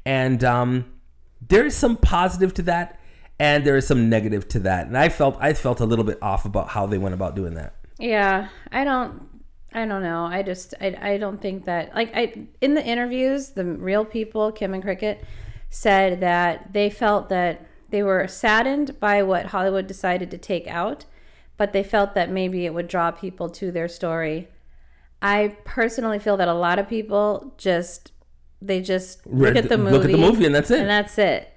And 0.06 0.42
um 0.44 0.86
there 1.48 1.66
is 1.66 1.76
some 1.76 1.98
positive 1.98 2.54
to 2.54 2.62
that 2.62 3.00
and 3.40 3.66
there 3.66 3.76
is 3.76 3.86
some 3.86 4.10
negative 4.10 4.48
to 4.48 4.60
that 4.60 4.88
and 4.88 4.98
i 4.98 5.10
felt 5.10 5.38
i 5.40 5.54
felt 5.54 5.80
a 5.80 5.86
little 5.86 6.06
bit 6.06 6.18
off 6.22 6.46
about 6.46 6.70
how 6.70 6.86
they 6.86 6.98
went 6.98 7.14
about 7.14 7.36
doing 7.36 7.54
that 7.54 7.76
Yeah, 8.00 8.50
I 8.72 8.84
don't 8.84 9.28
I 9.74 9.86
don't 9.86 10.04
know. 10.04 10.26
I 10.26 10.42
just 10.42 10.74
I, 10.80 10.98
I 11.02 11.18
don't 11.18 11.42
think 11.42 11.66
that 11.66 11.94
like 11.96 12.12
I 12.16 12.48
in 12.62 12.74
the 12.74 12.86
interviews, 12.86 13.50
the 13.50 13.66
real 13.66 14.06
people, 14.06 14.52
Kim 14.52 14.74
and 14.74 14.84
Krickitt, 14.84 15.20
said 15.70 16.20
that 16.22 16.74
they 16.74 16.90
felt 16.90 17.30
that 17.30 17.66
they 17.90 18.04
were 18.04 18.28
saddened 18.28 19.00
by 19.00 19.24
what 19.24 19.48
Hollywood 19.48 19.88
decided 19.88 20.32
to 20.32 20.38
take 20.38 20.68
out, 20.68 21.06
but 21.58 21.72
they 21.72 21.84
felt 21.84 22.16
that 22.16 22.30
maybe 22.30 22.66
it 22.66 22.74
would 22.74 22.88
draw 22.88 23.12
people 23.12 23.50
to 23.50 23.72
their 23.72 23.88
story. 23.88 24.50
I 25.22 25.56
personally 25.64 26.20
feel 26.20 26.38
that 26.38 26.48
a 26.48 26.54
lot 26.54 26.80
of 26.80 26.90
people 26.90 27.54
just 27.58 28.12
they 28.68 28.82
just 28.82 29.26
look 29.28 29.56
at 29.56 29.70
the 29.70 29.78
movie, 29.78 29.92
look 29.92 30.06
at 30.06 30.12
the 30.12 30.18
movie 30.18 30.46
and 30.46 30.56
that's 30.56 30.72
it. 30.72 30.80
and 30.80 30.90
that's 30.90 31.18
it. 31.18 31.52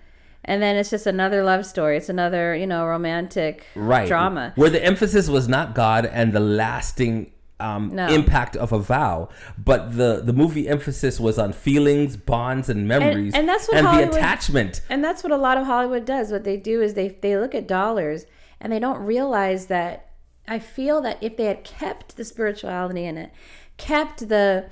And 0.45 0.63
then 0.63 0.77
it's 0.77 0.89
just 0.91 1.07
another 1.07 1.43
love 1.43 1.67
story. 1.67 1.97
It's 1.99 2.09
another, 2.09 2.55
you 2.57 2.67
know, 2.67 2.87
romantic 2.87 3.67
right 3.75 4.09
drama. 4.09 4.53
where 4.57 4.71
the 4.71 4.83
emphasis 4.83 5.29
was 5.29 5.49
not 5.49 5.75
god 5.75 6.07
and 6.07 6.33
the 6.33 6.41
lasting 6.41 7.33
um, 7.61 7.95
No. 7.95 8.07
impact 8.07 8.55
of 8.57 8.73
a 8.73 8.79
vow 8.79 9.29
but 9.59 9.97
the 9.97 10.23
the 10.25 10.33
movie 10.33 10.69
emphasis 10.69 11.19
was 11.19 11.41
on 11.41 11.53
feelings 11.53 12.17
bonds 12.17 12.69
and 12.69 12.87
memories 12.87 13.35
and 13.35 13.49
that's 13.49 13.67
what 13.67 13.79
and 13.79 13.87
Hollywood- 13.89 14.13
the 14.15 14.19
attachment 14.19 14.81
And 14.89 15.03
that's 15.03 15.25
what 15.25 15.33
a 15.33 15.37
lot 15.37 15.59
of 15.59 15.67
Hollywood 15.67 16.05
does. 16.05 16.31
What 16.31 16.45
they 16.45 16.57
do 16.57 16.81
is 16.81 16.95
they 16.95 17.09
they 17.09 17.37
look 17.37 17.55
at 17.57 17.67
dollars 17.67 18.27
and 18.61 18.73
they 18.73 18.79
don't 18.79 19.01
realize 19.01 19.67
that 19.67 20.11
I 20.47 20.61
feel 20.61 21.01
that 21.03 21.19
if 21.21 21.37
they 21.37 21.47
had 21.47 21.65
kept 21.65 22.17
the 22.17 22.25
spirituality 22.25 23.05
in 23.05 23.19
it, 23.19 23.31
kept 23.77 24.29
the 24.29 24.67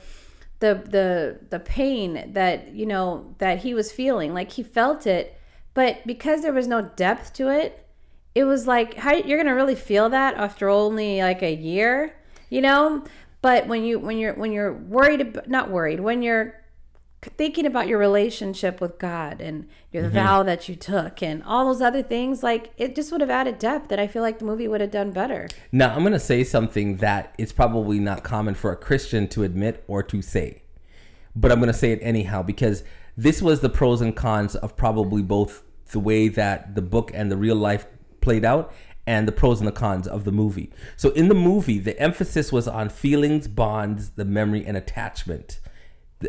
the 0.59 0.83
the 0.89 1.39
the 1.51 1.61
pain 1.61 2.33
that 2.33 2.75
you 2.75 2.87
know 2.87 3.35
that 3.39 3.59
he 3.59 3.75
was 3.75 3.93
feeling, 3.93 4.33
like 4.35 4.53
he 4.53 4.63
felt 4.63 5.07
it, 5.07 5.39
but 5.75 6.07
because 6.07 6.43
there 6.43 6.53
was 6.53 6.67
no 6.67 6.83
depth 6.83 7.33
to 7.35 7.49
it, 7.49 7.87
it 8.35 8.45
was 8.45 8.67
like 8.67 8.95
how 8.95 9.15
you're 9.15 9.39
gonna 9.39 9.55
really 9.55 9.75
feel 9.75 10.09
that 10.11 10.35
after 10.37 10.69
only 10.69 11.21
like 11.21 11.43
a 11.43 11.55
year, 11.55 12.15
you 12.51 12.61
know. 12.61 13.05
But 13.43 13.67
when 13.67 13.85
you 13.85 13.99
when 13.99 14.19
you're 14.19 14.35
when 14.35 14.53
you're 14.53 14.73
worried, 14.73 15.41
not 15.47 15.71
worried, 15.71 16.01
when 16.01 16.23
you're 16.23 16.55
thinking 17.37 17.67
about 17.67 17.89
your 17.89 17.99
relationship 17.99 18.81
with 18.81 18.99
God 18.99 19.41
and 19.41 19.69
your 19.93 20.05
Mm-hmm. 20.05 20.15
vow 20.15 20.43
that 20.43 20.69
you 20.69 20.77
took 20.77 21.23
and 21.23 21.43
all 21.45 21.65
those 21.67 21.81
other 21.81 22.03
things, 22.03 22.43
like 22.43 22.71
it 22.77 22.95
just 22.95 23.11
would 23.13 23.21
have 23.23 23.31
added 23.31 23.59
depth 23.59 23.89
that 23.89 23.99
I 23.99 24.07
feel 24.07 24.23
like 24.23 24.39
the 24.39 24.45
movie 24.45 24.69
would 24.69 24.81
have 24.81 24.91
done 24.91 25.11
better. 25.11 25.49
now 25.73 25.95
i'm 25.95 26.01
going 26.03 26.13
to 26.13 26.19
say 26.21 26.45
something 26.45 26.99
that 26.99 27.35
is 27.39 27.53
probably 27.53 27.99
not 27.99 28.23
common 28.23 28.55
for 28.55 28.71
a 28.73 28.77
christian 28.77 29.27
to 29.29 29.43
admit 29.43 29.83
or 29.89 30.03
to 30.03 30.21
say 30.23 30.63
but 31.35 31.51
i'm 31.51 31.59
going 31.59 31.73
to 31.73 31.79
say 31.79 31.93
it 31.93 31.99
anyhow 32.03 32.43
because 32.43 32.83
this 33.17 33.41
was 33.41 33.61
the 33.61 33.69
pros 33.71 34.01
and 34.03 34.15
cons 34.15 34.55
of 34.57 34.77
probably 34.77 35.23
both 35.23 35.63
the 35.93 35.99
way 36.01 36.29
that 36.29 36.75
the 36.75 36.83
book 36.83 37.11
and 37.15 37.31
the 37.33 37.37
real 37.37 37.57
life 37.57 37.87
played 38.21 38.45
out 38.45 38.73
and 39.07 39.27
the 39.27 39.33
pros 39.33 39.61
and 39.61 39.69
the 39.69 39.73
cons 39.73 40.09
of 40.09 40.25
the 40.25 40.33
movie. 40.33 40.69
So 40.97 41.11
in 41.11 41.29
the 41.29 41.35
movie, 41.35 41.79
the 41.79 41.97
emphasis 42.01 42.51
was 42.51 42.67
on 42.67 42.89
feelings, 42.89 43.47
bonds, 43.47 44.11
the 44.11 44.25
memory, 44.25 44.67
and 44.67 44.77
attachment. 44.77 45.61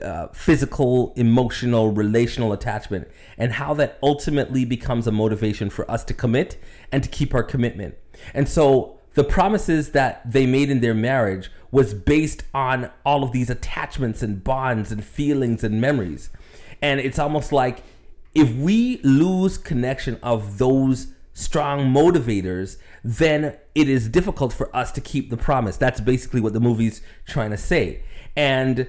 Uh, 0.02 0.28
physical, 0.34 1.14
emotional, 1.16 1.92
relational 1.94 2.52
attachment, 2.52 3.08
and 3.38 3.54
how 3.54 3.74
that 3.74 3.98
ultimately 4.04 4.66
becomes 4.66 5.08
a 5.08 5.12
motivation 5.14 5.70
for 5.70 5.90
us 5.90 6.04
to 6.04 6.14
commit 6.14 6.58
and 6.92 7.04
to 7.04 7.10
keep 7.10 7.34
our 7.34 7.42
commitment. 7.42 7.96
And 8.34 8.50
so 8.50 9.00
the 9.14 9.24
promises 9.24 9.92
that 9.92 10.30
they 10.30 10.46
made 10.46 10.70
in 10.70 10.82
their 10.82 10.94
marriage 10.94 11.50
was 11.72 11.94
based 11.94 12.44
on 12.54 12.92
all 13.06 13.24
of 13.24 13.32
these 13.32 13.50
attachments 13.50 14.22
and 14.22 14.44
bonds 14.44 14.92
and 14.92 15.02
feelings 15.06 15.64
and 15.64 15.80
memories. 15.80 16.32
And 16.82 17.00
it's 17.00 17.18
almost 17.18 17.54
like 17.54 17.82
if 18.36 18.54
we 18.56 19.00
lose 19.04 19.58
connection 19.58 20.20
of 20.22 20.58
those 20.58 21.14
strong 21.34 21.94
motivators, 21.94 22.78
then 23.06 23.58
it 23.74 23.88
is 23.88 24.10
difficult 24.10 24.52
for 24.52 24.76
us 24.76 24.92
to 24.92 25.00
keep 25.00 25.30
the 25.30 25.38
promise. 25.38 25.78
That's 25.78 26.02
basically 26.02 26.42
what 26.42 26.52
the 26.52 26.60
movie's 26.60 27.02
trying 27.26 27.52
to 27.52 27.58
say. 27.58 28.02
And 28.36 28.88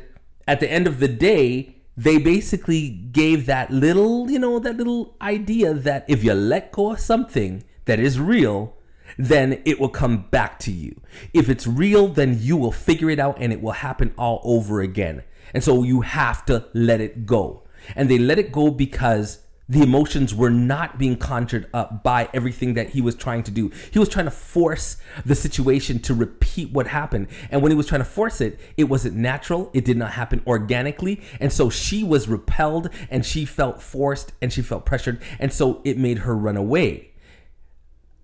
at 0.48 0.60
the 0.60 0.70
end 0.70 0.86
of 0.86 0.98
the 0.98 1.08
day, 1.08 1.76
they 1.94 2.16
basically 2.16 2.88
gave 2.88 3.44
that 3.46 3.70
little, 3.70 4.30
you 4.30 4.38
know, 4.38 4.58
that 4.58 4.78
little 4.78 5.14
idea 5.20 5.74
that 5.74 6.06
if 6.08 6.24
you 6.24 6.32
let 6.32 6.72
go 6.72 6.92
of 6.92 7.00
something 7.00 7.64
that 7.84 8.00
is 8.00 8.18
real, 8.18 8.74
then 9.18 9.60
it 9.64 9.78
will 9.78 9.90
come 9.90 10.26
back 10.30 10.58
to 10.60 10.72
you. 10.72 11.00
If 11.34 11.50
it's 11.50 11.66
real, 11.66 12.08
then 12.08 12.38
you 12.40 12.56
will 12.56 12.72
figure 12.72 13.10
it 13.10 13.18
out 13.18 13.36
and 13.38 13.52
it 13.52 13.60
will 13.60 13.72
happen 13.72 14.14
all 14.16 14.40
over 14.42 14.80
again. 14.80 15.22
And 15.52 15.62
so 15.62 15.82
you 15.82 16.00
have 16.00 16.46
to 16.46 16.66
let 16.72 17.00
it 17.00 17.26
go. 17.26 17.64
And 17.94 18.08
they 18.08 18.18
let 18.18 18.38
it 18.38 18.52
go 18.52 18.70
because 18.70 19.40
the 19.68 19.82
emotions 19.82 20.34
were 20.34 20.50
not 20.50 20.98
being 20.98 21.16
conjured 21.16 21.68
up 21.74 22.02
by 22.02 22.28
everything 22.32 22.74
that 22.74 22.90
he 22.90 23.02
was 23.02 23.14
trying 23.14 23.42
to 23.42 23.50
do. 23.50 23.70
He 23.90 23.98
was 23.98 24.08
trying 24.08 24.24
to 24.24 24.30
force 24.30 24.96
the 25.26 25.34
situation 25.34 25.98
to 26.00 26.14
repeat 26.14 26.70
what 26.70 26.86
happened. 26.86 27.28
And 27.50 27.60
when 27.60 27.70
he 27.70 27.76
was 27.76 27.86
trying 27.86 28.00
to 28.00 28.06
force 28.06 28.40
it, 28.40 28.58
it 28.78 28.84
wasn't 28.84 29.16
natural. 29.16 29.70
It 29.74 29.84
did 29.84 29.98
not 29.98 30.12
happen 30.12 30.42
organically. 30.46 31.20
And 31.38 31.52
so 31.52 31.68
she 31.68 32.02
was 32.02 32.28
repelled 32.28 32.88
and 33.10 33.26
she 33.26 33.44
felt 33.44 33.82
forced 33.82 34.32
and 34.40 34.50
she 34.50 34.62
felt 34.62 34.86
pressured. 34.86 35.20
And 35.38 35.52
so 35.52 35.82
it 35.84 35.98
made 35.98 36.20
her 36.20 36.34
run 36.34 36.56
away. 36.56 37.10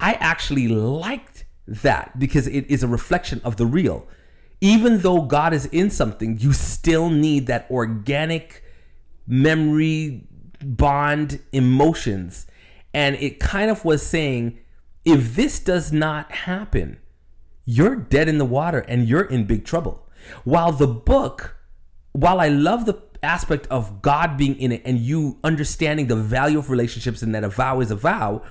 I 0.00 0.14
actually 0.14 0.68
liked 0.68 1.44
that 1.66 2.18
because 2.18 2.46
it 2.46 2.70
is 2.70 2.83
a 2.83 2.88
reflection 2.88 3.42
of 3.44 3.57
the 3.57 3.66
real. 3.66 4.07
Even 4.62 5.00
though 5.00 5.22
God 5.22 5.52
is 5.52 5.66
in 5.66 5.90
something, 5.90 6.38
you 6.38 6.54
still 6.54 7.11
need 7.11 7.48
that 7.48 7.66
organic 7.70 8.64
memory, 9.26 10.26
bond, 10.64 11.40
emotions. 11.53 12.46
And 12.92 13.16
it 13.16 13.40
kind 13.40 13.70
of 13.70 13.85
was 13.85 14.05
saying, 14.05 14.59
if 15.05 15.35
this 15.35 15.59
does 15.59 15.92
not 15.92 16.31
happen, 16.33 16.98
you're 17.64 17.96
dead 17.96 18.29
in 18.29 18.38
the 18.38 18.44
water 18.44 18.81
and 18.81 19.09
you're 19.09 19.24
in 19.24 19.46
big 19.46 19.64
trouble. 19.64 20.09
While 20.44 20.72
the 20.72 20.87
book, 20.87 21.57
while 22.12 22.40
I 22.40 22.48
love 22.48 22.87
the 22.87 23.03
aspect 23.22 23.66
of 23.68 24.03
God 24.03 24.37
being 24.37 24.57
in 24.57 24.72
it 24.72 24.83
and 24.85 24.98
you 24.98 25.38
understanding 25.42 26.07
the 26.07 26.16
value 26.16 26.59
of 26.59 26.70
relationships 26.70 27.22
and 27.22 27.35
that 27.35 27.44
a 27.44 27.48
vow 27.48 27.81
is 27.81 27.90
a 27.90 27.96
vow, 27.96 28.42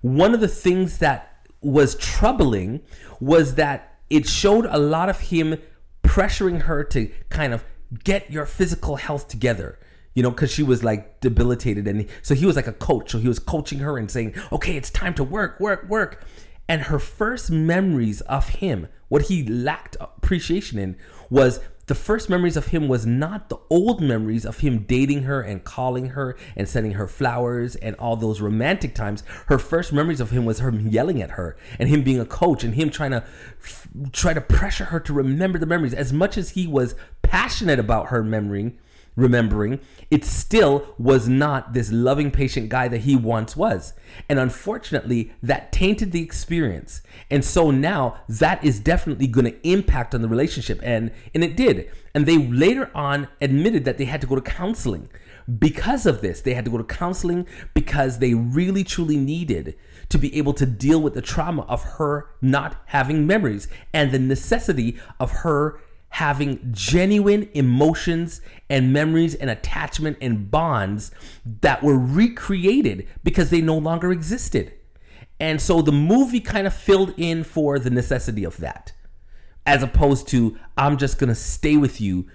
one 0.00 0.34
of 0.34 0.40
the 0.40 0.48
things 0.48 0.98
that 0.98 1.46
was 1.60 1.94
troubling 1.96 2.80
was 3.20 3.54
that 3.54 3.98
it 4.10 4.26
showed 4.26 4.66
a 4.66 4.78
lot 4.78 5.08
of 5.08 5.20
him 5.20 5.56
pressuring 6.02 6.62
her 6.62 6.82
to 6.84 7.10
kind 7.28 7.54
of 7.54 7.64
get 8.04 8.30
your 8.30 8.46
physical 8.46 8.96
health 8.96 9.28
together 9.28 9.78
you 10.14 10.22
know, 10.22 10.30
because 10.30 10.50
she 10.50 10.62
was 10.62 10.84
like 10.84 11.20
debilitated. 11.20 11.86
And 11.86 12.06
so 12.22 12.34
he 12.34 12.46
was 12.46 12.56
like 12.56 12.66
a 12.66 12.72
coach. 12.72 13.10
So 13.10 13.18
he 13.18 13.28
was 13.28 13.38
coaching 13.38 13.78
her 13.80 13.98
and 13.98 14.10
saying, 14.10 14.34
okay, 14.50 14.76
it's 14.76 14.90
time 14.90 15.14
to 15.14 15.24
work, 15.24 15.58
work, 15.60 15.88
work. 15.88 16.24
And 16.68 16.82
her 16.82 16.98
first 16.98 17.50
memories 17.50 18.20
of 18.22 18.48
him, 18.50 18.88
what 19.08 19.22
he 19.22 19.44
lacked 19.44 19.96
appreciation 20.00 20.78
in 20.78 20.96
was 21.28 21.60
the 21.86 21.94
first 21.96 22.30
memories 22.30 22.56
of 22.56 22.68
him 22.68 22.86
was 22.86 23.04
not 23.04 23.48
the 23.48 23.58
old 23.68 24.00
memories 24.00 24.46
of 24.46 24.60
him 24.60 24.84
dating 24.84 25.24
her 25.24 25.42
and 25.42 25.64
calling 25.64 26.10
her 26.10 26.36
and 26.56 26.68
sending 26.68 26.92
her 26.92 27.08
flowers 27.08 27.74
and 27.76 27.96
all 27.96 28.14
those 28.16 28.40
romantic 28.40 28.94
times. 28.94 29.24
Her 29.46 29.58
first 29.58 29.92
memories 29.92 30.20
of 30.20 30.30
him 30.30 30.44
was 30.44 30.60
her 30.60 30.72
yelling 30.72 31.20
at 31.20 31.32
her 31.32 31.56
and 31.80 31.88
him 31.88 32.02
being 32.02 32.20
a 32.20 32.24
coach 32.24 32.62
and 32.62 32.74
him 32.74 32.88
trying 32.88 33.10
to 33.10 33.24
try 34.12 34.32
to 34.32 34.40
pressure 34.40 34.86
her 34.86 35.00
to 35.00 35.12
remember 35.12 35.58
the 35.58 35.66
memories. 35.66 35.92
As 35.92 36.12
much 36.12 36.38
as 36.38 36.50
he 36.50 36.68
was 36.68 36.94
passionate 37.22 37.80
about 37.80 38.06
her 38.06 38.22
memory, 38.22 38.76
remembering, 39.14 39.78
it 40.10 40.24
still 40.24 40.94
was 40.98 41.28
not 41.28 41.74
this 41.74 41.92
loving, 41.92 42.30
patient 42.30 42.68
guy 42.68 42.88
that 42.88 43.02
he 43.02 43.14
once 43.16 43.56
was. 43.56 43.92
And 44.28 44.38
unfortunately, 44.38 45.32
that 45.42 45.72
tainted 45.72 46.12
the 46.12 46.22
experience. 46.22 47.02
And 47.30 47.44
so 47.44 47.70
now 47.70 48.20
that 48.28 48.64
is 48.64 48.80
definitely 48.80 49.26
going 49.26 49.46
to 49.46 49.68
impact 49.68 50.14
on 50.14 50.22
the 50.22 50.28
relationship. 50.28 50.80
And, 50.82 51.12
and 51.34 51.44
it 51.44 51.56
did. 51.56 51.90
And 52.14 52.26
they 52.26 52.38
later 52.38 52.90
on 52.94 53.28
admitted 53.40 53.84
that 53.84 53.98
they 53.98 54.04
had 54.06 54.20
to 54.22 54.26
go 54.26 54.34
to 54.34 54.40
counseling. 54.40 55.08
Because 55.58 56.06
of 56.06 56.20
this, 56.20 56.40
they 56.40 56.54
had 56.54 56.64
to 56.64 56.70
go 56.70 56.78
to 56.78 56.84
counseling 56.84 57.46
because 57.74 58.18
they 58.18 58.32
really 58.32 58.84
truly 58.84 59.16
needed 59.16 59.76
to 60.08 60.18
be 60.18 60.36
able 60.36 60.52
to 60.54 60.66
deal 60.66 61.00
with 61.00 61.14
the 61.14 61.22
trauma 61.22 61.62
of 61.62 61.82
her 61.82 62.28
not 62.40 62.76
having 62.86 63.26
memories 63.26 63.66
and 63.92 64.12
the 64.12 64.18
necessity 64.18 64.98
of 65.18 65.30
her 65.32 65.80
having 66.12 66.60
genuine 66.72 67.48
emotions 67.54 68.42
and 68.68 68.92
memories 68.92 69.34
and 69.34 69.48
attachment 69.48 70.18
and 70.20 70.50
bonds 70.50 71.10
that 71.62 71.82
were 71.82 71.98
recreated 71.98 73.08
because 73.24 73.48
they 73.48 73.62
no 73.62 73.78
longer 73.78 74.12
existed. 74.12 74.74
And 75.40 75.58
so 75.58 75.80
the 75.80 75.90
movie 75.90 76.40
kind 76.40 76.66
of 76.66 76.74
filled 76.74 77.14
in 77.16 77.44
for 77.44 77.78
the 77.78 77.88
necessity 77.88 78.44
of 78.44 78.58
that, 78.58 78.92
as 79.64 79.82
opposed 79.82 80.28
to, 80.28 80.58
I'm 80.76 80.98
just 80.98 81.18
going 81.18 81.28
to 81.28 81.34
stay 81.34 81.78
with 81.78 81.98
you 81.98 82.26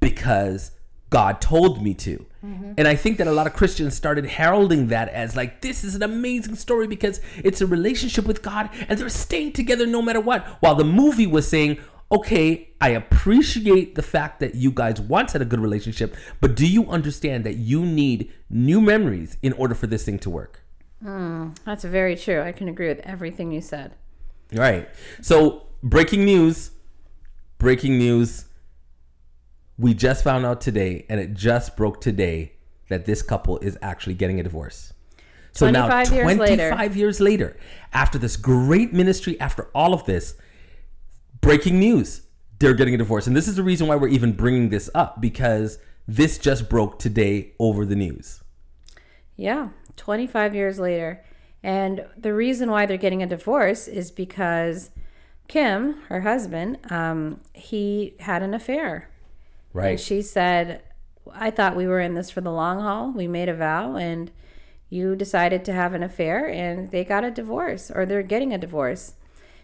because 0.00 0.70
God 1.10 1.40
told 1.40 1.82
me 1.82 1.92
to. 1.94 2.26
Mm-hmm. 2.44 2.72
And 2.78 2.86
I 2.86 2.94
think 2.94 3.18
that 3.18 3.26
a 3.26 3.32
lot 3.32 3.48
of 3.48 3.52
Christians 3.52 3.94
started 3.94 4.26
heralding 4.26 4.88
that 4.88 5.08
as 5.08 5.34
like, 5.34 5.60
this 5.60 5.82
is 5.82 5.96
an 5.96 6.04
amazing 6.04 6.54
story 6.54 6.86
because 6.86 7.20
it's 7.42 7.60
a 7.60 7.66
relationship 7.66 8.26
with 8.26 8.42
God 8.42 8.70
and 8.88 8.96
they're 8.96 9.08
staying 9.08 9.54
together 9.54 9.86
no 9.86 10.02
matter 10.02 10.20
what. 10.20 10.46
While 10.60 10.76
the 10.76 10.84
movie 10.84 11.26
was 11.26 11.48
saying, 11.48 11.78
okay, 12.14 12.68
I 12.80 12.90
appreciate 12.90 13.94
the 13.94 14.02
fact 14.02 14.40
that 14.40 14.54
you 14.54 14.70
guys 14.70 15.00
once 15.00 15.32
had 15.32 15.42
a 15.42 15.44
good 15.44 15.60
relationship, 15.60 16.16
but 16.40 16.54
do 16.54 16.66
you 16.66 16.88
understand 16.88 17.44
that 17.44 17.54
you 17.54 17.84
need 17.84 18.32
new 18.48 18.80
memories 18.80 19.36
in 19.42 19.52
order 19.54 19.74
for 19.74 19.86
this 19.86 20.04
thing 20.04 20.18
to 20.20 20.30
work? 20.30 20.62
Mm, 21.04 21.56
that's 21.64 21.84
very 21.84 22.16
true. 22.16 22.40
I 22.40 22.52
can 22.52 22.68
agree 22.68 22.88
with 22.88 23.00
everything 23.00 23.52
you 23.52 23.60
said. 23.60 23.94
Right. 24.52 24.88
So, 25.20 25.66
breaking 25.82 26.24
news. 26.24 26.70
Breaking 27.58 27.98
news. 27.98 28.46
We 29.76 29.92
just 29.92 30.22
found 30.22 30.46
out 30.46 30.60
today, 30.60 31.04
and 31.08 31.20
it 31.20 31.34
just 31.34 31.76
broke 31.76 32.00
today, 32.00 32.52
that 32.88 33.06
this 33.06 33.22
couple 33.22 33.58
is 33.58 33.76
actually 33.82 34.14
getting 34.14 34.38
a 34.38 34.42
divorce. 34.42 34.92
So 35.52 35.70
now, 35.70 35.86
25 35.86 36.14
years 36.14 36.36
25 36.36 36.78
later. 36.78 36.98
years 36.98 37.20
later, 37.20 37.56
after 37.92 38.18
this 38.18 38.36
great 38.36 38.92
ministry, 38.92 39.38
after 39.40 39.64
all 39.74 39.94
of 39.94 40.04
this, 40.04 40.34
breaking 41.44 41.78
news. 41.78 42.22
They're 42.58 42.72
getting 42.72 42.94
a 42.94 42.98
divorce. 42.98 43.26
And 43.26 43.36
this 43.36 43.46
is 43.46 43.56
the 43.56 43.62
reason 43.62 43.86
why 43.86 43.96
we're 43.96 44.08
even 44.08 44.32
bringing 44.32 44.70
this 44.70 44.88
up 44.94 45.20
because 45.20 45.78
this 46.08 46.38
just 46.38 46.70
broke 46.70 46.98
today 46.98 47.52
over 47.58 47.84
the 47.84 47.94
news. 47.94 48.42
Yeah 49.36 49.68
25 49.96 50.54
years 50.54 50.78
later. 50.78 51.22
And 51.62 52.06
the 52.16 52.34
reason 52.34 52.70
why 52.70 52.86
they're 52.86 52.96
getting 52.96 53.22
a 53.22 53.26
divorce 53.26 53.86
is 53.86 54.10
because 54.10 54.90
kim 55.46 56.00
her 56.08 56.22
husband 56.22 56.78
um, 56.90 57.40
he 57.52 58.16
had 58.20 58.42
an 58.42 58.54
affair. 58.54 59.10
Right. 59.74 59.90
and 59.90 60.00
she 60.00 60.22
said 60.22 60.82
i 61.32 61.50
thought 61.50 61.74
we 61.74 61.86
were 61.86 62.00
in 62.00 62.14
this 62.14 62.30
for 62.30 62.40
the 62.40 62.50
long 62.50 62.80
haul. 62.80 63.12
We 63.12 63.28
made 63.28 63.50
a 63.50 63.54
vow 63.54 63.96
and 63.96 64.30
you 64.88 65.14
decided 65.14 65.64
to 65.66 65.72
have 65.72 65.92
an 65.92 66.02
affair 66.02 66.48
and 66.48 66.90
they 66.90 67.04
got 67.04 67.22
a 67.22 67.30
divorce 67.30 67.90
or 67.90 68.06
they're 68.06 68.22
getting 68.22 68.54
a 68.54 68.58
divorce. 68.58 69.14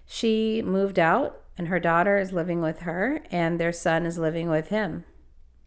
She 0.05 0.61
moved 0.62 0.99
out 0.99 1.40
and 1.61 1.68
her 1.68 1.79
daughter 1.79 2.16
is 2.16 2.33
living 2.33 2.62
with 2.62 2.81
her, 2.81 3.20
and 3.31 3.61
their 3.61 3.70
son 3.70 4.07
is 4.07 4.16
living 4.16 4.49
with 4.49 4.68
him. 4.68 5.05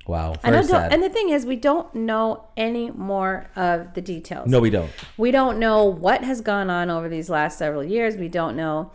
Wow. 0.07 0.33
Very 0.41 0.63
sad. 0.63 0.91
And 0.91 1.03
the 1.03 1.09
thing 1.09 1.29
is, 1.29 1.45
we 1.45 1.55
don't 1.55 1.93
know 1.93 2.47
any 2.57 2.89
more 2.89 3.51
of 3.55 3.93
the 3.93 4.01
details. 4.01 4.49
No, 4.49 4.59
we 4.59 4.71
don't. 4.71 4.91
We 5.17 5.29
don't 5.29 5.59
know 5.59 5.83
what 5.83 6.23
has 6.23 6.41
gone 6.41 6.71
on 6.71 6.89
over 6.89 7.07
these 7.07 7.29
last 7.29 7.59
several 7.59 7.83
years. 7.83 8.17
We 8.17 8.27
don't 8.27 8.55
know 8.57 8.91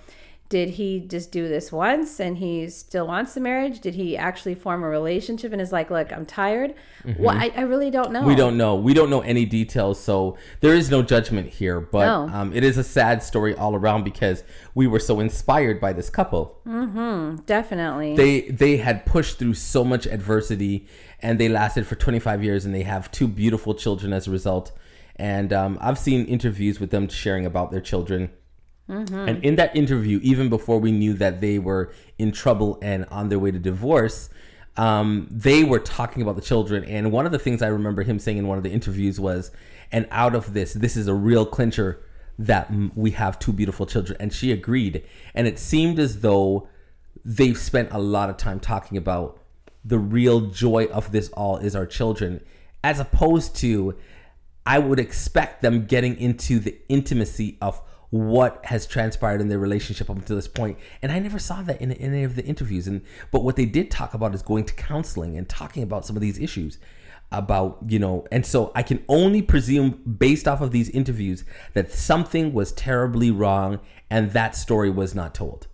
did 0.49 0.71
he 0.71 1.01
just 1.01 1.31
do 1.31 1.47
this 1.47 1.71
once 1.71 2.19
and 2.19 2.39
he 2.39 2.71
still 2.71 3.07
wants 3.07 3.35
the 3.35 3.41
marriage? 3.41 3.81
Did 3.81 3.95
he 3.95 4.17
actually 4.17 4.55
form 4.55 4.83
a 4.83 4.89
relationship 4.89 5.53
and 5.53 5.61
is 5.61 5.73
like, 5.73 5.91
look, 5.91 6.11
I'm 6.11 6.25
tired? 6.25 6.75
Mm-hmm. 7.05 7.23
Well, 7.23 7.37
I, 7.37 7.53
I, 7.55 7.63
really 7.63 7.91
don't 7.91 8.13
know. 8.13 8.23
We 8.23 8.35
don't 8.35 8.57
know. 8.57 8.75
We 8.75 8.95
don't 8.95 9.11
know 9.11 9.21
any 9.21 9.45
details. 9.45 10.01
So 10.01 10.39
there 10.61 10.75
is 10.75 10.91
no 10.91 11.03
judgment 11.03 11.49
here. 11.49 11.81
But 11.81 12.07
no. 12.07 12.35
um, 12.35 12.53
it 12.55 12.65
is 12.65 12.79
a 12.79 12.85
sad 12.85 13.23
story 13.23 13.55
all 13.55 13.75
around 13.75 14.05
because 14.05 14.43
we 14.75 14.87
were 14.87 15.01
so 15.01 15.21
inspired 15.21 15.83
by 15.83 15.93
this 15.93 16.09
couple. 16.09 16.59
Mm-hmm. 16.67 17.43
Definitely. 17.45 18.17
They, 18.17 18.49
they 18.49 18.79
had 18.79 19.05
pushed 19.05 19.39
through 19.39 19.55
so 19.55 19.85
much 19.85 20.07
adversity 20.07 20.87
and 21.21 21.39
they 21.39 21.51
lasted 21.51 21.87
for 21.87 21.95
25 21.95 22.43
years 22.43 22.65
and 22.65 22.75
they 22.75 22.85
have 22.85 23.11
two 23.11 23.29
beautiful 23.29 23.75
children 23.75 24.15
as 24.15 24.27
a 24.27 24.31
result. 24.31 24.73
And 25.17 25.53
um, 25.53 25.77
I've 25.83 25.99
seen 25.99 26.25
interviews 26.25 26.81
with 26.81 26.91
them 26.91 27.07
sharing 27.09 27.45
about 27.45 27.71
their 27.71 27.83
children 27.83 28.31
Mm-hmm. 28.89 29.29
And 29.29 29.45
in 29.45 29.57
that 29.57 29.77
interview, 29.77 30.19
even 30.23 30.49
before 30.49 30.79
we 30.79 30.93
knew 30.93 31.15
that 31.15 31.41
they 31.41 31.59
were 31.59 31.93
in 32.19 32.33
trouble 32.33 32.79
and 32.81 33.05
on 33.11 33.29
their 33.29 33.39
way 33.39 33.51
to 33.51 33.59
divorce, 33.59 34.31
um, 34.77 35.27
they 35.31 35.65
were 35.65 35.79
talking 35.81 36.23
about 36.23 36.37
the 36.37 36.43
children. 36.43 36.85
And 36.85 37.13
one 37.13 37.27
of 37.27 37.33
the 37.33 37.39
things 37.39 37.63
I 37.63 37.69
remember 37.69 38.03
him 38.03 38.19
saying 38.19 38.39
in 38.39 38.47
one 38.47 38.57
of 38.57 38.65
the 38.65 38.71
interviews 38.71 39.21
was, 39.21 39.51
and 39.93 40.07
out 40.11 40.35
of 40.35 40.55
this, 40.55 40.73
this 40.73 40.97
is 40.97 41.09
a 41.09 41.15
real 41.15 41.45
clincher 41.45 42.01
that 42.39 42.73
we 42.95 43.11
have 43.11 43.39
two 43.39 43.53
beautiful 43.53 43.85
children. 43.85 44.17
And 44.21 44.33
she 44.33 44.53
agreed. 44.53 45.05
And 45.35 45.47
it 45.47 45.59
seemed 45.59 45.99
as 45.99 46.21
though 46.21 46.69
they've 47.25 47.59
spent 47.59 47.91
a 47.93 47.99
lot 47.99 48.31
of 48.31 48.37
time 48.37 48.61
talking 48.61 48.97
about 48.97 49.41
the 49.85 49.99
real 49.99 50.43
joy 50.43 50.87
of 50.87 51.13
this 51.13 51.29
all 51.31 51.57
is 51.57 51.75
our 51.75 51.87
children, 51.87 52.41
as 52.85 53.01
opposed 53.01 53.57
to, 53.57 53.97
I 54.65 54.79
would 54.79 55.01
expect 55.01 55.63
them 55.63 55.87
getting 55.87 56.19
into 56.19 56.59
the 56.59 56.79
intimacy 56.89 57.59
of 57.61 57.81
what 58.11 58.65
has 58.67 58.87
transpired 58.87 59.41
in 59.41 59.49
their 59.49 59.59
relationship 59.59 60.09
up 60.09 60.17
until 60.17 60.37
this 60.37 60.49
point. 60.49 60.79
And 61.03 61.13
i 61.13 61.19
never 61.19 61.39
saw 61.39 61.63
that 61.63 61.81
in, 61.81 61.93
in 61.93 62.15
any 62.15 62.25
of 62.25 62.37
the 62.37 62.45
interviews. 62.45 62.87
And 62.87 63.03
but 63.31 63.45
what 63.45 63.57
they 63.57 63.67
did 63.67 63.91
talk 63.91 64.15
about 64.15 64.35
is 64.35 64.43
going 64.43 64.65
to 64.65 64.75
counseling 64.75 65.37
and 65.37 65.49
talking 65.49 65.83
about 65.83 66.07
some 66.07 66.17
of 66.17 66.23
these 66.23 66.39
issues 66.39 66.79
about 67.31 67.79
you 67.87 67.99
know 67.99 68.25
and 68.33 68.47
so 68.47 68.73
i 68.75 68.83
can 68.83 69.05
only 69.07 69.43
presume 69.43 69.91
based 70.19 70.49
off 70.49 70.63
of 70.63 70.71
these 70.71 70.89
interviews 70.89 71.45
that 71.75 71.93
something 71.93 72.55
was 72.55 72.73
terribly 72.73 73.31
wrong 73.31 73.79
and 74.11 74.33
that 74.33 74.57
story 74.57 74.91
was 74.91 75.15
not 75.15 75.35
told. 75.35 75.67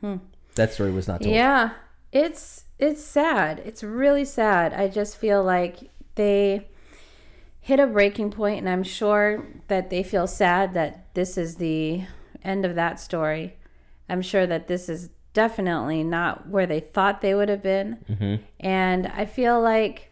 Hmm. 0.00 0.16
that 0.54 0.72
story 0.72 0.92
was 0.92 1.08
not 1.08 1.22
told. 1.22 1.34
Yeah. 1.34 1.70
It's 2.12 2.64
it's 2.78 3.02
sad. 3.02 3.60
It's 3.64 3.82
really 3.82 4.24
sad. 4.24 4.72
I 4.72 4.88
just 4.88 5.16
feel 5.16 5.42
like 5.42 5.90
they 6.14 6.68
hit 7.60 7.80
a 7.80 7.86
breaking 7.86 8.30
point, 8.30 8.58
and 8.58 8.68
I'm 8.68 8.82
sure 8.82 9.46
that 9.68 9.90
they 9.90 10.02
feel 10.02 10.26
sad 10.26 10.74
that 10.74 11.14
this 11.14 11.36
is 11.36 11.56
the 11.56 12.04
end 12.42 12.64
of 12.64 12.74
that 12.74 13.00
story. 13.00 13.56
I'm 14.08 14.22
sure 14.22 14.46
that 14.46 14.68
this 14.68 14.88
is 14.88 15.10
definitely 15.34 16.02
not 16.02 16.48
where 16.48 16.66
they 16.66 16.80
thought 16.80 17.20
they 17.20 17.34
would 17.34 17.48
have 17.48 17.62
been. 17.62 17.98
Mm-hmm. 18.08 18.42
And 18.60 19.06
I 19.08 19.24
feel 19.26 19.60
like 19.60 20.10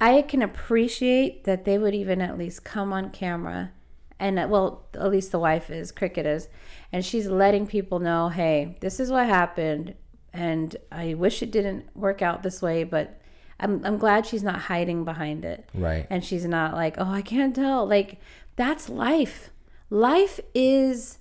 I 0.00 0.22
can 0.22 0.42
appreciate 0.42 1.44
that 1.44 1.64
they 1.64 1.78
would 1.78 1.94
even 1.94 2.20
at 2.20 2.36
least 2.38 2.64
come 2.64 2.92
on 2.92 3.10
camera. 3.10 3.72
And 4.18 4.36
well, 4.50 4.86
at 4.94 5.10
least 5.10 5.32
the 5.32 5.38
wife 5.38 5.70
is, 5.70 5.92
Krickitt 5.92 6.26
is. 6.26 6.48
And 6.92 7.04
she's 7.04 7.26
letting 7.26 7.66
people 7.66 7.98
know 7.98 8.28
hey, 8.28 8.76
this 8.80 9.00
is 9.00 9.10
what 9.10 9.26
happened. 9.26 9.94
And 10.32 10.76
I 10.92 11.14
wish 11.14 11.42
it 11.42 11.50
didn't 11.50 11.96
work 11.96 12.20
out 12.22 12.42
this 12.42 12.60
way, 12.60 12.84
but 12.84 13.18
I'm 13.58 13.84
I'm 13.84 13.98
glad 13.98 14.26
she's 14.26 14.42
not 14.42 14.62
hiding 14.62 15.04
behind 15.04 15.44
it. 15.44 15.68
Right. 15.74 16.06
And 16.10 16.24
she's 16.24 16.44
not 16.44 16.74
like, 16.74 16.96
"Oh, 16.98 17.10
I 17.10 17.22
can't 17.22 17.54
tell." 17.54 17.86
Like 17.86 18.20
that's 18.56 18.88
life. 18.88 19.50
Life 19.90 20.40
is 20.54 21.18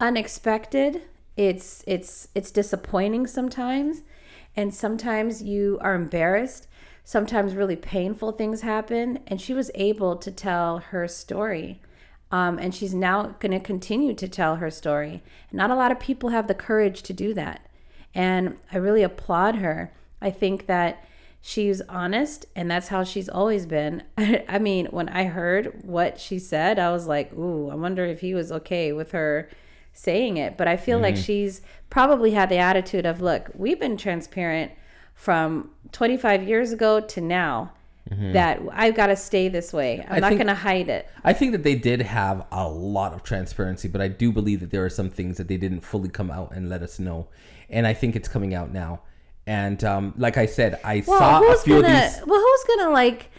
unexpected. 0.00 1.02
It's 1.36 1.84
it's 1.86 2.28
it's 2.34 2.50
disappointing 2.50 3.26
sometimes, 3.26 4.02
and 4.56 4.74
sometimes 4.74 5.42
you 5.42 5.78
are 5.80 5.94
embarrassed. 5.94 6.66
Sometimes 7.04 7.54
really 7.54 7.76
painful 7.76 8.32
things 8.32 8.60
happen, 8.60 9.20
and 9.26 9.40
she 9.40 9.54
was 9.54 9.70
able 9.74 10.16
to 10.16 10.30
tell 10.30 10.78
her 10.78 11.08
story. 11.08 11.80
Um, 12.30 12.58
and 12.58 12.74
she's 12.74 12.92
now 12.92 13.36
going 13.38 13.52
to 13.52 13.60
continue 13.60 14.12
to 14.14 14.28
tell 14.28 14.56
her 14.56 14.70
story. 14.70 15.22
Not 15.50 15.70
a 15.70 15.74
lot 15.74 15.90
of 15.90 15.98
people 15.98 16.28
have 16.28 16.46
the 16.46 16.54
courage 16.54 17.02
to 17.04 17.14
do 17.14 17.32
that. 17.32 17.66
And 18.14 18.58
I 18.70 18.76
really 18.76 19.02
applaud 19.02 19.56
her. 19.56 19.94
I 20.20 20.30
think 20.30 20.66
that 20.66 21.02
she's 21.40 21.80
honest 21.82 22.46
and 22.56 22.70
that's 22.70 22.88
how 22.88 23.04
she's 23.04 23.28
always 23.28 23.66
been. 23.66 24.02
I 24.18 24.58
mean, 24.58 24.86
when 24.86 25.08
I 25.08 25.24
heard 25.24 25.80
what 25.84 26.18
she 26.20 26.38
said, 26.38 26.78
I 26.78 26.90
was 26.90 27.06
like, 27.06 27.32
"Ooh, 27.34 27.70
I 27.70 27.74
wonder 27.74 28.04
if 28.04 28.20
he 28.20 28.34
was 28.34 28.50
okay 28.52 28.92
with 28.92 29.12
her 29.12 29.48
saying 29.92 30.36
it, 30.36 30.56
but 30.56 30.68
I 30.68 30.76
feel 30.76 30.96
Mm-hmm. 30.98 31.02
like 31.04 31.16
she's 31.16 31.60
probably 31.90 32.32
had 32.32 32.48
the 32.48 32.58
attitude 32.58 33.06
of, 33.06 33.20
look, 33.20 33.50
we've 33.54 33.80
been 33.80 33.96
transparent 33.96 34.72
from 35.14 35.70
25 35.92 36.46
years 36.46 36.72
ago 36.72 37.00
to 37.00 37.20
now. 37.20 37.72
That 38.10 38.62
I've 38.72 38.94
got 38.94 39.08
to 39.08 39.16
stay 39.16 39.48
this 39.48 39.70
way. 39.70 39.98
I'm 40.00 40.04
Mm-hmm. 40.04 40.14
I 40.14 40.18
not 40.20 40.30
going 40.30 40.46
to 40.46 40.54
hide 40.54 40.88
it. 40.88 41.10
I 41.24 41.34
think 41.34 41.52
that 41.52 41.62
they 41.62 41.74
did 41.74 42.00
have 42.00 42.46
a 42.50 42.66
lot 42.66 43.12
of 43.12 43.22
transparency, 43.22 43.86
but 43.86 44.00
I 44.00 44.08
do 44.08 44.32
believe 44.32 44.60
that 44.60 44.70
there 44.70 44.82
are 44.82 44.88
some 44.88 45.10
things 45.10 45.36
that 45.36 45.46
they 45.46 45.58
didn't 45.58 45.80
fully 45.80 46.08
come 46.08 46.30
out 46.30 46.52
and 46.52 46.70
let 46.70 46.82
us 46.82 46.98
know. 46.98 47.26
And 47.68 47.86
I 47.86 47.92
think 47.92 48.16
it's 48.16 48.26
coming 48.26 48.54
out 48.54 48.72
now. 48.72 49.00
And 49.48 49.82
um, 49.82 50.12
like 50.18 50.36
I 50.36 50.44
said, 50.44 50.78
I 50.84 51.02
Well, 51.06 51.18
saw 51.18 51.40
a 51.42 51.46
who's 51.46 51.62
few 51.62 51.80
gonna? 51.80 51.94
of 52.06 52.12
these. 52.14 52.22
Well, 52.26 52.38
who's 52.38 52.64
gonna 52.76 52.90
like 52.92 53.30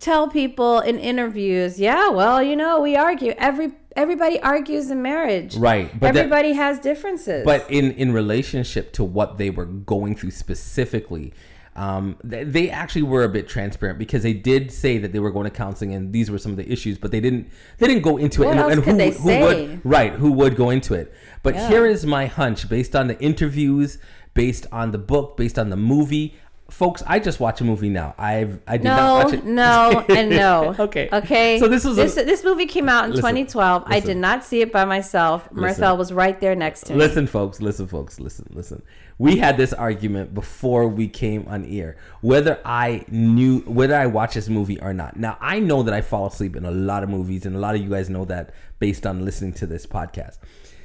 tell 0.00 0.28
people 0.28 0.80
in 0.80 0.98
interviews? 0.98 1.80
Yeah, 1.80 2.10
well, 2.10 2.42
you 2.42 2.56
know, 2.56 2.80
we 2.82 2.94
argue. 2.94 3.32
Every 3.38 3.72
everybody 3.96 4.38
argues 4.42 4.90
in 4.90 5.00
marriage. 5.00 5.56
Right, 5.56 5.90
but 5.98 6.12
that- 6.12 6.16
everybody 6.20 6.52
has 6.52 6.78
differences. 6.78 7.42
But 7.46 7.64
in 7.70 7.92
in 7.92 8.12
relationship 8.12 8.92
to 8.94 9.02
what 9.04 9.38
they 9.38 9.48
were 9.48 9.64
going 9.64 10.14
through 10.14 10.32
specifically, 10.32 11.32
um, 11.74 12.16
th- 12.28 12.48
they 12.48 12.68
actually 12.68 13.04
were 13.04 13.24
a 13.24 13.28
bit 13.30 13.48
transparent 13.48 13.98
because 13.98 14.22
they 14.22 14.34
did 14.34 14.70
say 14.70 14.98
that 14.98 15.12
they 15.12 15.20
were 15.20 15.30
going 15.30 15.44
to 15.44 15.50
counseling 15.50 15.94
and 15.94 16.12
these 16.12 16.30
were 16.30 16.38
some 16.38 16.50
of 16.52 16.58
the 16.58 16.70
issues, 16.70 16.98
but 16.98 17.12
they 17.12 17.20
didn't 17.20 17.48
they 17.78 17.86
didn't 17.86 18.02
go 18.02 18.18
into 18.18 18.42
it. 18.42 18.46
What 18.46 18.50
and, 18.52 18.60
else 18.60 18.72
and 18.74 18.82
could 18.84 18.92
who, 18.92 18.98
they 18.98 19.10
who 19.12 19.24
say? 19.28 19.42
would 19.42 19.80
right 19.84 20.12
who 20.12 20.32
would 20.32 20.54
go 20.54 20.68
into 20.68 20.92
it? 20.92 21.14
But 21.42 21.54
Yeah. 21.54 21.68
here 21.70 21.86
is 21.86 22.04
my 22.04 22.26
hunch 22.26 22.68
based 22.68 22.94
on 22.94 23.06
the 23.06 23.18
interviews, 23.20 23.96
based 24.36 24.66
on 24.70 24.92
the 24.92 24.98
book, 24.98 25.36
based 25.36 25.58
on 25.58 25.70
the 25.70 25.76
movie. 25.76 26.34
Folks, 26.68 27.00
I 27.06 27.20
just 27.20 27.38
watch 27.38 27.60
a 27.60 27.64
movie 27.64 27.88
now. 27.88 28.12
I've 28.18 28.58
I 28.66 28.76
did 28.76 28.84
not 28.84 28.96
no, 28.96 29.24
watch 29.24 29.34
it. 29.34 29.44
no, 29.44 30.04
and 30.08 30.30
no. 30.30 30.74
Okay. 30.80 31.08
Okay. 31.12 31.60
So 31.60 31.68
this 31.68 31.84
was 31.84 31.96
a- 31.96 32.02
this, 32.02 32.14
this 32.16 32.42
movie 32.42 32.66
came 32.66 32.88
out 32.88 33.04
in 33.04 33.10
Listen, 33.10 33.22
2012. 33.22 33.84
I 33.86 34.00
did 34.00 34.16
not 34.16 34.44
see 34.44 34.62
it 34.62 34.72
by 34.72 34.84
myself. 34.84 35.48
Listen. 35.52 35.84
Mirthell 35.84 35.96
was 35.96 36.12
right 36.12 36.40
there 36.40 36.56
next 36.56 36.86
to 36.86 36.92
me. 36.92 36.98
Listen, 36.98 37.28
folks, 37.28 37.60
listen, 37.60 37.86
folks, 37.86 38.18
listen, 38.18 38.46
listen. 38.52 38.82
We 39.18 39.36
had 39.36 39.56
this 39.56 39.72
argument 39.72 40.34
before 40.34 40.88
we 40.88 41.06
came 41.06 41.46
on 41.46 41.64
air 41.64 41.96
whether 42.20 42.58
I 42.64 43.04
knew 43.08 43.60
whether 43.60 43.94
I 43.94 44.06
watched 44.06 44.34
this 44.34 44.48
movie 44.48 44.80
or 44.80 44.92
not. 44.92 45.16
Now, 45.16 45.38
I 45.40 45.60
know 45.60 45.84
that 45.84 45.94
I 45.94 46.00
fall 46.00 46.26
asleep 46.26 46.56
in 46.56 46.64
a 46.64 46.72
lot 46.72 47.04
of 47.04 47.08
movies, 47.08 47.46
and 47.46 47.54
a 47.54 47.60
lot 47.60 47.76
of 47.76 47.80
you 47.80 47.88
guys 47.90 48.10
know 48.10 48.24
that 48.24 48.52
based 48.80 49.06
on 49.06 49.24
listening 49.24 49.52
to 49.54 49.66
this 49.68 49.86
podcast. 49.86 50.38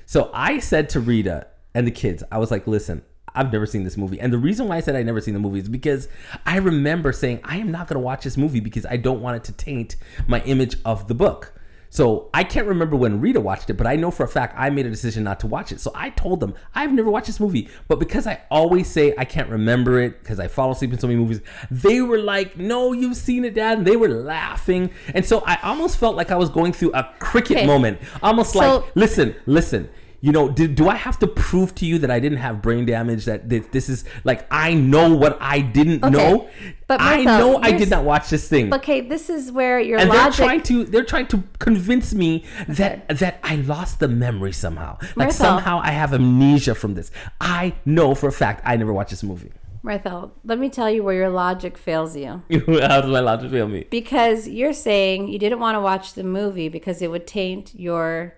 So 0.06 0.30
I 0.32 0.60
said 0.60 0.90
to 0.90 1.00
Rita 1.00 1.48
and 1.74 1.88
the 1.88 1.92
kids, 1.92 2.24
I 2.32 2.38
was 2.38 2.52
like, 2.52 2.68
listen, 2.68 3.02
I've 3.34 3.52
never 3.52 3.66
seen 3.66 3.84
this 3.84 3.98
movie. 3.98 4.20
And 4.20 4.32
the 4.34 4.38
reason 4.38 4.68
why 4.68 4.78
I 4.78 4.80
said 4.82 4.96
I 4.96 5.04
never 5.04 5.22
seen 5.22 5.34
the 5.34 5.40
movie 5.40 5.60
is 5.60 5.70
because 5.70 6.08
I 6.46 6.58
remember 6.58 7.12
saying, 7.12 7.40
I 7.44 7.58
am 7.58 7.72
not 7.72 7.88
going 7.88 7.96
to 7.96 8.06
watch 8.06 8.24
this 8.24 8.38
movie 8.38 8.60
because 8.60 8.86
I 8.86 8.98
don't 8.98 9.22
want 9.22 9.38
it 9.38 9.44
to 9.46 9.52
taint 9.54 9.96
my 10.28 10.42
image 10.44 10.76
of 10.86 11.08
the 11.08 11.14
book. 11.16 11.54
So 11.94 12.30
I 12.34 12.46
can't 12.46 12.68
remember 12.68 12.96
when 12.96 13.20
Rita 13.20 13.42
watched 13.42 13.70
it, 13.70 13.74
but 13.74 13.86
I 13.86 13.98
know 13.98 14.12
for 14.12 14.24
a 14.24 14.28
fact 14.28 14.56
I 14.58 14.70
made 14.70 14.86
a 14.86 14.90
decision 14.90 15.26
not 15.26 15.42
to 15.42 15.48
watch 15.48 15.74
it. 15.74 15.82
So 15.82 15.92
I 15.94 16.10
told 16.12 16.40
them 16.40 16.54
I've 16.74 16.94
never 16.94 17.10
watched 17.10 17.28
this 17.28 17.42
movie, 17.42 17.68
but 17.90 18.00
because 18.00 18.26
I 18.28 18.40
always 18.50 18.90
say 18.90 19.14
I 19.18 19.26
can't 19.26 19.50
remember 19.50 20.00
it 20.00 20.20
because 20.22 20.40
I 20.40 20.48
fall 20.48 20.72
asleep 20.72 20.94
in 20.94 21.00
so 21.00 21.08
many 21.08 21.20
movies, 21.20 21.42
they 21.70 22.00
were 22.00 22.18
like, 22.18 22.56
"No, 22.58 22.94
you've 22.94 23.18
seen 23.18 23.44
it, 23.44 23.56
Dad," 23.56 23.80
and 23.80 23.86
they 23.86 23.98
were 23.98 24.08
laughing, 24.08 24.90
and 25.14 25.26
so 25.26 25.44
I 25.46 25.58
almost 25.64 25.98
felt 25.98 26.16
like 26.16 26.32
I 26.32 26.38
was 26.38 26.50
going 26.50 26.72
through 26.72 26.94
a 26.94 27.04
Krickitt 27.20 27.58
Okay. 27.58 27.66
moment, 27.66 28.00
almost 28.24 28.54
So- 28.54 28.60
like, 28.60 28.84
"Listen, 28.96 29.36
listen." 29.46 29.90
You 30.24 30.32
know, 30.32 30.50
do, 30.50 30.68
do 30.68 30.88
I 30.88 30.96
have 30.96 31.18
to 31.20 31.28
prove 31.28 31.74
to 31.76 31.86
you 31.88 31.98
that 31.98 32.12
I 32.12 32.20
didn't 32.20 32.38
have 32.38 32.62
brain 32.62 32.86
damage? 32.86 33.26
That 33.26 33.50
thi- 33.50 33.60
this 33.72 33.90
is 33.90 34.06
like 34.24 34.46
I 34.52 34.76
know 34.76 35.16
what 35.16 35.36
I 35.42 35.62
didn't 35.62 36.04
Okay. 36.04 36.12
know. 36.16 36.48
But 36.88 37.02
I 37.02 37.24
know 37.24 37.58
I 37.58 37.72
did 37.72 37.90
not 37.90 38.04
watch 38.04 38.30
this 38.30 38.48
thing 38.48 38.72
Okay, 38.74 39.02
this 39.02 39.30
is 39.32 39.52
where 39.52 39.80
your 39.80 39.98
and 39.98 40.10
logic. 40.10 40.22
they're 40.38 40.46
trying 40.48 40.62
to 40.64 40.84
they're 40.86 41.04
trying 41.06 41.28
to 41.28 41.44
convince 41.58 42.14
me 42.14 42.44
that 42.68 43.08
that 43.18 43.40
I 43.44 43.56
lost 43.56 44.00
the 44.00 44.08
memory 44.08 44.52
somehow. 44.52 45.00
Like 45.16 45.32
somehow 45.32 45.80
I 45.84 45.90
have 45.92 46.14
amnesia 46.14 46.76
from 46.76 46.94
this. 46.94 47.10
I 47.40 47.74
know 47.86 48.14
for 48.14 48.28
a 48.30 48.32
fact 48.32 48.62
I 48.64 48.78
never 48.78 48.94
watched 48.94 49.10
this 49.12 49.24
movie. 49.24 49.52
Mirthell, 49.84 50.30
let 50.44 50.60
me 50.60 50.70
tell 50.70 50.92
you 50.92 51.04
where 51.04 51.16
your 51.16 51.30
logic 51.30 51.76
fails 51.80 52.16
you. 52.16 52.44
How 52.52 53.02
does 53.02 53.10
my 53.10 53.22
logic 53.22 53.50
fail 53.50 53.68
me? 53.68 53.88
Because 53.90 54.48
you're 54.48 54.74
saying 54.74 55.30
you 55.30 55.40
didn't 55.40 55.60
want 55.60 55.76
to 55.76 55.82
watch 55.82 56.14
the 56.14 56.24
movie 56.24 56.70
because 56.70 57.02
it 57.02 57.10
would 57.10 57.26
taint 57.26 57.74
your 57.74 58.36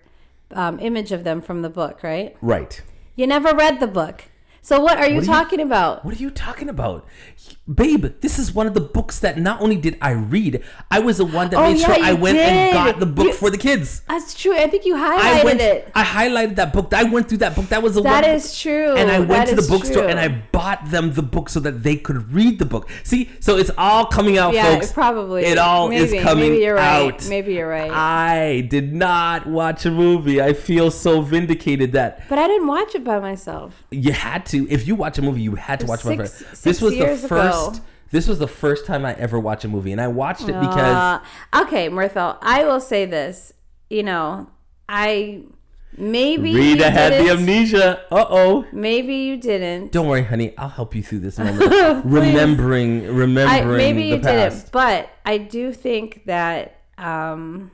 um, 0.54 0.78
image 0.80 1.12
of 1.12 1.24
them 1.24 1.40
from 1.40 1.62
the 1.62 1.70
book, 1.70 2.02
right? 2.02 2.36
Right. 2.40 2.80
You 3.16 3.26
never 3.26 3.54
read 3.54 3.80
the 3.80 3.86
book. 3.86 4.24
So 4.64 4.80
what 4.80 4.96
are 4.96 5.06
you 5.06 5.18
are 5.18 5.20
you- 5.20 5.26
talking 5.26 5.60
about? 5.60 6.06
What 6.06 6.14
are 6.14 6.18
you 6.18 6.30
talking 6.30 6.70
about? 6.70 7.06
Babe, 7.72 8.06
this 8.22 8.38
is 8.38 8.54
one 8.54 8.66
of 8.66 8.72
the 8.72 8.80
books 8.80 9.18
that 9.18 9.38
not 9.38 9.60
only 9.60 9.76
did 9.76 9.98
I 10.00 10.12
read, 10.12 10.62
I 10.90 11.00
was 11.00 11.18
the 11.18 11.26
one 11.26 11.50
that 11.50 11.58
Oh, 11.58 11.64
made 11.70 11.76
yeah, 11.80 11.86
sure 11.94 12.02
I 12.02 12.12
went 12.14 12.38
and 12.38 12.72
got 12.72 12.98
the 12.98 13.04
book 13.04 13.26
You- 13.26 13.32
for 13.34 13.50
the 13.50 13.58
kids. 13.58 14.00
That's 14.08 14.32
true. 14.34 14.56
I 14.56 14.66
think 14.68 14.86
you 14.86 14.94
highlighted 14.94 15.40
I 15.40 15.44
went. 15.44 15.60
it. 15.60 15.88
I 15.94 16.02
highlighted 16.02 16.56
that 16.56 16.72
book. 16.72 16.94
I 16.94 17.04
went 17.04 17.28
through 17.28 17.38
that 17.38 17.54
book. 17.54 17.68
That 17.68 17.82
was 17.82 17.94
the 17.96 18.02
That 18.02 18.24
one. 18.24 18.34
is 18.36 18.58
true. 18.58 18.94
And 18.94 19.10
I 19.10 19.18
went 19.18 19.46
That 19.46 19.48
to 19.48 19.56
the 19.60 19.68
bookstore 19.68 20.04
true. 20.04 20.08
and 20.10 20.18
I 20.18 20.28
bought 20.28 20.90
them 20.90 21.12
the 21.12 21.22
book 21.22 21.50
so 21.50 21.60
that 21.60 21.82
they 21.82 21.96
could 21.96 22.32
read 22.32 22.58
the 22.58 22.64
book. 22.64 22.88
See, 23.02 23.28
so 23.40 23.58
it's 23.58 23.70
all 23.76 24.06
coming 24.06 24.38
out, 24.38 24.54
Yeah, 24.54 24.72
folks. 24.72 24.92
probably. 24.92 25.44
It 25.44 25.58
all 25.58 25.88
Maybe. 25.90 26.16
is 26.16 26.22
coming 26.22 26.52
Maybe 26.52 26.64
you're 26.64 26.76
right. 26.76 27.12
out. 27.12 27.26
Maybe 27.28 27.52
you're 27.52 27.68
right. 27.68 27.90
I 27.90 28.62
did 28.70 28.94
not 28.94 29.46
watch 29.46 29.84
a 29.84 29.90
movie. 29.90 30.40
I 30.40 30.54
feel 30.54 30.90
so 30.90 31.20
vindicated 31.20 31.92
that 31.92 32.22
but 32.30 32.38
I 32.38 32.46
didn't 32.46 32.66
watch 32.68 32.94
it 32.94 33.04
by 33.04 33.18
myself. 33.20 33.74
you 33.90 34.12
had 34.12 34.46
to. 34.46 34.53
If 34.54 34.86
you 34.86 34.94
watch 34.94 35.18
a 35.18 35.22
movie, 35.22 35.42
you 35.42 35.54
had 35.56 35.80
to 35.80 35.86
watch 35.86 36.04
it. 36.06 36.28
Six- 36.28 36.60
This 36.62 36.80
was 36.80 36.96
the 36.96 37.06
first. 37.28 37.76
ago. 37.78 37.84
This 38.10 38.28
was 38.28 38.38
the 38.38 38.46
first 38.48 38.86
time 38.86 39.04
I 39.04 39.14
ever 39.14 39.40
watched 39.40 39.64
a 39.64 39.68
movie, 39.68 39.90
and 39.92 40.00
I 40.00 40.06
watched 40.08 40.42
it 40.42 40.58
because 40.60 41.20
Uh, 41.52 41.62
okay, 41.62 41.88
Mirthell, 41.88 42.36
I 42.40 42.64
will 42.64 42.80
say 42.80 43.06
this. 43.06 43.52
You 43.90 44.02
know, 44.04 44.48
I 44.88 45.42
maybe 45.96 46.54
Rita 46.54 46.84
you 46.84 46.90
had 46.90 47.12
the 47.12 47.30
amnesia. 47.30 48.00
Uh 48.12 48.24
oh. 48.28 48.66
Maybe 48.72 49.14
you 49.14 49.36
didn't. 49.36 49.90
Don't 49.92 50.06
worry, 50.06 50.22
honey. 50.24 50.56
I'll 50.58 50.68
help 50.68 50.94
you 50.94 51.02
through 51.02 51.20
this 51.20 51.38
moment. 51.40 52.04
remembering, 52.04 53.04
I, 53.04 53.08
remembering 53.08 53.76
maybe 53.76 54.02
the 54.10 54.16
you 54.16 54.22
past. 54.22 54.56
didn't, 54.58 54.72
but 54.72 55.10
I 55.24 55.38
do 55.38 55.72
think 55.72 56.24
that. 56.26 56.80
Um, 56.98 57.70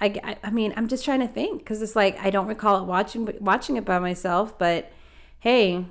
I, 0.00 0.06
I, 0.24 0.36
I 0.44 0.50
mean, 0.50 0.74
I'm 0.76 0.88
just 0.88 1.04
trying 1.04 1.20
to 1.20 1.28
think 1.28 1.60
because 1.60 1.80
it's 1.80 1.94
like 1.96 2.18
I 2.20 2.30
don't 2.30 2.48
recall 2.48 2.80
it 2.82 2.84
watching 2.86 3.28
watching 3.40 3.76
it 3.76 3.84
by 3.84 3.98
myself. 3.98 4.58
But 4.58 4.90
hey, 5.42 5.84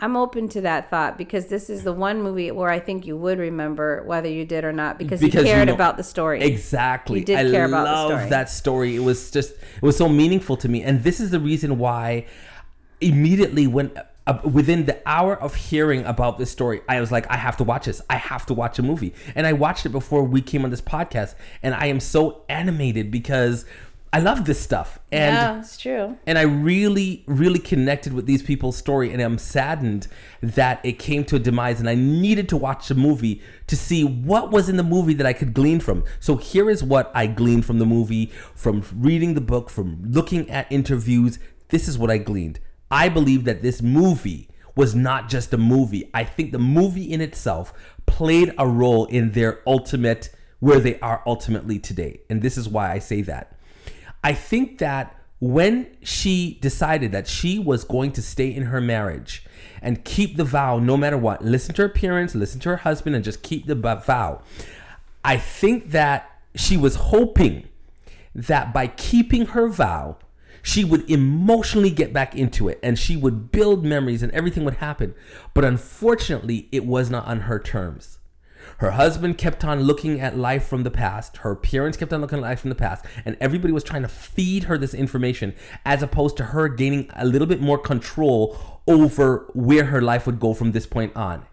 I'm 0.00 0.16
open 0.16 0.48
to 0.50 0.60
that 0.60 0.90
thought 0.90 1.16
because 1.18 1.46
this 1.46 1.68
is 1.70 1.82
the 1.82 1.92
one 1.92 2.22
movie 2.22 2.50
where 2.52 2.68
I 2.70 2.78
think 2.78 3.06
you 3.06 3.16
would 3.16 3.38
remember 3.38 4.04
whether 4.04 4.28
you 4.28 4.44
did 4.44 4.62
or 4.64 4.72
not 4.72 4.96
because, 4.98 5.20
Because 5.20 5.42
you 5.42 5.48
you 5.48 5.54
cared 5.54 5.68
know- 5.68 5.74
about 5.74 5.96
the 5.96 6.04
story. 6.04 6.42
Exactly. 6.42 7.20
You 7.20 7.24
did 7.24 7.38
I 7.38 7.50
care 7.50 7.64
about 7.64 7.84
the 7.84 8.06
story. 8.16 8.30
that 8.30 8.50
story. 8.50 8.94
It 8.96 9.00
was 9.00 9.30
just 9.30 9.52
it 9.52 9.82
was 9.82 9.96
so 9.96 10.08
meaningful 10.08 10.56
to 10.58 10.68
me, 10.68 10.82
and 10.82 11.02
this 11.02 11.18
is 11.20 11.30
the 11.30 11.40
reason 11.40 11.78
why 11.78 12.26
immediately 13.00 13.66
when. 13.66 13.90
Uh, 14.26 14.38
within 14.44 14.84
the 14.84 15.00
hour 15.08 15.40
of 15.40 15.54
hearing 15.54 16.04
about 16.04 16.36
this 16.36 16.50
story, 16.50 16.82
I 16.86 17.00
was 17.00 17.10
like, 17.10 17.26
I 17.30 17.38
have 17.38 17.56
to 17.56 17.64
watch 17.64 17.86
this. 17.86 18.02
I 18.10 18.16
have 18.16 18.44
to 18.44 18.52
watch 18.52 18.78
a 18.78 18.82
movie. 18.82 19.14
And 19.34 19.46
I 19.46 19.54
watched 19.54 19.86
it 19.86 19.88
before 19.88 20.22
we 20.22 20.42
came 20.42 20.66
on 20.66 20.70
this 20.70 20.82
podcast. 20.82 21.34
And 21.62 21.74
I 21.74 21.86
am 21.86 21.98
so 21.98 22.42
animated 22.50 23.10
because 23.10 23.64
I 24.10 24.20
love 24.20 24.46
this 24.46 24.58
stuff. 24.58 24.98
And 25.12 25.34
yeah, 25.34 25.58
it's 25.60 25.76
true. 25.76 26.16
and 26.26 26.38
I 26.38 26.42
really, 26.42 27.24
really 27.26 27.58
connected 27.58 28.14
with 28.14 28.26
these 28.26 28.42
people's 28.42 28.76
story, 28.76 29.12
and 29.12 29.20
I'm 29.20 29.36
saddened 29.38 30.08
that 30.40 30.80
it 30.82 30.98
came 30.98 31.24
to 31.26 31.36
a 31.36 31.38
demise. 31.38 31.78
And 31.78 31.88
I 31.88 31.94
needed 31.94 32.48
to 32.50 32.56
watch 32.56 32.88
the 32.88 32.94
movie 32.94 33.42
to 33.66 33.76
see 33.76 34.04
what 34.04 34.50
was 34.50 34.68
in 34.68 34.76
the 34.76 34.82
movie 34.82 35.14
that 35.14 35.26
I 35.26 35.34
could 35.34 35.52
glean 35.52 35.80
from. 35.80 36.04
So 36.20 36.36
here 36.36 36.70
is 36.70 36.82
what 36.82 37.12
I 37.14 37.26
gleaned 37.26 37.66
from 37.66 37.78
the 37.78 37.86
movie, 37.86 38.32
from 38.54 38.82
reading 38.94 39.34
the 39.34 39.40
book, 39.42 39.68
from 39.68 40.00
looking 40.02 40.48
at 40.50 40.70
interviews. 40.72 41.38
This 41.68 41.86
is 41.86 41.98
what 41.98 42.10
I 42.10 42.16
gleaned. 42.16 42.60
I 42.90 43.10
believe 43.10 43.44
that 43.44 43.60
this 43.60 43.82
movie 43.82 44.48
was 44.74 44.94
not 44.94 45.28
just 45.28 45.52
a 45.52 45.58
movie. 45.58 46.08
I 46.14 46.24
think 46.24 46.52
the 46.52 46.58
movie 46.58 47.12
in 47.12 47.20
itself 47.20 47.74
played 48.06 48.54
a 48.56 48.66
role 48.66 49.04
in 49.06 49.32
their 49.32 49.60
ultimate 49.66 50.30
where 50.60 50.80
they 50.80 50.98
are 51.00 51.22
ultimately 51.26 51.78
today. 51.78 52.20
And 52.30 52.40
this 52.40 52.56
is 52.56 52.68
why 52.68 52.92
I 52.92 52.98
say 52.98 53.22
that. 53.22 53.57
I 54.22 54.32
think 54.32 54.78
that 54.78 55.14
when 55.40 55.86
she 56.02 56.58
decided 56.60 57.12
that 57.12 57.28
she 57.28 57.58
was 57.58 57.84
going 57.84 58.12
to 58.12 58.22
stay 58.22 58.52
in 58.52 58.64
her 58.64 58.80
marriage 58.80 59.44
and 59.80 60.04
keep 60.04 60.36
the 60.36 60.44
vow 60.44 60.78
no 60.78 60.96
matter 60.96 61.16
what, 61.16 61.44
listen 61.44 61.74
to 61.76 61.82
her 61.82 61.88
parents, 61.88 62.34
listen 62.34 62.60
to 62.60 62.70
her 62.70 62.76
husband, 62.78 63.14
and 63.14 63.24
just 63.24 63.42
keep 63.42 63.66
the 63.66 63.74
vow, 63.74 64.42
I 65.24 65.36
think 65.36 65.90
that 65.90 66.40
she 66.56 66.76
was 66.76 66.96
hoping 66.96 67.68
that 68.34 68.72
by 68.72 68.88
keeping 68.88 69.46
her 69.46 69.68
vow, 69.68 70.16
she 70.62 70.84
would 70.84 71.08
emotionally 71.08 71.90
get 71.90 72.12
back 72.12 72.34
into 72.34 72.68
it 72.68 72.78
and 72.82 72.98
she 72.98 73.16
would 73.16 73.52
build 73.52 73.84
memories 73.84 74.22
and 74.22 74.32
everything 74.32 74.64
would 74.64 74.74
happen. 74.74 75.14
But 75.54 75.64
unfortunately, 75.64 76.68
it 76.72 76.84
was 76.84 77.10
not 77.10 77.26
on 77.26 77.42
her 77.42 77.58
terms. 77.58 78.17
Her 78.78 78.92
husband 78.92 79.38
kept 79.38 79.64
on 79.64 79.82
looking 79.82 80.20
at 80.20 80.38
life 80.38 80.66
from 80.66 80.84
the 80.84 80.90
past. 80.90 81.38
Her 81.38 81.56
parents 81.56 81.98
kept 81.98 82.12
on 82.12 82.20
looking 82.20 82.38
at 82.38 82.42
life 82.42 82.60
from 82.60 82.70
the 82.70 82.76
past. 82.76 83.04
And 83.24 83.36
everybody 83.40 83.72
was 83.72 83.82
trying 83.82 84.02
to 84.02 84.08
feed 84.08 84.64
her 84.64 84.78
this 84.78 84.94
information 84.94 85.54
as 85.84 86.02
opposed 86.02 86.36
to 86.38 86.44
her 86.46 86.68
gaining 86.68 87.10
a 87.16 87.26
little 87.26 87.46
bit 87.46 87.60
more 87.60 87.78
control 87.78 88.56
over 88.86 89.50
where 89.52 89.86
her 89.86 90.00
life 90.00 90.26
would 90.26 90.38
go 90.38 90.54
from 90.54 90.72
this 90.72 90.86
point 90.86 91.14
on. 91.16 91.46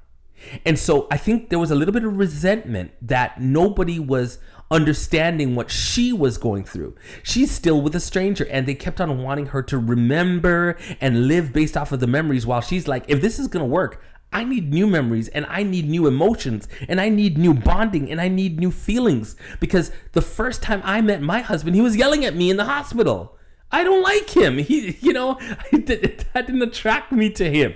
And 0.65 0.77
so 0.77 1.07
I 1.09 1.17
think 1.17 1.49
there 1.49 1.57
was 1.57 1.71
a 1.71 1.75
little 1.75 1.93
bit 1.93 2.03
of 2.03 2.17
resentment 2.17 2.91
that 3.01 3.41
nobody 3.41 3.99
was 3.99 4.37
understanding 4.69 5.55
what 5.55 5.71
she 5.71 6.11
was 6.11 6.37
going 6.37 6.63
through. 6.63 6.95
She's 7.23 7.51
still 7.51 7.81
with 7.81 7.95
a 7.95 7.99
stranger, 7.99 8.45
and 8.45 8.67
they 8.67 8.75
kept 8.75 8.99
on 8.99 9.23
wanting 9.23 9.47
her 9.47 9.63
to 9.63 9.77
remember 9.77 10.77
and 10.99 11.27
live 11.27 11.53
based 11.53 11.77
off 11.77 11.91
of 11.91 11.99
the 11.99 12.07
memories 12.07 12.45
while 12.45 12.61
she's 12.61 12.87
like, 12.87 13.05
if 13.07 13.21
this 13.21 13.39
is 13.39 13.47
gonna 13.47 13.65
work, 13.65 14.01
I 14.35 14.43
need 14.43 14.73
new 14.73 14.85
memories 14.85 15.29
and 15.29 15.45
I 15.45 15.63
need 15.63 15.87
new 15.87 16.07
emotions 16.07 16.67
and 16.89 16.99
I 16.99 17.07
need 17.07 17.37
new 17.37 17.53
bonding 17.53 18.11
and 18.11 18.19
I 18.19 18.27
need 18.27 18.59
new 18.59 18.69
feelings 18.69 19.37
because 19.61 19.93
the 20.11 20.21
first 20.21 20.61
time 20.61 20.81
I 20.83 20.99
met 20.99 21.21
my 21.21 21.39
husband, 21.39 21.73
he 21.73 21.81
was 21.81 21.95
yelling 21.95 22.25
at 22.25 22.35
me 22.35 22.49
in 22.49 22.57
the 22.57 22.65
hospital. 22.65 23.37
I 23.71 23.85
don't 23.85 24.03
like 24.03 24.29
him. 24.29 24.57
He, 24.65 24.97
you 24.99 25.13
know, 25.13 25.35
that 25.71 26.25
didn't 26.33 26.61
attract 26.61 27.13
me 27.13 27.29
to 27.29 27.49
him. 27.49 27.75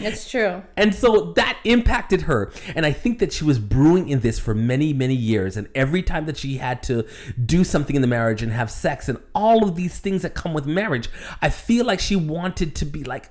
It's 0.00 0.28
true. 0.28 0.64
And 0.76 0.92
so 0.92 1.32
that 1.34 1.56
impacted 1.62 2.22
her. 2.22 2.50
And 2.74 2.84
I 2.84 2.90
think 2.90 3.20
that 3.20 3.32
she 3.32 3.44
was 3.44 3.60
brewing 3.60 4.08
in 4.08 4.20
this 4.20 4.40
for 4.40 4.56
many, 4.56 4.92
many 4.92 5.14
years. 5.14 5.56
And 5.56 5.68
every 5.72 6.02
time 6.02 6.26
that 6.26 6.36
she 6.36 6.56
had 6.56 6.82
to 6.84 7.06
do 7.44 7.62
something 7.62 7.94
in 7.94 8.02
the 8.02 8.08
marriage 8.08 8.42
and 8.42 8.50
have 8.50 8.72
sex 8.72 9.08
and 9.08 9.18
all 9.36 9.62
of 9.62 9.76
these 9.76 10.00
things 10.00 10.22
that 10.22 10.34
come 10.34 10.52
with 10.52 10.66
marriage, 10.66 11.08
I 11.40 11.48
feel 11.48 11.86
like 11.86 12.00
she 12.00 12.16
wanted 12.16 12.74
to 12.74 12.84
be 12.84 13.04
like, 13.04 13.30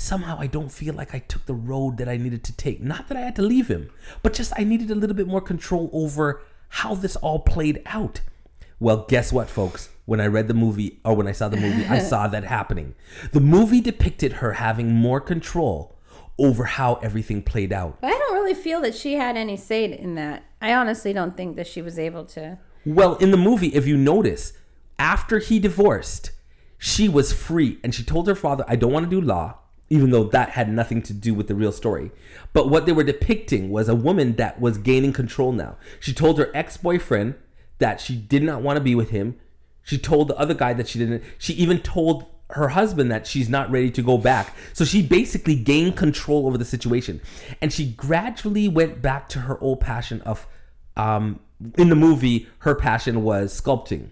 somehow 0.00 0.38
I 0.40 0.46
don't 0.46 0.72
feel 0.72 0.94
like 0.94 1.14
I 1.14 1.18
took 1.18 1.46
the 1.46 1.54
road 1.54 1.98
that 1.98 2.08
I 2.08 2.16
needed 2.16 2.42
to 2.44 2.56
take. 2.56 2.80
Not 2.80 3.08
that 3.08 3.16
I 3.16 3.20
had 3.20 3.36
to 3.36 3.42
leave 3.42 3.68
him, 3.68 3.90
but 4.22 4.32
just 4.32 4.52
I 4.56 4.64
needed 4.64 4.90
a 4.90 4.94
little 4.94 5.16
bit 5.16 5.26
more 5.26 5.40
control 5.40 5.90
over 5.92 6.42
how 6.68 6.94
this 6.94 7.16
all 7.16 7.40
played 7.40 7.82
out. 7.86 8.20
Well, 8.78 9.04
guess 9.08 9.32
what, 9.32 9.50
folks? 9.50 9.90
When 10.06 10.20
I 10.20 10.26
read 10.26 10.48
the 10.48 10.54
movie 10.54 11.00
or 11.04 11.14
when 11.14 11.28
I 11.28 11.32
saw 11.32 11.48
the 11.48 11.58
movie, 11.58 11.84
I 11.84 11.98
saw 11.98 12.26
that 12.28 12.44
happening. 12.44 12.94
The 13.32 13.40
movie 13.40 13.80
depicted 13.80 14.34
her 14.34 14.54
having 14.54 14.90
more 14.90 15.20
control 15.20 15.94
over 16.38 16.64
how 16.64 16.94
everything 16.96 17.42
played 17.42 17.72
out. 17.72 18.00
But 18.00 18.08
I 18.08 18.18
don't 18.18 18.34
really 18.34 18.54
feel 18.54 18.80
that 18.80 18.94
she 18.94 19.14
had 19.14 19.36
any 19.36 19.56
say 19.56 19.84
in 19.84 20.14
that. 20.14 20.44
I 20.60 20.72
honestly 20.72 21.12
don't 21.12 21.36
think 21.36 21.56
that 21.56 21.66
she 21.66 21.82
was 21.82 21.98
able 21.98 22.24
to. 22.26 22.58
Well, 22.86 23.16
in 23.16 23.30
the 23.30 23.36
movie, 23.36 23.68
if 23.68 23.86
you 23.86 23.98
notice, 23.98 24.54
after 24.98 25.38
he 25.38 25.58
divorced, 25.58 26.30
she 26.78 27.08
was 27.08 27.32
free 27.32 27.78
and 27.84 27.94
she 27.94 28.02
told 28.02 28.26
her 28.26 28.34
father, 28.34 28.64
I 28.66 28.76
don't 28.76 28.92
want 28.92 29.04
to 29.04 29.10
do 29.10 29.20
law, 29.20 29.58
even 29.90 30.10
though 30.10 30.24
that 30.24 30.50
had 30.50 30.72
nothing 30.72 31.02
to 31.02 31.12
do 31.12 31.34
with 31.34 31.48
the 31.48 31.54
real 31.54 31.72
story. 31.72 32.12
But 32.52 32.70
what 32.70 32.86
they 32.86 32.92
were 32.92 33.02
depicting 33.02 33.70
was 33.70 33.88
a 33.88 33.94
woman 33.94 34.36
that 34.36 34.60
was 34.60 34.78
gaining 34.78 35.12
control 35.12 35.50
now. 35.50 35.76
She 35.98 36.14
told 36.14 36.38
her 36.38 36.50
ex 36.54 36.76
boyfriend 36.76 37.34
that 37.78 38.00
she 38.00 38.16
did 38.16 38.44
not 38.44 38.62
want 38.62 38.76
to 38.76 38.82
be 38.82 38.94
with 38.94 39.10
him. 39.10 39.36
She 39.82 39.98
told 39.98 40.28
the 40.28 40.38
other 40.38 40.54
guy 40.54 40.72
that 40.74 40.88
she 40.88 41.00
didn't. 41.00 41.24
She 41.38 41.54
even 41.54 41.80
told 41.80 42.26
her 42.50 42.68
husband 42.68 43.10
that 43.10 43.26
she's 43.26 43.48
not 43.48 43.70
ready 43.70 43.90
to 43.90 44.02
go 44.02 44.16
back. 44.16 44.54
So 44.72 44.84
she 44.84 45.02
basically 45.02 45.56
gained 45.56 45.96
control 45.96 46.46
over 46.46 46.56
the 46.56 46.64
situation. 46.64 47.20
And 47.60 47.72
she 47.72 47.92
gradually 47.92 48.68
went 48.68 49.02
back 49.02 49.28
to 49.30 49.40
her 49.40 49.58
old 49.60 49.80
passion 49.80 50.20
of 50.22 50.46
um 50.96 51.40
in 51.76 51.88
the 51.88 51.96
movie 51.96 52.48
her 52.60 52.74
passion 52.74 53.22
was 53.22 53.58
sculpting 53.58 54.10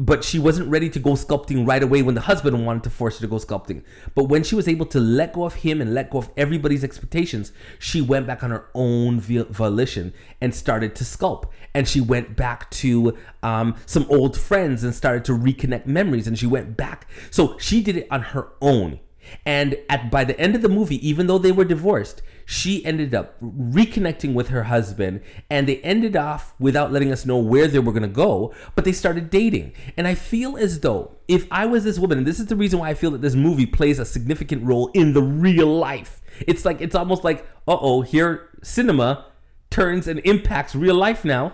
but 0.00 0.24
she 0.24 0.38
wasn't 0.38 0.66
ready 0.70 0.88
to 0.88 0.98
go 0.98 1.10
sculpting 1.10 1.68
right 1.68 1.82
away 1.82 2.00
when 2.00 2.14
the 2.14 2.22
husband 2.22 2.64
wanted 2.64 2.82
to 2.82 2.88
force 2.88 3.18
her 3.18 3.20
to 3.20 3.26
go 3.26 3.36
sculpting. 3.36 3.84
But 4.14 4.24
when 4.24 4.42
she 4.42 4.54
was 4.54 4.66
able 4.66 4.86
to 4.86 4.98
let 4.98 5.34
go 5.34 5.44
of 5.44 5.56
him 5.56 5.82
and 5.82 5.92
let 5.92 6.08
go 6.08 6.16
of 6.16 6.30
everybody's 6.38 6.82
expectations, 6.82 7.52
she 7.78 8.00
went 8.00 8.26
back 8.26 8.42
on 8.42 8.50
her 8.50 8.70
own 8.74 9.20
volition 9.20 10.14
and 10.40 10.54
started 10.54 10.96
to 10.96 11.04
sculpt. 11.04 11.50
And 11.74 11.86
she 11.86 12.00
went 12.00 12.34
back 12.34 12.70
to 12.70 13.14
um, 13.42 13.76
some 13.84 14.06
old 14.08 14.38
friends 14.38 14.84
and 14.84 14.94
started 14.94 15.22
to 15.26 15.32
reconnect 15.32 15.84
memories. 15.84 16.26
And 16.26 16.38
she 16.38 16.46
went 16.46 16.78
back. 16.78 17.06
So 17.30 17.58
she 17.58 17.82
did 17.82 17.98
it 17.98 18.08
on 18.10 18.22
her 18.22 18.48
own. 18.62 19.00
And 19.44 19.76
at 19.90 20.10
by 20.10 20.24
the 20.24 20.38
end 20.40 20.56
of 20.56 20.62
the 20.62 20.70
movie, 20.70 21.06
even 21.06 21.26
though 21.26 21.38
they 21.38 21.52
were 21.52 21.66
divorced, 21.66 22.22
she 22.50 22.84
ended 22.84 23.14
up 23.14 23.40
reconnecting 23.40 24.34
with 24.34 24.48
her 24.48 24.64
husband 24.64 25.20
and 25.48 25.68
they 25.68 25.76
ended 25.82 26.16
off 26.16 26.52
without 26.58 26.90
letting 26.90 27.12
us 27.12 27.24
know 27.24 27.38
where 27.38 27.68
they 27.68 27.78
were 27.78 27.92
going 27.92 28.02
to 28.02 28.08
go, 28.08 28.52
but 28.74 28.84
they 28.84 28.90
started 28.90 29.30
dating. 29.30 29.72
And 29.96 30.08
I 30.08 30.16
feel 30.16 30.56
as 30.56 30.80
though 30.80 31.12
if 31.28 31.46
I 31.52 31.64
was 31.64 31.84
this 31.84 31.96
woman, 31.96 32.18
and 32.18 32.26
this 32.26 32.40
is 32.40 32.46
the 32.46 32.56
reason 32.56 32.80
why 32.80 32.88
I 32.88 32.94
feel 32.94 33.12
that 33.12 33.20
this 33.20 33.36
movie 33.36 33.66
plays 33.66 34.00
a 34.00 34.04
significant 34.04 34.64
role 34.64 34.90
in 34.94 35.12
the 35.12 35.22
real 35.22 35.68
life. 35.68 36.20
It's 36.44 36.64
like 36.64 36.80
it's 36.80 36.96
almost 36.96 37.22
like, 37.22 37.46
"Uh-oh, 37.68 38.00
here 38.00 38.48
cinema 38.64 39.26
turns 39.70 40.08
and 40.08 40.18
impacts 40.24 40.74
real 40.74 40.96
life 40.96 41.24
now." 41.24 41.52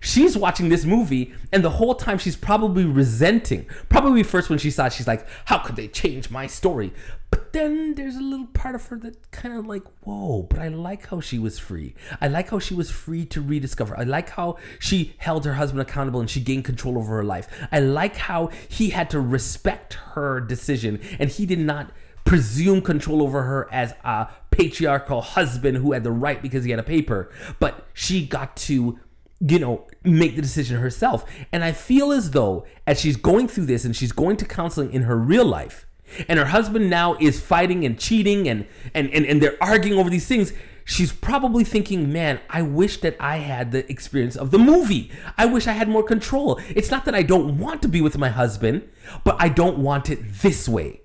she's 0.00 0.36
watching 0.36 0.68
this 0.68 0.84
movie 0.84 1.32
and 1.52 1.64
the 1.64 1.70
whole 1.70 1.94
time 1.94 2.18
she's 2.18 2.36
probably 2.36 2.84
resenting. 2.84 3.66
Probably 3.88 4.22
first 4.22 4.50
when 4.50 4.58
she 4.58 4.70
saw 4.70 4.86
it, 4.86 4.92
she's 4.92 5.06
like, 5.06 5.26
how 5.46 5.58
could 5.58 5.76
they 5.76 5.88
change 5.88 6.30
my 6.30 6.46
story? 6.46 6.92
But 7.30 7.52
then 7.52 7.94
there's 7.94 8.16
a 8.16 8.20
little 8.20 8.46
part 8.46 8.74
of 8.74 8.86
her 8.86 8.98
that 8.98 9.30
kind 9.30 9.56
of 9.56 9.66
like, 9.66 9.82
whoa, 10.02 10.42
but 10.42 10.58
I 10.58 10.68
like 10.68 11.06
how 11.08 11.20
she 11.20 11.38
was 11.38 11.58
free. 11.58 11.94
I 12.20 12.28
like 12.28 12.50
how 12.50 12.58
she 12.58 12.74
was 12.74 12.90
free 12.90 13.24
to 13.26 13.40
rediscover. 13.40 13.98
I 13.98 14.04
like 14.04 14.30
how 14.30 14.56
she 14.78 15.14
held 15.18 15.44
her 15.44 15.54
husband 15.54 15.80
accountable 15.80 16.20
and 16.20 16.30
she 16.30 16.40
gained 16.40 16.64
control 16.64 16.98
over 16.98 17.16
her 17.16 17.24
life. 17.24 17.48
I 17.72 17.80
like 17.80 18.16
how 18.16 18.50
he 18.68 18.90
had 18.90 19.10
to 19.10 19.20
respect 19.20 19.94
her 20.14 20.40
decision 20.40 21.00
and 21.18 21.30
he 21.30 21.46
did 21.46 21.58
not 21.58 21.90
presume 22.24 22.82
control 22.82 23.22
over 23.22 23.42
her 23.42 23.68
as 23.72 23.94
a 24.04 24.28
patriarchal 24.50 25.20
husband 25.20 25.76
who 25.78 25.92
had 25.92 26.04
the 26.04 26.10
right 26.10 26.42
because 26.42 26.64
he 26.64 26.70
had 26.70 26.80
a 26.80 26.84
paper, 26.84 27.30
but 27.58 27.86
she 27.94 28.26
got 28.26 28.56
to 28.56 28.98
you 29.40 29.58
know, 29.58 29.86
make 30.02 30.34
the 30.34 30.42
decision 30.42 30.78
herself. 30.78 31.24
And 31.52 31.62
I 31.62 31.72
feel 31.72 32.10
as 32.10 32.30
though 32.30 32.64
as 32.86 33.00
she's 33.00 33.16
going 33.16 33.48
through 33.48 33.66
this 33.66 33.84
and 33.84 33.94
she's 33.94 34.12
going 34.12 34.36
to 34.38 34.44
counseling 34.44 34.92
in 34.92 35.02
her 35.02 35.16
real 35.16 35.44
life, 35.44 35.86
and 36.28 36.38
her 36.38 36.46
husband 36.46 36.88
now 36.90 37.16
is 37.20 37.40
fighting 37.40 37.84
and 37.84 37.98
cheating 37.98 38.48
and 38.48 38.66
and 38.94 39.10
and, 39.10 39.26
and 39.26 39.42
they're 39.42 39.56
arguing 39.60 39.98
over 39.98 40.10
these 40.10 40.26
things, 40.26 40.52
she's 40.84 41.12
probably 41.12 41.64
thinking, 41.64 42.12
man, 42.12 42.40
I 42.48 42.62
wish 42.62 43.00
that 43.00 43.16
I 43.20 43.38
had 43.38 43.72
the 43.72 43.90
experience 43.90 44.36
of 44.36 44.50
the 44.50 44.58
movie. 44.58 45.10
I 45.36 45.44
wish 45.46 45.66
I 45.66 45.72
had 45.72 45.88
more 45.88 46.02
control. 46.02 46.60
It's 46.74 46.90
not 46.90 47.04
that 47.04 47.14
I 47.14 47.22
don't 47.22 47.58
want 47.58 47.82
to 47.82 47.88
be 47.88 48.00
with 48.00 48.16
my 48.16 48.28
husband, 48.30 48.88
but 49.24 49.36
I 49.38 49.48
don't 49.48 49.78
want 49.78 50.08
it 50.08 50.20
this 50.40 50.68
way. 50.68 51.02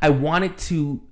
I 0.00 0.10
want 0.10 0.44
it 0.44 0.56
to 0.58 1.02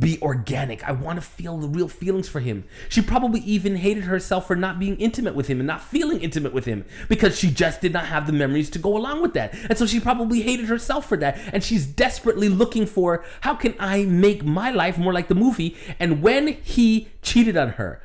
be 0.00 0.20
organic. 0.20 0.82
I 0.82 0.90
want 0.90 1.20
to 1.20 1.26
feel 1.26 1.56
the 1.56 1.68
real 1.68 1.86
feelings 1.86 2.28
for 2.28 2.40
him. 2.40 2.64
She 2.88 3.00
probably 3.00 3.40
even 3.40 3.76
hated 3.76 4.04
herself 4.04 4.46
for 4.48 4.56
not 4.56 4.80
being 4.80 4.96
intimate 4.96 5.36
with 5.36 5.46
him 5.46 5.60
and 5.60 5.66
not 5.68 5.80
feeling 5.80 6.20
intimate 6.20 6.52
with 6.52 6.64
him 6.64 6.84
because 7.08 7.38
she 7.38 7.50
just 7.50 7.80
did 7.80 7.92
not 7.92 8.06
have 8.06 8.26
the 8.26 8.32
memories 8.32 8.70
to 8.70 8.80
go 8.80 8.96
along 8.96 9.22
with 9.22 9.34
that. 9.34 9.54
And 9.68 9.78
so 9.78 9.86
she 9.86 10.00
probably 10.00 10.42
hated 10.42 10.66
herself 10.66 11.06
for 11.06 11.16
that. 11.18 11.38
And 11.52 11.62
she's 11.62 11.86
desperately 11.86 12.48
looking 12.48 12.86
for 12.86 13.24
how 13.42 13.54
can 13.54 13.74
I 13.78 14.04
make 14.04 14.44
my 14.44 14.70
life 14.70 14.98
more 14.98 15.12
like 15.12 15.28
the 15.28 15.36
movie? 15.36 15.76
And 16.00 16.22
when 16.22 16.48
he 16.62 17.08
cheated 17.22 17.56
on 17.56 17.70
her, 17.70 18.02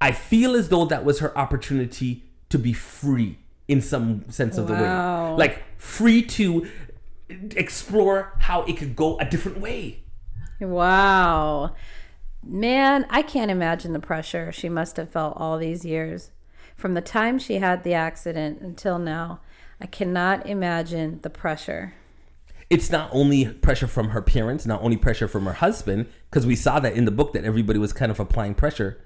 I 0.00 0.12
feel 0.12 0.54
as 0.54 0.68
though 0.68 0.84
that 0.84 1.04
was 1.04 1.18
her 1.18 1.36
opportunity 1.36 2.24
to 2.50 2.58
be 2.58 2.72
free 2.72 3.38
in 3.66 3.80
some 3.80 4.30
sense 4.30 4.56
of 4.56 4.70
wow. 4.70 4.76
the 4.76 4.82
way. 5.32 5.38
Like 5.38 5.62
free 5.78 6.22
to 6.22 6.68
explore 7.56 8.34
how 8.38 8.62
it 8.62 8.76
could 8.76 8.94
go 8.94 9.18
a 9.18 9.24
different 9.24 9.58
way. 9.58 10.02
Wow. 10.62 11.74
Man, 12.44 13.06
I 13.10 13.22
can't 13.22 13.50
imagine 13.50 13.92
the 13.92 14.00
pressure 14.00 14.50
she 14.52 14.68
must 14.68 14.96
have 14.96 15.10
felt 15.10 15.34
all 15.36 15.58
these 15.58 15.84
years. 15.84 16.30
From 16.76 16.94
the 16.94 17.00
time 17.00 17.38
she 17.38 17.58
had 17.58 17.84
the 17.84 17.94
accident 17.94 18.60
until 18.60 18.98
now, 18.98 19.40
I 19.80 19.86
cannot 19.86 20.46
imagine 20.46 21.20
the 21.22 21.30
pressure. 21.30 21.94
It's 22.70 22.90
not 22.90 23.10
only 23.12 23.46
pressure 23.46 23.86
from 23.86 24.10
her 24.10 24.22
parents, 24.22 24.64
not 24.64 24.82
only 24.82 24.96
pressure 24.96 25.28
from 25.28 25.44
her 25.44 25.52
husband, 25.52 26.06
because 26.30 26.46
we 26.46 26.56
saw 26.56 26.80
that 26.80 26.94
in 26.94 27.04
the 27.04 27.10
book 27.10 27.32
that 27.34 27.44
everybody 27.44 27.78
was 27.78 27.92
kind 27.92 28.10
of 28.10 28.18
applying 28.18 28.54
pressure, 28.54 29.00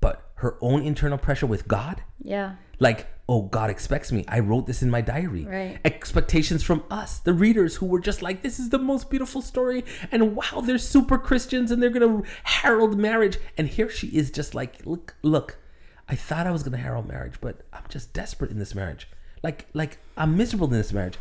but 0.00 0.25
her 0.36 0.56
own 0.60 0.82
internal 0.82 1.18
pressure 1.18 1.46
with 1.46 1.66
God. 1.66 2.02
Yeah. 2.22 2.56
Like, 2.78 3.06
oh, 3.28 3.42
God 3.42 3.70
expects 3.70 4.12
me. 4.12 4.24
I 4.28 4.40
wrote 4.40 4.66
this 4.66 4.82
in 4.82 4.90
my 4.90 5.00
diary. 5.00 5.46
Right. 5.46 5.78
Expectations 5.84 6.62
from 6.62 6.84
us, 6.90 7.18
the 7.18 7.32
readers, 7.32 7.76
who 7.76 7.86
were 7.86 8.00
just 8.00 8.20
like, 8.20 8.42
this 8.42 8.58
is 8.58 8.68
the 8.68 8.78
most 8.78 9.08
beautiful 9.08 9.40
story. 9.40 9.84
And 10.12 10.36
wow, 10.36 10.60
they're 10.62 10.78
super 10.78 11.16
Christians 11.18 11.70
and 11.70 11.82
they're 11.82 11.90
going 11.90 12.22
to 12.22 12.28
herald 12.44 12.98
marriage. 12.98 13.38
And 13.56 13.66
here 13.66 13.88
she 13.88 14.08
is, 14.08 14.30
just 14.30 14.54
like, 14.54 14.84
look, 14.84 15.16
look, 15.22 15.58
I 16.08 16.14
thought 16.14 16.46
I 16.46 16.50
was 16.50 16.62
going 16.62 16.76
to 16.76 16.82
herald 16.82 17.08
marriage, 17.08 17.40
but 17.40 17.62
I'm 17.72 17.84
just 17.88 18.12
desperate 18.12 18.50
in 18.50 18.58
this 18.58 18.74
marriage. 18.74 19.08
Like, 19.42 19.66
like 19.72 19.98
I'm 20.18 20.36
miserable 20.36 20.66
in 20.66 20.74
this 20.74 20.92
marriage. 20.92 21.18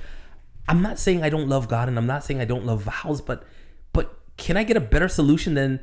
I'm 0.68 0.82
not 0.82 1.00
saying 1.00 1.24
I 1.24 1.30
don't 1.30 1.48
love 1.48 1.70
God 1.70 1.88
and 1.88 1.98
I'm 1.98 2.08
not 2.08 2.24
saying 2.26 2.42
I 2.42 2.46
don't 2.46 2.66
love 2.66 2.82
vows, 2.82 3.22
but, 3.22 3.46
but 3.94 4.20
can 4.36 4.58
I 4.58 4.64
get 4.64 4.76
a 4.76 4.82
better 4.82 5.08
solution 5.08 5.54
than 5.54 5.80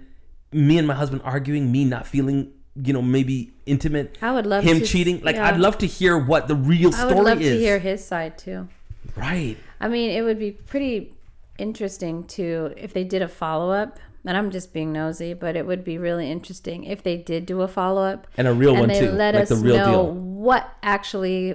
me 0.53 0.77
and 0.77 0.87
my 0.87 0.95
husband 0.95 1.23
arguing, 1.25 1.73
me 1.73 1.87
not 1.87 2.07
feeling 2.07 2.53
you 2.75 2.93
know 2.93 3.03
maybe 3.03 3.53
intimate 3.67 4.17
i 4.23 4.33
would 4.33 4.47
love 4.47 4.65
him 4.65 4.79
to, 4.79 4.87
cheating. 4.87 5.21
Like 5.23 5.37
yeah. 5.37 5.49
i'd 5.49 5.61
love 5.61 5.79
to 5.79 5.87
hear 5.87 6.17
what 6.17 6.49
the 6.49 6.55
real 6.55 6.93
story 6.93 7.13
I 7.13 7.15
would 7.15 7.25
love 7.25 7.41
is. 7.41 7.59
to 7.59 7.59
hear 7.59 7.79
his 7.79 8.05
side 8.05 8.39
too. 8.39 8.69
Right. 9.15 9.59
I 9.81 9.89
mean 9.89 10.11
it 10.11 10.23
would 10.23 10.39
be 10.39 10.53
pretty 10.53 11.15
interesting 11.59 12.25
to 12.25 12.73
if 12.77 12.95
they 12.95 13.05
did 13.05 13.21
a 13.21 13.29
follow-up 13.29 13.99
and 14.25 14.37
i'm 14.37 14.51
just 14.51 14.73
being 14.73 14.91
nosy 14.93 15.35
but 15.35 15.55
it 15.55 15.67
would 15.67 15.85
be 15.85 15.99
really 15.99 16.31
interesting 16.31 16.85
if 16.85 17.03
they 17.03 17.17
did 17.17 17.45
do 17.45 17.61
a 17.61 17.69
follow-up 17.69 18.27
and 18.37 18.49
a 18.49 18.53
real 18.53 18.71
and 18.71 18.81
one 18.81 18.89
they 18.89 19.01
too 19.01 19.11
let 19.11 19.35
like 19.35 19.43
us 19.43 19.51
know 19.51 19.91
deal. 19.91 20.13
what 20.13 20.73
actually 20.83 21.55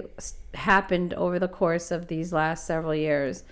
happened 0.54 1.12
over 1.14 1.38
the 1.38 1.48
course 1.48 1.90
of 1.90 2.06
these 2.06 2.32
last 2.32 2.64
several 2.64 2.94
years 2.94 3.42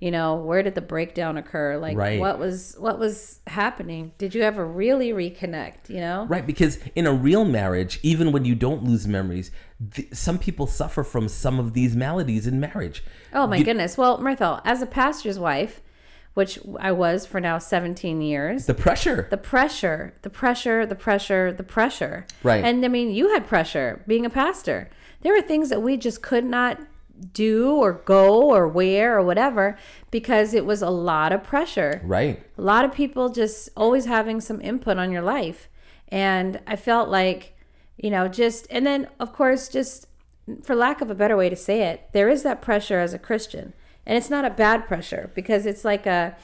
you 0.00 0.10
know 0.10 0.34
where 0.34 0.62
did 0.62 0.74
the 0.74 0.80
breakdown 0.80 1.36
occur 1.38 1.76
like 1.78 1.96
Right. 1.96 2.18
what 2.20 2.38
was 2.38 2.74
what 2.78 2.98
was 2.98 3.40
happening 3.46 4.12
did 4.18 4.34
you 4.34 4.42
ever 4.42 4.66
really 4.66 5.10
reconnect 5.12 5.88
you 5.88 6.00
know 6.00 6.26
Right, 6.28 6.46
because 6.46 6.78
in 6.94 7.06
a 7.06 7.12
real 7.12 7.44
marriage, 7.44 8.00
even 8.02 8.32
when 8.32 8.44
you 8.44 8.54
don't 8.54 8.82
lose 8.84 9.06
memories, 9.06 9.50
th- 9.92 10.08
some 10.12 10.38
people 10.38 10.66
suffer 10.66 11.04
from 11.04 11.28
some 11.28 11.58
of 11.58 11.72
these 11.74 11.94
maladies 11.96 12.46
in 12.46 12.58
marriage. 12.60 13.04
oh 13.32 13.46
my 13.46 13.56
You- 13.56 13.64
goodness 13.64 13.96
well 13.96 14.18
Mirthell, 14.18 14.60
as 14.64 14.82
a 14.82 14.86
pastor's 14.86 15.38
wife 15.38 15.80
which 16.34 16.58
i 16.80 16.90
was 16.90 17.24
for 17.24 17.40
now 17.40 17.58
17 17.58 18.20
years 18.20 18.66
The 18.66 18.74
pressure. 18.74 19.28
the 19.30 19.36
pressure, 19.36 20.14
the 20.22 20.30
pressure, 20.30 20.84
the 20.84 20.96
pressure, 20.96 21.52
the 21.52 21.62
pressure. 21.62 22.26
Right. 22.42 22.64
And 22.64 22.84
I 22.84 22.88
mean, 22.88 23.10
you 23.10 23.32
had 23.32 23.46
pressure 23.46 24.02
being 24.08 24.26
a 24.26 24.30
pastor. 24.30 24.90
There 25.22 25.32
were 25.32 25.40
things 25.40 25.68
that 25.68 25.80
we 25.80 25.96
just 25.96 26.22
could 26.22 26.44
not 26.44 26.80
do 27.32 27.76
or 27.76 27.92
go 27.92 28.50
or 28.50 28.66
wear 28.68 29.18
or 29.18 29.22
whatever 29.22 29.78
because 30.10 30.54
it 30.54 30.64
was 30.64 30.82
a 30.82 30.90
lot 30.90 31.32
of 31.32 31.42
pressure. 31.42 32.00
right. 32.04 32.42
A 32.58 32.62
lot 32.62 32.84
of 32.84 32.92
people 32.92 33.28
just 33.28 33.68
always 33.76 34.06
having 34.06 34.40
some 34.40 34.60
input 34.60 34.98
on 34.98 35.10
your 35.10 35.22
life. 35.22 35.68
And 36.08 36.60
I 36.66 36.76
felt 36.76 37.08
like, 37.08 37.56
you 37.96 38.10
know, 38.10 38.28
just, 38.28 38.66
and 38.70 38.86
then 38.86 39.08
of 39.18 39.32
course, 39.32 39.68
just 39.68 40.06
for 40.62 40.74
lack 40.74 41.00
of 41.00 41.10
a 41.10 41.14
better 41.14 41.36
way 41.36 41.48
to 41.48 41.56
say 41.56 41.82
it, 41.82 42.08
there 42.12 42.28
is 42.28 42.42
that 42.42 42.60
pressure 42.60 42.98
as 42.98 43.14
a 43.14 43.18
Christian. 43.18 43.72
And 44.06 44.18
it's 44.18 44.30
not 44.30 44.44
a 44.44 44.50
bad 44.50 44.86
pressure 44.86 45.30
because 45.34 45.66
it's 45.66 45.84
like 45.84 46.06
a, 46.06 46.36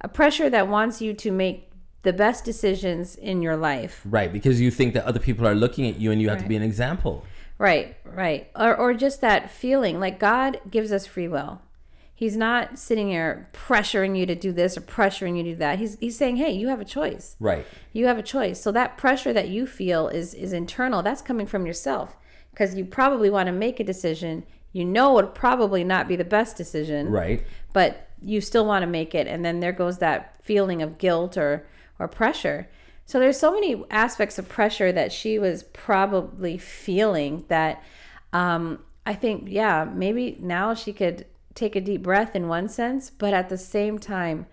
a 0.00 0.08
pressure 0.08 0.48
that 0.50 0.68
wants 0.68 1.02
you 1.02 1.12
to 1.14 1.30
make 1.30 1.70
the 2.02 2.12
best 2.12 2.44
decisions 2.44 3.16
in 3.16 3.42
your 3.42 3.56
life. 3.56 4.02
Right, 4.04 4.32
because 4.32 4.60
you 4.60 4.70
think 4.70 4.94
that 4.94 5.04
other 5.04 5.18
people 5.18 5.46
are 5.46 5.54
looking 5.54 5.88
at 5.88 5.98
you 5.98 6.10
and 6.10 6.20
you 6.20 6.28
have 6.28 6.38
to 6.38 6.48
be 6.48 6.56
an 6.56 6.62
example. 6.62 7.24
Right, 7.58 7.96
right. 8.04 8.50
Or, 8.56 8.76
or 8.76 8.94
just 8.94 9.20
that 9.20 9.50
feeling 9.50 10.00
like 10.00 10.18
God 10.18 10.60
gives 10.70 10.92
us 10.92 11.06
free 11.06 11.28
will. 11.28 11.60
He's 12.16 12.36
not 12.36 12.78
sitting 12.78 13.08
here 13.08 13.48
pressuring 13.52 14.16
you 14.16 14.24
to 14.26 14.34
do 14.36 14.52
this 14.52 14.76
or 14.76 14.80
pressuring 14.80 15.36
you 15.36 15.42
to 15.42 15.50
do 15.50 15.56
that. 15.56 15.78
He's, 15.80 15.98
he's 15.98 16.16
saying, 16.16 16.36
hey, 16.36 16.52
you 16.52 16.68
have 16.68 16.80
a 16.80 16.84
choice. 16.84 17.36
Right. 17.40 17.66
You 17.92 18.06
have 18.06 18.18
a 18.18 18.22
choice. 18.22 18.60
So 18.60 18.70
that 18.72 18.96
pressure 18.96 19.32
that 19.32 19.48
you 19.48 19.66
feel 19.66 20.08
is 20.08 20.32
is 20.32 20.52
internal. 20.52 21.02
That's 21.02 21.22
coming 21.22 21.46
from 21.46 21.66
yourself 21.66 22.16
because 22.50 22.76
you 22.76 22.84
probably 22.84 23.30
want 23.30 23.48
to 23.48 23.52
make 23.52 23.80
a 23.80 23.84
decision. 23.84 24.44
You 24.72 24.84
know 24.84 25.18
it 25.18 25.24
would 25.24 25.34
probably 25.34 25.82
not 25.82 26.06
be 26.06 26.14
the 26.14 26.24
best 26.24 26.56
decision. 26.56 27.10
Right. 27.10 27.44
But 27.72 28.08
you 28.22 28.40
still 28.40 28.64
want 28.64 28.84
to 28.84 28.86
make 28.86 29.14
it 29.14 29.26
and 29.26 29.44
then 29.44 29.60
there 29.60 29.72
goes 29.72 29.98
that 29.98 30.36
feeling 30.42 30.82
of 30.82 30.98
guilt 30.98 31.36
or 31.36 31.66
or 31.98 32.06
pressure. 32.06 32.68
So 33.06 33.18
there's 33.18 33.38
so 33.38 33.52
many 33.52 33.84
aspects 33.90 34.38
of 34.38 34.48
pressure 34.48 34.90
that 34.92 35.12
she 35.12 35.38
was 35.38 35.62
probably 35.62 36.58
feeling 36.58 37.44
that 37.48 37.82
um 38.32 38.80
I 39.06 39.14
think 39.14 39.44
yeah, 39.48 39.84
maybe 39.84 40.38
now 40.40 40.74
she 40.74 40.92
could 40.92 41.26
take 41.54 41.76
a 41.76 41.80
deep 41.80 42.02
breath 42.02 42.34
in 42.34 42.48
one 42.48 42.68
sense, 42.68 43.10
but 43.10 43.34
at 43.34 43.48
the 43.48 43.58
same 43.58 43.98
time 43.98 44.46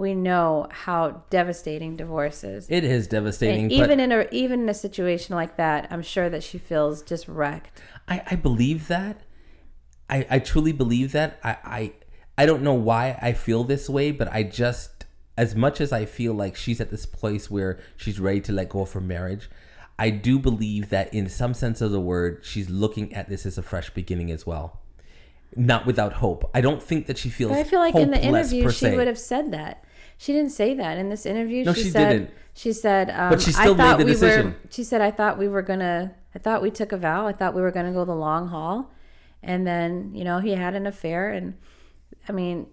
we 0.00 0.14
know 0.14 0.66
how 0.70 1.22
devastating 1.28 1.94
divorce 1.94 2.42
is. 2.42 2.66
It 2.70 2.84
is 2.84 3.06
devastating. 3.06 3.64
And 3.64 3.68
but 3.68 3.76
even 3.76 4.00
in 4.00 4.12
a 4.12 4.26
even 4.32 4.62
in 4.62 4.68
a 4.70 4.74
situation 4.74 5.36
like 5.36 5.56
that, 5.58 5.86
I'm 5.90 6.02
sure 6.02 6.30
that 6.30 6.42
she 6.42 6.56
feels 6.56 7.02
just 7.02 7.28
wrecked. 7.28 7.82
I, 8.08 8.22
I 8.30 8.36
believe 8.36 8.88
that. 8.88 9.20
I, 10.08 10.26
I 10.30 10.38
truly 10.38 10.72
believe 10.72 11.12
that. 11.12 11.38
I, 11.44 11.56
I 11.64 11.92
I 12.38 12.46
don't 12.46 12.62
know 12.62 12.74
why 12.74 13.18
I 13.20 13.34
feel 13.34 13.62
this 13.64 13.90
way, 13.90 14.10
but 14.10 14.32
I 14.32 14.42
just 14.42 14.99
as 15.40 15.56
much 15.56 15.80
as 15.80 15.90
I 15.90 16.04
feel 16.04 16.34
like 16.34 16.54
she's 16.54 16.82
at 16.82 16.90
this 16.90 17.06
place 17.06 17.50
where 17.50 17.80
she's 17.96 18.20
ready 18.20 18.42
to 18.42 18.52
let 18.52 18.68
go 18.68 18.82
of 18.82 18.92
her 18.92 19.00
marriage, 19.00 19.48
I 19.98 20.10
do 20.10 20.38
believe 20.38 20.90
that 20.90 21.14
in 21.14 21.30
some 21.30 21.54
sense 21.54 21.80
of 21.80 21.92
the 21.92 22.00
word, 22.00 22.40
she's 22.42 22.68
looking 22.68 23.14
at 23.14 23.30
this 23.30 23.46
as 23.46 23.56
a 23.56 23.62
fresh 23.62 23.88
beginning 23.88 24.30
as 24.30 24.44
well. 24.44 24.80
Not 25.56 25.86
without 25.86 26.12
hope. 26.12 26.50
I 26.52 26.60
don't 26.60 26.82
think 26.82 27.06
that 27.06 27.16
she 27.16 27.30
feels 27.30 27.52
But 27.52 27.60
I 27.60 27.64
feel 27.64 27.78
like 27.80 27.94
in 27.94 28.10
the 28.10 28.22
interview 28.22 28.70
she 28.70 28.94
would 28.94 29.06
have 29.06 29.18
said 29.18 29.50
that. 29.52 29.82
She 30.18 30.34
didn't 30.34 30.50
say 30.50 30.74
that 30.74 30.98
in 30.98 31.08
this 31.08 31.24
interview. 31.24 31.64
No, 31.64 31.72
she, 31.72 31.84
she 31.84 31.90
said, 31.90 32.10
didn't. 32.10 32.30
She 32.52 32.74
said, 32.74 33.08
um, 33.08 33.30
But 33.30 33.40
she 33.40 33.52
still 33.52 33.72
I 33.72 33.76
thought 33.78 33.98
made 33.98 34.04
the 34.04 34.08
we 34.08 34.12
decision. 34.12 34.46
Were, 34.48 34.56
she 34.68 34.84
said, 34.84 35.00
I 35.00 35.10
thought 35.10 35.38
we 35.38 35.48
were 35.48 35.62
gonna. 35.62 36.14
I 36.34 36.38
thought 36.38 36.60
we 36.60 36.70
took 36.70 36.92
a 36.92 36.98
vow. 36.98 37.26
I 37.26 37.32
thought 37.32 37.54
we 37.54 37.62
were 37.62 37.70
gonna 37.70 37.94
go 37.94 38.04
the 38.04 38.14
long 38.14 38.48
haul, 38.48 38.92
and 39.42 39.66
then 39.66 40.10
you 40.14 40.22
know 40.22 40.38
he 40.38 40.50
had 40.50 40.74
an 40.74 40.86
affair, 40.86 41.30
and 41.30 41.54
I 42.28 42.32
mean, 42.32 42.66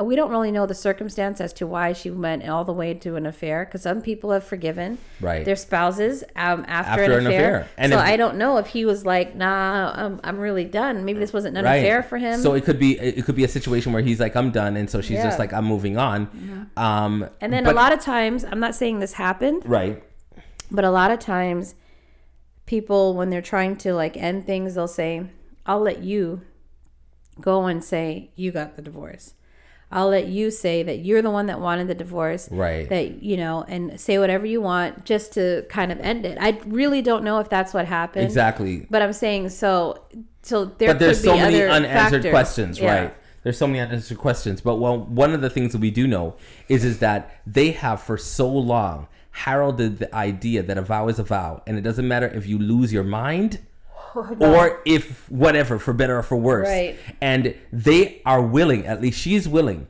we 0.00 0.14
don't 0.16 0.30
really 0.30 0.52
know 0.52 0.66
the 0.66 0.74
circumstance 0.74 1.40
as 1.40 1.52
to 1.54 1.66
why 1.66 1.92
she 1.92 2.10
went 2.10 2.48
all 2.48 2.64
the 2.64 2.72
way 2.72 2.94
to 2.94 3.16
an 3.16 3.26
affair 3.26 3.64
because 3.64 3.82
some 3.82 4.00
people 4.00 4.30
have 4.30 4.44
forgiven 4.44 4.98
Right. 5.20 5.44
their 5.44 5.56
spouses 5.56 6.22
um, 6.36 6.64
after, 6.68 7.02
After 7.02 7.04
an 7.04 7.10
an 7.12 7.26
affair. 7.26 7.56
affair. 7.56 7.68
And 7.76 7.92
so 7.92 7.98
if- 7.98 8.04
I 8.04 8.16
don't 8.16 8.36
know 8.36 8.56
if 8.58 8.68
he 8.68 8.84
was 8.84 9.04
like, 9.04 9.34
"Nah, 9.34 9.92
I'm, 9.94 10.20
I'm 10.22 10.38
really 10.38 10.64
done." 10.64 11.04
Maybe 11.04 11.18
this 11.18 11.32
wasn't 11.32 11.56
an 11.58 11.66
affair 11.66 12.02
for 12.04 12.18
him. 12.18 12.40
So 12.40 12.54
it 12.54 12.64
could 12.64 12.78
be 12.78 12.98
it 12.98 13.24
could 13.24 13.34
be 13.34 13.44
a 13.44 13.48
situation 13.48 13.92
where 13.92 14.00
he's 14.02 14.20
like, 14.20 14.36
I'm 14.36 14.50
done, 14.52 14.76
and 14.76 14.88
so 14.88 15.00
she's 15.00 15.18
Yeah. 15.18 15.24
just 15.24 15.38
like, 15.40 15.52
I'm 15.52 15.64
moving 15.66 15.98
on. 15.98 16.70
Um, 16.76 17.28
and 17.40 17.52
then 17.52 17.64
but- 17.64 17.72
a 17.74 17.76
lot 17.76 17.92
of 17.92 18.00
times, 18.00 18.44
I'm 18.44 18.60
not 18.60 18.74
saying 18.76 19.00
this 19.00 19.14
happened, 19.14 19.62
right, 19.66 20.02
But 20.70 20.84
a 20.84 20.90
lot 20.90 21.10
of 21.10 21.18
times, 21.18 21.74
people, 22.64 23.14
when 23.14 23.30
they're 23.30 23.42
trying 23.42 23.76
to 23.78 23.92
like 23.92 24.16
end 24.16 24.46
things, 24.46 24.76
they'll 24.76 24.86
say, 24.88 25.26
I'll 25.66 25.80
let 25.80 26.02
you 26.04 26.42
go 27.40 27.66
and 27.66 27.82
say, 27.82 28.30
you 28.36 28.52
got 28.52 28.76
the 28.76 28.82
divorce. 28.82 29.34
I'll 29.92 30.08
let 30.08 30.26
you 30.28 30.50
say 30.50 30.82
that 30.84 31.00
you're 31.00 31.20
the 31.22 31.30
one 31.30 31.46
that 31.46 31.60
wanted 31.60 31.88
the 31.88 31.94
divorce. 31.94 32.48
Right. 32.50 32.88
That, 32.88 33.22
you 33.22 33.36
know, 33.36 33.64
and 33.66 34.00
say 34.00 34.18
whatever 34.18 34.46
you 34.46 34.60
want 34.60 35.04
just 35.04 35.32
to 35.34 35.64
kind 35.68 35.90
of 35.90 35.98
end 36.00 36.24
it. 36.24 36.38
I 36.40 36.60
really 36.66 37.02
don't 37.02 37.24
know 37.24 37.40
if 37.40 37.48
that's 37.48 37.74
what 37.74 37.86
happened. 37.86 38.24
exactly. 38.24 38.86
But 38.88 39.02
I'm 39.02 39.12
saying 39.12 39.48
so, 39.48 40.04
so 40.42 40.66
there 40.66 40.90
but 40.90 40.98
there's 41.00 41.22
so 41.22 41.36
many 41.36 41.60
unanswered 41.62 42.22
factors. 42.22 42.30
questions, 42.30 42.78
Yeah. 42.78 43.00
right? 43.00 43.14
There's 43.42 43.58
so 43.58 43.66
many 43.66 43.80
unanswered 43.80 44.18
questions. 44.18 44.60
But 44.60 44.76
well, 44.76 44.98
one 44.98 45.32
of 45.32 45.40
the 45.40 45.50
things 45.50 45.72
that 45.72 45.80
we 45.80 45.90
do 45.90 46.06
know 46.06 46.36
is 46.68 46.84
is 46.84 46.98
that 47.00 47.40
they 47.46 47.70
have 47.72 48.00
for 48.02 48.16
so 48.16 48.48
long 48.48 49.08
heralded 49.32 49.98
the 49.98 50.14
idea 50.14 50.62
that 50.62 50.76
a 50.76 50.82
vow 50.82 51.08
is 51.08 51.18
a 51.18 51.22
vow, 51.22 51.62
and 51.66 51.78
it 51.78 51.80
doesn't 51.82 52.06
matter 52.06 52.26
if 52.28 52.46
you 52.46 52.58
lose 52.58 52.92
your 52.92 53.04
mind. 53.04 53.60
Or 54.40 54.80
if 54.84 55.30
whatever, 55.30 55.78
for 55.78 55.92
better 55.92 56.18
or 56.18 56.22
for 56.22 56.36
worse. 56.36 56.68
Right. 56.68 56.96
And 57.20 57.54
they 57.72 58.22
are 58.24 58.42
willing, 58.42 58.86
at 58.86 59.00
least 59.00 59.20
she's 59.20 59.48
willing, 59.48 59.88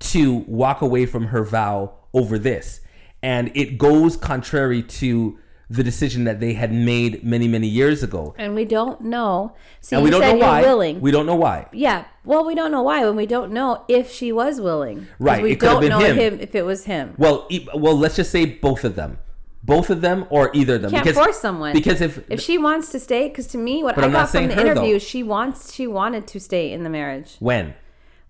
to 0.00 0.32
walk 0.46 0.82
away 0.82 1.06
from 1.06 1.26
her 1.28 1.44
vow 1.44 1.94
over 2.12 2.38
this. 2.38 2.80
And 3.22 3.50
it 3.54 3.78
goes 3.78 4.16
contrary 4.16 4.82
to 4.82 5.38
the 5.70 5.82
decision 5.82 6.24
that 6.24 6.38
they 6.40 6.52
had 6.52 6.70
made 6.72 7.24
many, 7.24 7.48
many 7.48 7.66
years 7.68 8.02
ago. 8.02 8.34
And 8.36 8.54
we 8.54 8.64
don't 8.66 9.00
know. 9.00 9.54
See, 9.80 9.96
And 9.96 10.04
we 10.04 10.10
don't 10.10 10.20
said 10.20 10.32
know 10.32 10.38
you're 10.38 10.46
why. 10.46 10.60
willing. 10.62 11.00
We 11.00 11.10
don't 11.10 11.24
know 11.24 11.36
why. 11.36 11.68
Yeah. 11.72 12.04
Well, 12.24 12.44
we 12.44 12.54
don't 12.54 12.70
know 12.70 12.82
why, 12.82 13.06
and 13.06 13.16
we 13.16 13.24
don't 13.26 13.52
know 13.52 13.84
if 13.88 14.10
she 14.12 14.32
was 14.32 14.60
willing. 14.60 15.06
Right, 15.18 15.42
We 15.42 15.52
it 15.52 15.60
don't 15.60 15.80
been 15.80 15.88
know 15.90 15.98
him. 16.00 16.40
if 16.40 16.54
it 16.54 16.64
was 16.66 16.84
him. 16.84 17.14
Well, 17.16 17.46
e- 17.48 17.66
well, 17.74 17.96
let's 17.96 18.16
just 18.16 18.30
say 18.30 18.44
both 18.44 18.84
of 18.84 18.96
them, 18.96 19.18
both 19.62 19.90
of 19.90 20.00
them, 20.00 20.26
or 20.30 20.50
either 20.54 20.76
of 20.76 20.82
them. 20.82 20.90
Can't 20.90 21.08
force 21.08 21.38
someone. 21.38 21.72
Because 21.72 22.00
if, 22.00 22.28
If 22.30 22.40
she 22.40 22.58
wants 22.58 22.90
to 22.90 22.98
stay, 22.98 23.28
because 23.28 23.46
to 23.48 23.58
me, 23.58 23.82
what 23.82 23.96
I 23.96 24.08
got 24.10 24.30
from 24.30 24.48
the 24.48 24.54
her, 24.54 24.60
interview, 24.60 24.94
though. 24.94 24.98
she 24.98 25.22
wants, 25.22 25.72
she 25.72 25.86
wanted 25.86 26.26
to 26.28 26.40
stay 26.40 26.72
in 26.72 26.82
the 26.82 26.90
marriage. 26.90 27.36
when 27.38 27.74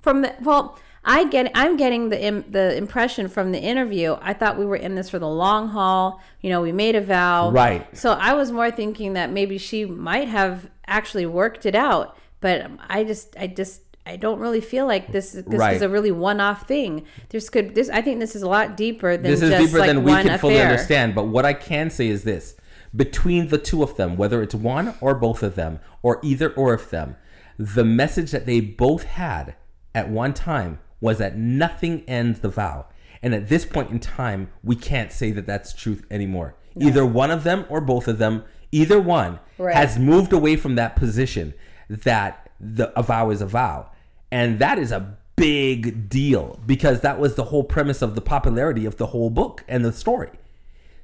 From 0.01 0.23
the 0.23 0.35
well, 0.43 0.79
I 1.05 1.25
get, 1.25 1.51
I'm 1.55 1.77
getting 1.77 2.11
the 2.11 2.23
Im, 2.23 2.45
the 2.49 2.77
impression 2.77 3.29
from 3.29 3.51
the 3.51 3.59
interview. 3.59 4.17
I 4.21 4.35
thought 4.35 4.59
we 4.59 4.65
were 4.65 4.77
in 4.77 4.95
this 4.95 5.11
for 5.11 5.19
the 5.19 5.29
long 5.29 5.69
haul. 5.69 6.21
You 6.41 6.51
know, 6.51 6.61
we 6.61 6.71
made 6.71 6.95
a 6.95 7.01
vow. 7.01 7.51
Right. 7.51 7.97
So 7.97 8.13
I 8.13 8.35
was 8.35 8.53
more 8.53 8.71
thinking 8.71 9.15
that 9.15 9.31
maybe 9.31 9.59
she 9.59 9.85
might 9.85 10.29
have 10.29 10.71
actually 10.87 11.27
worked 11.27 11.67
it 11.67 11.75
out, 11.75 12.17
but 12.41 12.71
I 12.89 13.05
just, 13.05 13.37
I 13.39 13.47
just. 13.49 13.81
I 14.05 14.17
don't 14.17 14.41
really 14.41 14.61
feel 14.61 14.87
like 14.87 15.13
this. 15.13 15.33
This 15.33 15.45
Right. 15.47 15.77
is 15.77 15.83
a 15.83 15.89
really 15.89 16.11
one-off 16.11 16.67
thing. 16.67 17.05
There's 17.29 17.49
could. 17.49 17.75
This 17.75 17.89
I 17.89 18.03
think 18.03 18.19
this 18.21 18.35
is 18.35 18.43
a 18.43 18.49
lot 18.49 18.77
deeper 18.77 19.17
than 19.17 19.31
this 19.31 19.43
is 19.43 19.51
deeper 19.51 19.79
like 19.79 19.89
than 19.89 20.03
we 20.03 20.13
can 20.13 20.39
fully 20.39 20.61
understand. 20.61 21.15
But 21.15 21.29
what 21.29 21.45
I 21.45 21.53
can 21.53 21.89
say 21.89 22.09
is 22.09 22.25
this: 22.25 22.57
between 22.95 23.49
the 23.49 23.59
two 23.59 23.83
of 23.83 23.97
them, 23.97 24.17
whether 24.17 24.43
it's 24.43 24.55
one 24.55 24.95
or 25.01 25.15
both 25.15 25.43
of 25.43 25.55
them, 25.55 25.79
or 26.03 26.19
either 26.23 26.51
or 26.55 26.75
of 26.75 26.91
them, 26.91 27.17
the 27.59 27.85
message 27.85 28.33
that 28.33 28.45
they 28.45 28.61
both 28.61 29.05
had 29.05 29.55
at 29.95 30.11
one 30.11 30.35
time 30.35 30.79
was 31.01 31.19
that 31.19 31.37
nothing 31.37 32.03
ends 32.09 32.41
the 32.41 32.49
vow. 32.49 32.87
And 33.23 33.35
at 33.35 33.49
this 33.49 33.65
point 33.65 33.91
in 33.91 34.01
time, 34.01 34.49
we 34.65 34.75
can't 34.75 35.13
say 35.13 35.31
that 35.31 35.47
that's 35.47 35.73
truth 35.73 36.05
anymore. 36.11 36.57
Either 36.77 37.07
one 37.07 37.31
of 37.31 37.45
them 37.45 37.67
or 37.69 37.81
both 37.81 38.09
of 38.09 38.19
them, 38.19 38.43
either 38.73 38.99
one 39.01 39.39
Right. 39.59 39.77
has 39.77 39.97
moved 39.99 40.33
away 40.33 40.57
from 40.57 40.75
that 40.75 40.97
position 40.97 41.55
that 41.89 42.49
the 42.63 42.97
a 42.99 43.03
vow 43.03 43.31
is 43.31 43.43
a 43.43 43.47
vow. 43.47 43.91
And 44.31 44.59
that 44.61 44.79
is 44.79 44.93
a 44.93 45.19
big 45.37 46.09
deal 46.09 46.61
because 46.65 47.01
that 47.01 47.19
was 47.19 47.35
the 47.35 47.45
whole 47.45 47.65
premise 47.65 48.01
of 48.01 48.15
the 48.15 48.21
popularity 48.21 48.87
of 48.87 48.97
the 48.97 49.07
whole 49.07 49.29
book 49.29 49.65
and 49.69 49.85
the 49.85 49.93
story. 49.93 50.31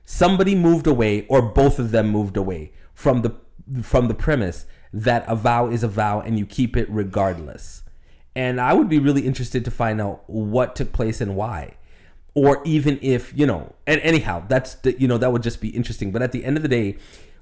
Somebody 0.04 0.54
moved 0.54 0.86
away 0.86 1.26
or 1.28 1.42
both 1.42 1.78
of 1.78 1.90
them 1.90 2.08
moved 2.08 2.36
away 2.36 2.72
from 2.94 3.22
the 3.22 3.34
from 3.82 4.08
the 4.08 4.14
premise 4.14 4.64
that 4.92 5.24
a 5.28 5.36
vow 5.36 5.68
is 5.68 5.82
a 5.82 5.88
vow 5.88 6.20
and 6.20 6.38
you 6.38 6.46
keep 6.46 6.76
it 6.76 6.88
regardless. 6.88 7.82
And 8.34 8.60
I 8.60 8.72
would 8.72 8.88
be 8.88 8.98
really 8.98 9.26
interested 9.26 9.64
to 9.64 9.70
find 9.70 10.00
out 10.00 10.22
what 10.28 10.76
took 10.76 10.92
place 10.92 11.20
and 11.20 11.36
why. 11.36 11.74
Or 12.34 12.62
even 12.64 12.98
if, 13.02 13.36
you 13.36 13.46
know, 13.46 13.74
and 13.86 14.00
anyhow, 14.00 14.44
that's 14.48 14.74
the, 14.76 14.98
you 14.98 15.08
know, 15.08 15.18
that 15.18 15.32
would 15.32 15.42
just 15.42 15.60
be 15.60 15.70
interesting. 15.70 16.12
But 16.12 16.22
at 16.22 16.32
the 16.32 16.44
end 16.44 16.56
of 16.56 16.62
the 16.62 16.68
day, 16.68 16.96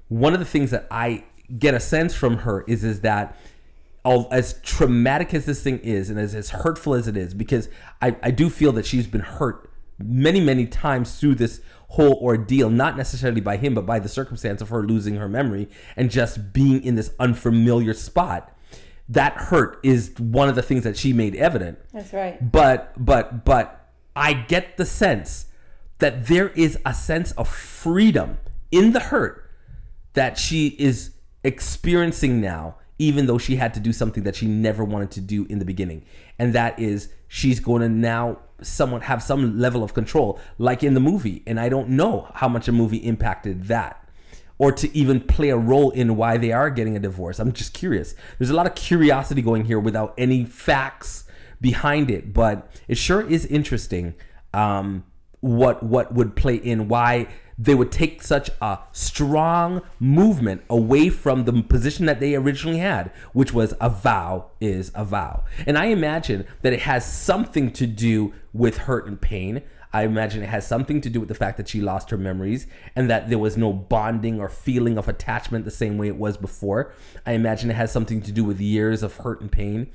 one 0.07 0.33
of 0.33 0.39
the 0.39 0.45
things 0.45 0.71
that 0.71 0.87
I 0.89 1.23
get 1.57 1.73
a 1.73 1.79
sense 1.79 2.15
from 2.15 2.37
her 2.39 2.63
is 2.67 2.83
is 2.83 3.01
that 3.01 3.37
all, 4.07 4.27
as 4.31 4.59
traumatic 4.61 5.33
as 5.33 5.45
this 5.45 5.61
thing 5.61 5.79
is 5.79 6.09
and 6.09 6.17
as, 6.17 6.33
as 6.33 6.51
hurtful 6.51 6.93
as 6.93 7.09
it 7.09 7.17
is, 7.17 7.33
because 7.33 7.67
I, 8.01 8.15
I 8.23 8.31
do 8.31 8.49
feel 8.49 8.71
that 8.71 8.85
she's 8.85 9.05
been 9.05 9.21
hurt 9.21 9.69
many, 9.99 10.39
many 10.39 10.65
times 10.65 11.19
through 11.19 11.35
this 11.35 11.59
whole 11.89 12.13
ordeal, 12.13 12.69
not 12.69 12.95
necessarily 12.95 13.41
by 13.41 13.57
him, 13.57 13.75
but 13.75 13.85
by 13.85 13.99
the 13.99 14.07
circumstance 14.07 14.61
of 14.61 14.69
her 14.69 14.81
losing 14.83 15.15
her 15.15 15.27
memory 15.27 15.67
and 15.97 16.09
just 16.09 16.53
being 16.53 16.81
in 16.83 16.95
this 16.95 17.11
unfamiliar 17.19 17.93
spot. 17.93 18.55
That 19.09 19.33
hurt 19.33 19.79
is 19.83 20.13
one 20.17 20.47
of 20.47 20.55
the 20.55 20.63
things 20.63 20.85
that 20.85 20.97
she 20.97 21.11
made 21.11 21.35
evident. 21.35 21.79
That's 21.93 22.13
right. 22.13 22.51
But 22.51 22.93
but 22.97 23.45
but 23.45 23.89
I 24.15 24.33
get 24.33 24.77
the 24.77 24.85
sense 24.85 25.47
that 25.99 26.27
there 26.27 26.49
is 26.49 26.77
a 26.85 26.93
sense 26.93 27.31
of 27.33 27.47
freedom 27.47 28.37
in 28.71 28.91
the 28.91 28.99
hurt 28.99 29.49
that 30.13 30.37
she 30.37 30.75
is 30.79 31.11
experiencing 31.43 32.41
now 32.41 32.75
even 32.99 33.25
though 33.25 33.37
she 33.37 33.55
had 33.55 33.73
to 33.73 33.79
do 33.79 33.93
something 33.93 34.23
that 34.23 34.35
she 34.35 34.47
never 34.47 34.83
wanted 34.83 35.11
to 35.11 35.21
do 35.21 35.45
in 35.49 35.59
the 35.59 35.65
beginning. 35.65 36.03
And 36.39 36.53
that 36.53 36.79
is 36.79 37.09
she's 37.27 37.59
going 37.59 37.81
to 37.81 37.89
now 37.89 38.39
somewhat 38.61 39.03
have 39.03 39.21
some 39.21 39.59
level 39.59 39.83
of 39.83 39.93
control 39.93 40.39
like 40.57 40.83
in 40.83 40.93
the 40.93 40.99
movie. 40.99 41.43
And 41.45 41.59
i 41.59 41.69
don't 41.69 41.89
know 41.89 42.31
how 42.35 42.47
much 42.47 42.67
a 42.67 42.71
movie 42.71 42.97
impacted 42.97 43.65
that 43.65 44.03
or 44.57 44.71
to 44.71 44.97
even 44.97 45.21
play 45.21 45.49
a 45.49 45.57
role 45.57 45.91
in 45.91 46.15
why 46.15 46.37
they 46.37 46.51
are 46.51 46.71
getting 46.71 46.95
a 46.95 46.99
divorce. 46.99 47.37
I'm 47.37 47.51
just 47.51 47.73
curious. 47.73 48.15
There's 48.39 48.49
a 48.49 48.55
lot 48.55 48.65
of 48.65 48.73
curiosity 48.73 49.43
going 49.43 49.65
here 49.65 49.79
without 49.79 50.15
any 50.17 50.45
facts 50.45 51.25
behind 51.61 52.11
it 52.11 52.33
but 52.33 52.69
it 52.87 52.97
sure 52.97 53.21
is 53.21 53.45
interesting 53.45 54.13
um, 54.53 55.03
what 55.39 55.83
what 55.83 56.13
would 56.13 56.35
play 56.35 56.55
in 56.55 56.87
why 56.87 57.27
they 57.57 57.73
would 57.73 57.91
take 57.91 58.21
such 58.21 58.49
a 58.61 58.79
strong 58.91 59.81
movement 59.99 60.61
away 60.69 61.09
from 61.09 61.45
the 61.45 61.63
position 61.63 62.05
that 62.05 62.19
they 62.19 62.35
originally 62.35 62.77
had, 62.77 63.11
which 63.33 63.53
was 63.53 63.73
a 63.81 63.89
vow 63.89 64.51
is 64.61 64.91
a 64.93 65.03
vow. 65.03 65.43
And 65.65 65.77
I 65.77 65.85
imagine 65.85 66.45
that 66.61 66.73
it 66.73 66.81
has 66.81 67.11
something 67.11 67.71
to 67.71 67.87
do 67.87 68.33
with 68.53 68.77
hurt 68.79 69.07
and 69.07 69.19
pain. 69.19 69.63
I 69.91 70.03
imagine 70.03 70.43
it 70.43 70.49
has 70.49 70.67
something 70.67 71.01
to 71.01 71.09
do 71.09 71.19
with 71.19 71.29
the 71.29 71.35
fact 71.35 71.57
that 71.57 71.67
she 71.67 71.81
lost 71.81 72.11
her 72.11 72.17
memories 72.17 72.67
and 72.95 73.09
that 73.09 73.29
there 73.29 73.39
was 73.39 73.57
no 73.57 73.73
bonding 73.73 74.39
or 74.39 74.49
feeling 74.49 74.97
of 74.97 75.07
attachment 75.07 75.65
the 75.65 75.71
same 75.71 75.97
way 75.97 76.07
it 76.07 76.17
was 76.17 76.37
before. 76.37 76.93
I 77.25 77.31
imagine 77.31 77.71
it 77.71 77.75
has 77.75 77.91
something 77.91 78.21
to 78.21 78.31
do 78.31 78.43
with 78.43 78.59
years 78.59 79.01
of 79.01 79.15
hurt 79.17 79.41
and 79.41 79.51
pain 79.51 79.89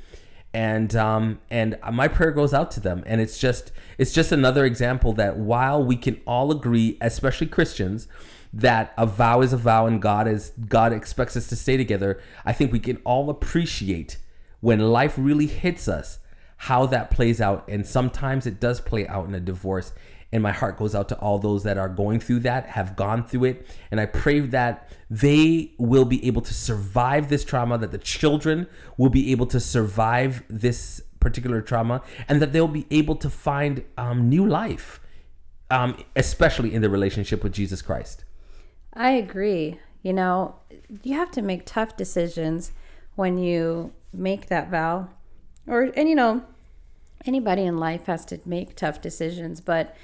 and 0.55 0.95
um, 0.97 1.41
and 1.51 1.79
my 1.93 2.09
prayer 2.09 2.31
goes 2.31 2.53
out 2.53 2.71
to 2.73 2.81
them. 2.81 3.03
And 3.07 3.21
it's 3.21 3.39
just 3.39 3.73
it's 3.99 4.13
just 4.13 4.33
another 4.33 4.65
example 4.65 5.13
that 5.15 5.37
while 5.37 5.83
we 5.83 5.97
can 5.97 6.21
all 6.27 6.51
agree 6.51 6.97
especially 7.01 7.47
christians 7.47 8.09
that 8.53 8.93
a 8.99 9.07
vow 9.07 9.41
is 9.41 9.53
a 9.53 9.57
vow 9.57 9.87
and 9.87 10.01
god 10.01 10.29
is 10.29 10.53
god 10.69 10.93
expects 10.93 11.37
us 11.37 11.47
to 11.47 11.57
stay 11.57 11.77
together 11.77 12.21
i 12.45 12.53
think 12.53 12.73
we 12.73 12.79
can 12.79 12.97
all 13.05 13.31
appreciate 13.31 14.19
when 14.61 14.79
life 14.79 15.15
really 15.17 15.47
hits 15.47 15.89
us 15.89 16.19
how 16.63 16.87
that 16.87 17.11
plays 17.11 17.41
out. 17.41 17.65
And 17.69 17.85
sometimes 17.85 18.47
it 18.47 18.61
does 18.61 18.81
play 18.81 19.05
out 19.09 19.27
in 19.27 19.35
a 19.35 19.41
divorce 19.41 19.93
and 20.33 20.43
my 20.43 20.53
heart 20.53 20.79
goes 20.79 20.95
out 20.95 21.09
to 21.11 21.19
all 21.19 21.39
those 21.39 21.63
that 21.65 21.77
are 21.77 21.89
going 21.89 22.19
through 22.19 22.41
that, 22.41 22.67
have 22.67 22.97
gone 22.97 23.25
through 23.25 23.45
it. 23.45 23.67
And 23.91 24.01
I 24.01 24.07
pray 24.07 24.41
that 24.41 24.91
they 25.11 25.73
will 25.79 26.07
be 26.07 26.27
able 26.27 26.41
to 26.43 26.55
survive 26.55 27.29
this 27.29 27.45
trauma, 27.45 27.77
that 27.79 27.93
the 27.93 27.99
children 27.99 28.67
will 28.97 29.11
be 29.11 29.31
able 29.31 29.47
to 29.47 29.61
survive 29.61 30.43
this 30.49 31.03
particular 31.21 31.61
trauma, 31.61 32.03
and 32.29 32.41
that 32.41 32.53
they'll 32.53 32.67
be 32.67 32.87
able 32.91 33.17
to 33.17 33.29
find 33.29 33.85
um, 33.99 34.29
new 34.29 34.47
life, 34.47 35.01
um, 35.71 36.03
especially 36.17 36.73
in 36.75 36.81
the 36.81 36.89
relationship 36.89 37.45
with 37.45 37.53
Jesus 37.53 37.83
Christ. 37.83 38.25
I 38.95 39.11
agree. 39.11 39.79
You 40.03 40.15
know, 40.15 40.57
you 41.03 41.15
have 41.15 41.31
to 41.33 41.43
make 41.43 41.67
tough 41.67 41.97
decisions 41.97 42.73
when 43.15 43.39
you 43.39 43.93
make 44.13 44.47
that 44.47 44.71
vow. 44.71 45.09
Or, 45.67 45.93
and 45.97 46.09
you 46.09 46.15
know, 46.15 46.43
anybody 47.27 47.63
in 47.63 47.79
life 47.79 48.07
has 48.07 48.25
to 48.27 48.41
make 48.45 48.77
tough 48.77 49.01
decisions, 49.01 49.61
but 49.61 49.97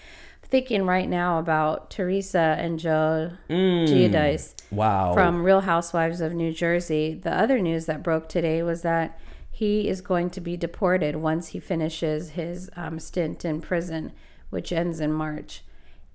thinking 0.43 0.87
right 0.87 1.09
now 1.09 1.39
about 1.39 1.91
Teresa 1.91 2.57
and 2.59 2.79
Joe 2.79 3.33
mm. 3.51 3.87
Giudice 3.87 4.55
wow. 4.71 5.13
from 5.13 5.43
Real 5.43 5.61
Housewives 5.61 6.21
of 6.21 6.33
New 6.33 6.53
Jersey. 6.53 7.15
The 7.15 7.33
other 7.33 7.59
news 7.59 7.87
that 7.87 8.03
broke 8.03 8.29
today 8.29 8.63
was 8.63 8.83
that 8.83 9.19
he 9.51 9.89
is 9.89 10.01
going 10.01 10.31
to 10.31 10.41
be 10.41 10.57
deported 10.57 11.17
once 11.17 11.49
he 11.49 11.61
finishes 11.61 12.31
his 12.31 12.71
um, 12.77 12.99
stint 12.99 13.45
in 13.45 13.61
prison, 13.61 14.13
which 14.51 14.73
ends 14.73 15.01
in 15.01 15.13
March. 15.13 15.65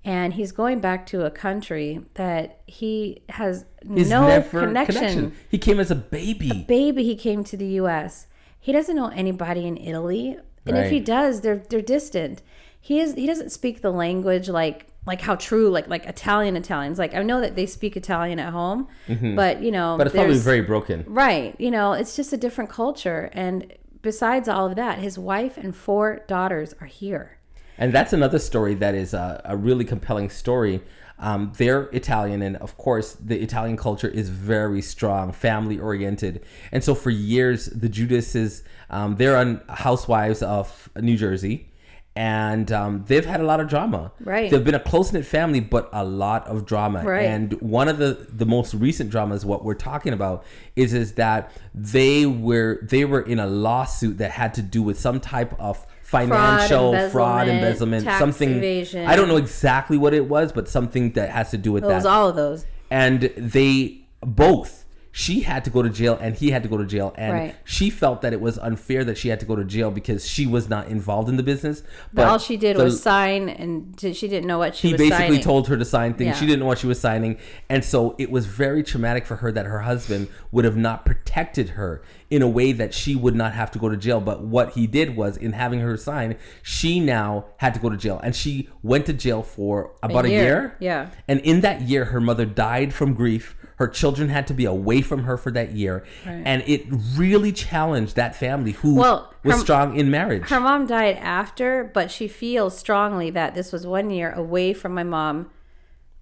And 0.04 0.34
he's 0.34 0.52
going 0.52 0.80
back 0.80 1.06
to 1.06 1.24
a 1.24 1.30
country 1.30 2.00
that 2.14 2.60
he 2.66 3.22
has 3.30 3.64
He's 3.86 4.10
no 4.10 4.42
connection. 4.50 4.94
connection. 4.94 5.36
He 5.48 5.58
came 5.58 5.80
as 5.80 5.90
a 5.90 5.94
baby. 5.94 6.50
A 6.50 6.54
baby. 6.54 7.04
He 7.04 7.16
came 7.16 7.42
to 7.44 7.56
the 7.56 7.66
U.S. 7.66 8.26
He 8.60 8.72
doesn't 8.72 8.96
know 8.96 9.08
anybody 9.08 9.66
in 9.66 9.76
Italy, 9.78 10.38
and 10.66 10.76
right. 10.76 10.86
if 10.86 10.90
he 10.90 11.00
does, 11.00 11.40
they're 11.40 11.62
they're 11.68 11.82
distant. 11.82 12.42
He 12.80 13.00
is 13.00 13.14
he 13.14 13.26
doesn't 13.26 13.50
speak 13.50 13.80
the 13.80 13.90
language 13.90 14.48
like 14.48 14.86
like 15.06 15.20
how 15.20 15.36
true 15.36 15.68
like 15.68 15.88
like 15.88 16.06
Italian 16.06 16.56
Italians. 16.56 16.98
Like 16.98 17.14
I 17.14 17.22
know 17.22 17.40
that 17.40 17.56
they 17.56 17.66
speak 17.66 17.96
Italian 17.96 18.38
at 18.38 18.52
home 18.52 18.88
mm-hmm. 19.08 19.34
but 19.34 19.62
you 19.62 19.70
know 19.70 19.96
but 19.98 20.06
it's 20.06 20.16
probably 20.16 20.38
very 20.38 20.62
broken. 20.62 21.04
Right. 21.06 21.54
You 21.58 21.70
know 21.70 21.92
it's 21.92 22.16
just 22.16 22.32
a 22.32 22.36
different 22.36 22.70
culture. 22.70 23.30
And 23.32 23.72
besides 24.02 24.48
all 24.48 24.66
of 24.66 24.76
that 24.76 24.98
his 24.98 25.18
wife 25.18 25.56
and 25.56 25.76
four 25.76 26.22
daughters 26.26 26.74
are 26.80 26.86
here. 26.86 27.38
And 27.76 27.92
that's 27.92 28.12
another 28.12 28.38
story 28.38 28.74
that 28.74 28.94
is 28.94 29.14
a, 29.14 29.42
a 29.44 29.56
really 29.56 29.84
compelling 29.84 30.30
story 30.30 30.80
um, 31.18 31.52
they're 31.56 31.84
Italian, 31.92 32.42
and 32.42 32.56
of 32.56 32.76
course, 32.76 33.12
the 33.14 33.40
Italian 33.40 33.76
culture 33.76 34.08
is 34.08 34.28
very 34.28 34.82
strong, 34.82 35.32
family 35.32 35.78
oriented. 35.78 36.44
And 36.72 36.82
so, 36.82 36.94
for 36.94 37.10
years, 37.10 37.66
the 37.66 37.88
Giudices, 37.88 38.62
um, 38.90 39.16
they're 39.16 39.36
on 39.36 39.60
Housewives 39.68 40.42
of 40.42 40.90
New 40.96 41.16
Jersey 41.16 41.70
and 42.16 42.70
um, 42.70 43.04
they've 43.08 43.24
had 43.24 43.40
a 43.40 43.44
lot 43.44 43.58
of 43.58 43.68
drama. 43.68 44.12
Right. 44.20 44.48
They've 44.50 44.62
been 44.62 44.76
a 44.76 44.80
close 44.80 45.12
knit 45.12 45.26
family, 45.26 45.58
but 45.58 45.88
a 45.92 46.04
lot 46.04 46.46
of 46.46 46.64
drama. 46.64 47.02
Right. 47.02 47.26
And 47.26 47.60
one 47.60 47.88
of 47.88 47.98
the 47.98 48.26
the 48.30 48.46
most 48.46 48.72
recent 48.74 49.10
dramas, 49.10 49.44
what 49.44 49.64
we're 49.64 49.74
talking 49.74 50.12
about, 50.12 50.44
is 50.76 50.94
is 50.94 51.14
that 51.14 51.50
they 51.74 52.24
were 52.24 52.78
they 52.82 53.04
were 53.04 53.20
in 53.20 53.40
a 53.40 53.46
lawsuit 53.46 54.18
that 54.18 54.30
had 54.30 54.54
to 54.54 54.62
do 54.62 54.82
with 54.82 54.98
some 54.98 55.20
type 55.20 55.58
of 55.58 55.84
financial 56.04 56.92
fraud, 56.92 56.98
embezzlement, 57.00 57.12
fraud, 57.12 57.48
embezzlement 57.48 58.04
something. 58.04 58.50
Evasion. 58.50 59.06
I 59.06 59.16
don't 59.16 59.26
know 59.26 59.36
exactly 59.36 59.96
what 59.96 60.14
it 60.14 60.28
was, 60.28 60.52
but 60.52 60.68
something 60.68 61.12
that 61.12 61.30
has 61.30 61.50
to 61.50 61.58
do 61.58 61.72
with 61.72 61.84
it 61.84 61.88
that. 61.88 61.94
Was 61.96 62.06
all 62.06 62.28
of 62.28 62.36
those. 62.36 62.66
And 62.90 63.22
they 63.36 64.02
both 64.20 64.83
she 65.16 65.42
had 65.42 65.64
to 65.64 65.70
go 65.70 65.80
to 65.80 65.88
jail 65.88 66.18
and 66.20 66.34
he 66.34 66.50
had 66.50 66.64
to 66.64 66.68
go 66.68 66.76
to 66.76 66.84
jail. 66.84 67.14
And 67.16 67.32
right. 67.32 67.54
she 67.62 67.88
felt 67.88 68.22
that 68.22 68.32
it 68.32 68.40
was 68.40 68.58
unfair 68.58 69.04
that 69.04 69.16
she 69.16 69.28
had 69.28 69.38
to 69.38 69.46
go 69.46 69.54
to 69.54 69.62
jail 69.62 69.92
because 69.92 70.26
she 70.26 70.44
was 70.44 70.68
not 70.68 70.88
involved 70.88 71.28
in 71.28 71.36
the 71.36 71.42
business. 71.44 71.84
But, 72.12 72.26
all 72.26 72.38
she 72.38 72.56
did 72.56 72.76
the, 72.76 72.82
was 72.82 73.00
sign 73.00 73.48
and 73.48 73.94
she 73.96 74.26
didn't 74.26 74.48
know 74.48 74.58
what 74.58 74.74
she 74.74 74.88
he 74.88 74.94
basically 74.94 75.26
signing. 75.26 75.40
told 75.40 75.68
her 75.68 75.76
to 75.76 75.84
sign 75.84 76.14
things. 76.14 76.30
Yeah. 76.30 76.34
she 76.34 76.46
didn't 76.46 76.58
know 76.58 76.66
what 76.66 76.78
she 76.78 76.88
was 76.88 76.98
signing. 76.98 77.38
And 77.68 77.84
so 77.84 78.16
it 78.18 78.28
was 78.28 78.46
very 78.46 78.82
traumatic 78.82 79.24
for 79.24 79.36
her 79.36 79.52
that 79.52 79.66
her 79.66 79.82
husband 79.82 80.26
would 80.50 80.64
have 80.64 80.76
not 80.76 81.06
protected 81.06 81.70
her 81.70 82.02
in 82.28 82.42
a 82.42 82.48
way 82.48 82.72
that 82.72 82.92
she 82.92 83.14
would 83.14 83.36
not 83.36 83.52
have 83.52 83.70
to 83.70 83.78
go 83.78 83.88
to 83.88 83.96
jail. 83.96 84.20
But 84.20 84.42
what 84.42 84.70
he 84.72 84.88
did 84.88 85.14
was 85.14 85.36
in 85.36 85.52
having 85.52 85.78
her 85.78 85.96
sign 85.96 86.36
she 86.60 86.98
now 86.98 87.44
had 87.58 87.72
to 87.74 87.78
go 87.78 87.88
to 87.88 87.96
jail. 87.96 88.18
And 88.24 88.34
she 88.34 88.68
went 88.82 89.06
to 89.06 89.12
jail 89.12 89.44
for 89.44 89.92
about 90.02 90.24
a 90.24 90.30
year, 90.30 90.40
a 90.40 90.42
year. 90.42 90.76
yeah. 90.80 91.10
And 91.28 91.38
in 91.42 91.60
that 91.60 91.82
year 91.82 92.06
her 92.06 92.20
mother 92.20 92.44
died 92.44 92.92
from 92.92 93.14
grief 93.14 93.54
her 93.76 93.88
children 93.88 94.28
had 94.28 94.46
to 94.46 94.54
be 94.54 94.64
away 94.64 95.02
from 95.02 95.24
her 95.24 95.36
for 95.36 95.50
that 95.52 95.72
year. 95.72 96.04
Right. 96.24 96.42
And 96.44 96.62
it 96.66 96.86
really 97.16 97.52
challenged 97.52 98.16
that 98.16 98.36
family 98.36 98.72
who 98.72 98.96
well, 98.96 99.32
was 99.42 99.56
her, 99.56 99.60
strong 99.60 99.96
in 99.96 100.10
marriage. 100.10 100.48
Her 100.48 100.60
mom 100.60 100.86
died 100.86 101.16
after, 101.16 101.90
but 101.92 102.10
she 102.10 102.28
feels 102.28 102.76
strongly 102.78 103.30
that 103.30 103.54
this 103.54 103.72
was 103.72 103.86
one 103.86 104.10
year 104.10 104.32
away 104.32 104.72
from 104.72 104.94
my 104.94 105.04
mom. 105.04 105.50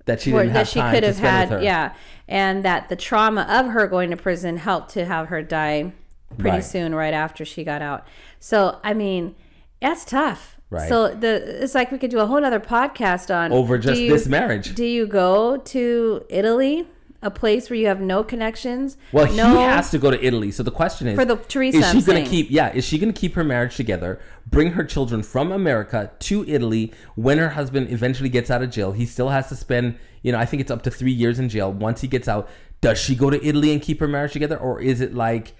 That 0.07 0.21
she 0.21 0.33
didn't 0.33 0.49
have 0.49 0.55
that 0.55 0.69
she 0.69 0.81
could 0.81 1.05
have 1.05 1.19
had, 1.19 1.63
yeah, 1.63 1.95
and 2.27 2.65
that 2.65 2.89
the 2.89 2.97
trauma 2.97 3.43
of 3.43 3.67
her 3.67 3.87
going 3.87 4.11
to 4.11 4.17
prison 4.17 4.57
helped 4.57 4.91
to 4.95 5.05
have 5.05 5.29
her 5.29 5.43
die 5.43 5.93
pretty 6.39 6.57
right. 6.57 6.65
soon, 6.65 6.93
right 6.93 7.15
after 7.15 7.45
she 7.45 7.63
got 7.63 7.83
out. 7.83 8.05
So, 8.41 8.81
I 8.83 8.95
mean, 8.95 9.37
that's 9.81 10.05
tough. 10.05 10.57
Right. 10.71 10.89
So 10.89 11.15
the 11.15 11.63
it's 11.63 11.75
like 11.75 11.93
we 11.93 11.99
could 11.99 12.11
do 12.11 12.19
a 12.19 12.27
whole 12.27 12.43
other 12.45 12.59
podcast 12.59 13.33
on 13.33 13.53
over 13.53 13.77
just 13.79 14.01
you, 14.01 14.11
this 14.11 14.27
marriage. 14.27 14.75
Do 14.75 14.87
you 14.87 15.07
go 15.07 15.59
to 15.59 16.25
Italy 16.31 16.89
a 17.23 17.31
place 17.31 17.71
where 17.71 17.79
you 17.79 17.87
have 17.87 18.01
no 18.01 18.25
connections. 18.25 18.97
Well, 19.13 19.33
no, 19.33 19.57
he 19.57 19.63
has 19.63 19.91
to 19.93 19.99
go 19.99 20.11
to 20.11 20.23
Italy. 20.25 20.51
So 20.51 20.63
the 20.63 20.73
question 20.73 21.07
is, 21.07 21.15
for 21.15 21.25
the 21.25 21.37
Teresa, 21.37 21.79
is 21.79 21.91
she 21.93 22.03
going 22.03 22.23
to 22.23 22.29
keep? 22.29 22.51
Yeah, 22.51 22.73
is 22.73 22.85
she 22.85 22.99
going 22.99 23.13
to 23.13 23.19
keep 23.19 23.35
her 23.35 23.45
marriage 23.45 23.77
together? 23.77 24.21
Bring 24.47 24.73
her 24.73 24.85
children 24.85 25.23
from 25.23 25.53
America 25.53 26.11
to 26.19 26.45
Italy 26.49 26.93
when 27.15 27.39
her 27.39 27.51
husband 27.51 27.91
eventually 27.91 28.29
gets 28.29 28.51
out 28.51 28.63
of 28.63 28.71
jail. 28.71 28.93
He 28.93 29.07
still 29.07 29.29
has 29.29 29.49
to 29.51 29.57
spend, 29.57 29.99
you 30.23 30.33
know, 30.33 30.39
I 30.39 30.45
think 30.45 30.61
it's 30.61 30.71
up 30.71 30.83
to 30.83 30.91
three 30.91 31.13
years 31.13 31.39
in 31.39 31.49
jail. 31.49 31.73
Once 31.73 32.01
he 32.01 32.09
gets 32.09 32.27
out, 32.27 32.49
does 32.81 32.99
she 32.99 33.15
go 33.15 33.31
to 33.31 33.43
Italy 33.47 33.73
and 33.73 33.81
keep 33.81 34.01
her 34.01 34.09
marriage 34.09 34.33
together, 34.33 34.59
or 34.59 34.81
is 34.81 35.01
it 35.01 35.15
like, 35.15 35.55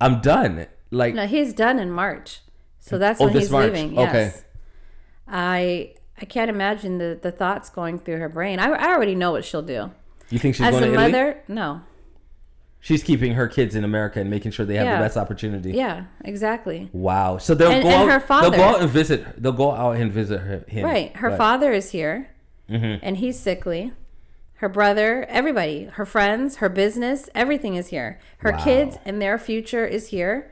I'm 0.00 0.20
done? 0.20 0.66
Like, 0.90 1.14
no, 1.14 1.26
he's 1.26 1.54
done 1.54 1.78
in 1.78 1.90
March, 1.90 2.40
so 2.80 2.96
mm. 2.96 3.00
that's 3.00 3.20
oh, 3.20 3.24
when 3.24 3.34
he's 3.34 3.50
March. 3.50 3.72
leaving. 3.72 3.94
Yes. 3.94 4.08
Okay, 4.08 4.40
I 5.26 5.94
I 6.20 6.24
can't 6.26 6.50
imagine 6.50 6.98
the 6.98 7.18
the 7.20 7.30
thoughts 7.30 7.70
going 7.70 7.98
through 7.98 8.18
her 8.18 8.28
brain. 8.28 8.58
I 8.58 8.68
I 8.68 8.88
already 8.88 9.14
know 9.14 9.32
what 9.32 9.44
she'll 9.44 9.62
do. 9.62 9.90
You 10.30 10.38
think 10.38 10.54
she's 10.54 10.66
As 10.66 10.72
going 10.72 10.84
to 10.84 10.88
Italy? 10.92 11.10
mother, 11.12 11.40
no. 11.48 11.80
She's 12.80 13.02
keeping 13.02 13.32
her 13.34 13.48
kids 13.48 13.74
in 13.74 13.82
America 13.82 14.20
and 14.20 14.30
making 14.30 14.52
sure 14.52 14.64
they 14.64 14.76
have 14.76 14.86
Yeah. 14.86 14.98
the 14.98 15.04
best 15.04 15.16
opportunity. 15.16 15.72
Yeah, 15.72 16.04
exactly. 16.24 16.88
Wow. 16.92 17.38
So 17.38 17.54
they'll 17.54 17.70
And- 17.72 17.82
go 17.82 17.88
and 17.88 18.02
out. 18.10 18.12
her 18.12 18.20
father- 18.20 18.50
They'll 18.50 18.58
go 18.60 18.64
out 18.64 18.80
and 18.82 18.90
visit. 18.90 19.42
They'll 19.42 19.52
go 19.52 19.72
out 19.72 19.96
and 19.96 20.12
visit 20.12 20.38
her, 20.40 20.64
him. 20.68 20.84
Right. 20.84 21.16
Her 21.16 21.30
But- 21.30 21.38
father 21.38 21.72
is 21.72 21.90
here 21.90 22.28
Mhm. 22.70 23.00
and 23.02 23.16
he's 23.16 23.38
sickly. 23.38 23.92
Her 24.56 24.68
brother, 24.68 25.24
everybody, 25.28 25.84
her 25.92 26.04
friends, 26.04 26.56
her 26.56 26.68
business, 26.68 27.28
everything 27.34 27.74
is 27.74 27.88
here. 27.88 28.18
Her 28.38 28.52
Wow. 28.52 28.58
kids 28.64 28.98
and 29.04 29.20
their 29.20 29.38
future 29.38 29.84
is 29.84 30.08
here. 30.08 30.50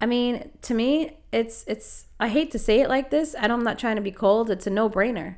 I 0.00 0.06
mean, 0.06 0.50
to 0.62 0.74
me, 0.74 1.18
it's 1.32 1.64
it's 1.66 2.06
I 2.20 2.28
hate 2.28 2.50
to 2.52 2.58
say 2.58 2.80
it 2.80 2.88
like 2.88 3.10
this. 3.10 3.34
I 3.38 3.48
don't- 3.48 3.60
I'm 3.60 3.64
not 3.64 3.78
trying 3.78 3.96
to 3.96 4.02
be 4.02 4.10
cold. 4.12 4.50
It's 4.50 4.66
a 4.66 4.70
no-brainer. 4.70 5.36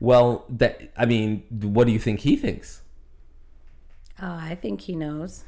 Well, 0.00 0.44
that 0.48 0.80
I 0.96 1.04
mean, 1.04 1.42
what 1.60 1.86
do 1.86 1.92
you 1.92 1.98
think 1.98 2.20
he 2.20 2.36
thinks? 2.36 2.80
Oh, 4.22 4.26
I 4.40 4.54
think 4.60 4.82
he 4.82 4.94
knows. 4.94 5.44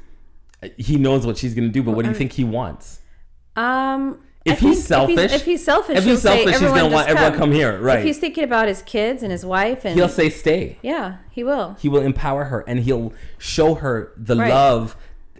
He 0.77 0.97
knows 0.97 1.25
what 1.25 1.37
she's 1.37 1.53
gonna 1.53 1.69
do, 1.69 1.83
but 1.83 1.91
what 1.91 2.03
do 2.03 2.09
you 2.09 2.15
think 2.15 2.33
he 2.33 2.43
wants? 2.43 2.99
Um, 3.55 4.19
If 4.45 4.59
he's 4.59 4.61
think 4.61 4.77
If 4.79 4.85
selfish- 4.85 5.31
he's, 5.31 5.41
if 5.41 5.45
he's 5.45 5.65
selfish, 5.65 5.97
if 5.97 6.03
he's 6.05 6.21
selfish, 6.21 6.51
he's 6.57 6.59
gonna 6.61 6.89
want 6.89 7.09
everyone 7.09 7.37
come 7.37 7.51
here," 7.51 7.77
right. 7.79 7.99
If 7.99 8.05
he's 8.05 8.17
thinking 8.19 8.43
about 8.45 8.67
his 8.69 8.81
kids 8.81 9.21
and 9.23 9.31
his 9.31 9.45
wife, 9.45 9.83
and 9.83 9.95
He'll 9.95 10.07
say 10.09 10.29
stay. 10.29 10.77
yeah, 10.81 11.17
he 11.31 11.43
will. 11.43 11.75
He 11.79 11.89
will 11.89 12.01
empower 12.01 12.45
her 12.45 12.63
and 12.67 12.79
he'll 12.79 13.13
show 13.37 13.75
her 13.75 14.13
the 14.17 14.37
Right. 14.37 14.49
love 14.49 14.95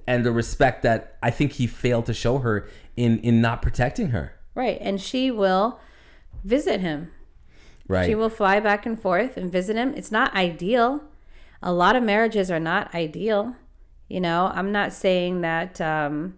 and 0.05 0.25
the 0.25 0.31
respect 0.31 0.83
that 0.83 1.15
I 1.23 1.29
think 1.31 1.53
he 1.53 1.67
failed 1.67 2.05
to 2.07 2.13
show 2.13 2.39
her 2.39 2.67
in 2.97 3.19
in 3.19 3.39
not 3.41 3.61
protecting 3.61 4.09
her. 4.09 4.33
Right, 4.55 4.77
and 4.81 4.99
she 4.99 5.31
will 5.31 5.79
visit 6.43 6.81
him. 6.81 7.11
Right. 7.87 8.05
She 8.07 8.15
will 8.15 8.29
fly 8.29 8.59
back 8.59 8.85
and 8.85 8.99
forth 8.99 9.37
and 9.37 9.49
visit 9.51 9.77
him. 9.77 9.93
It's 9.95 10.11
not 10.11 10.33
ideal. 10.35 11.01
A 11.61 11.73
lot 11.73 11.95
of 11.95 12.03
marriages 12.03 12.51
are 12.51 12.59
not 12.59 12.93
ideal. 12.93 13.55
You 14.07 14.21
know, 14.21 14.51
I'm 14.53 14.71
not 14.71 14.93
saying 14.93 15.41
that 15.41 15.81
um, 15.81 16.35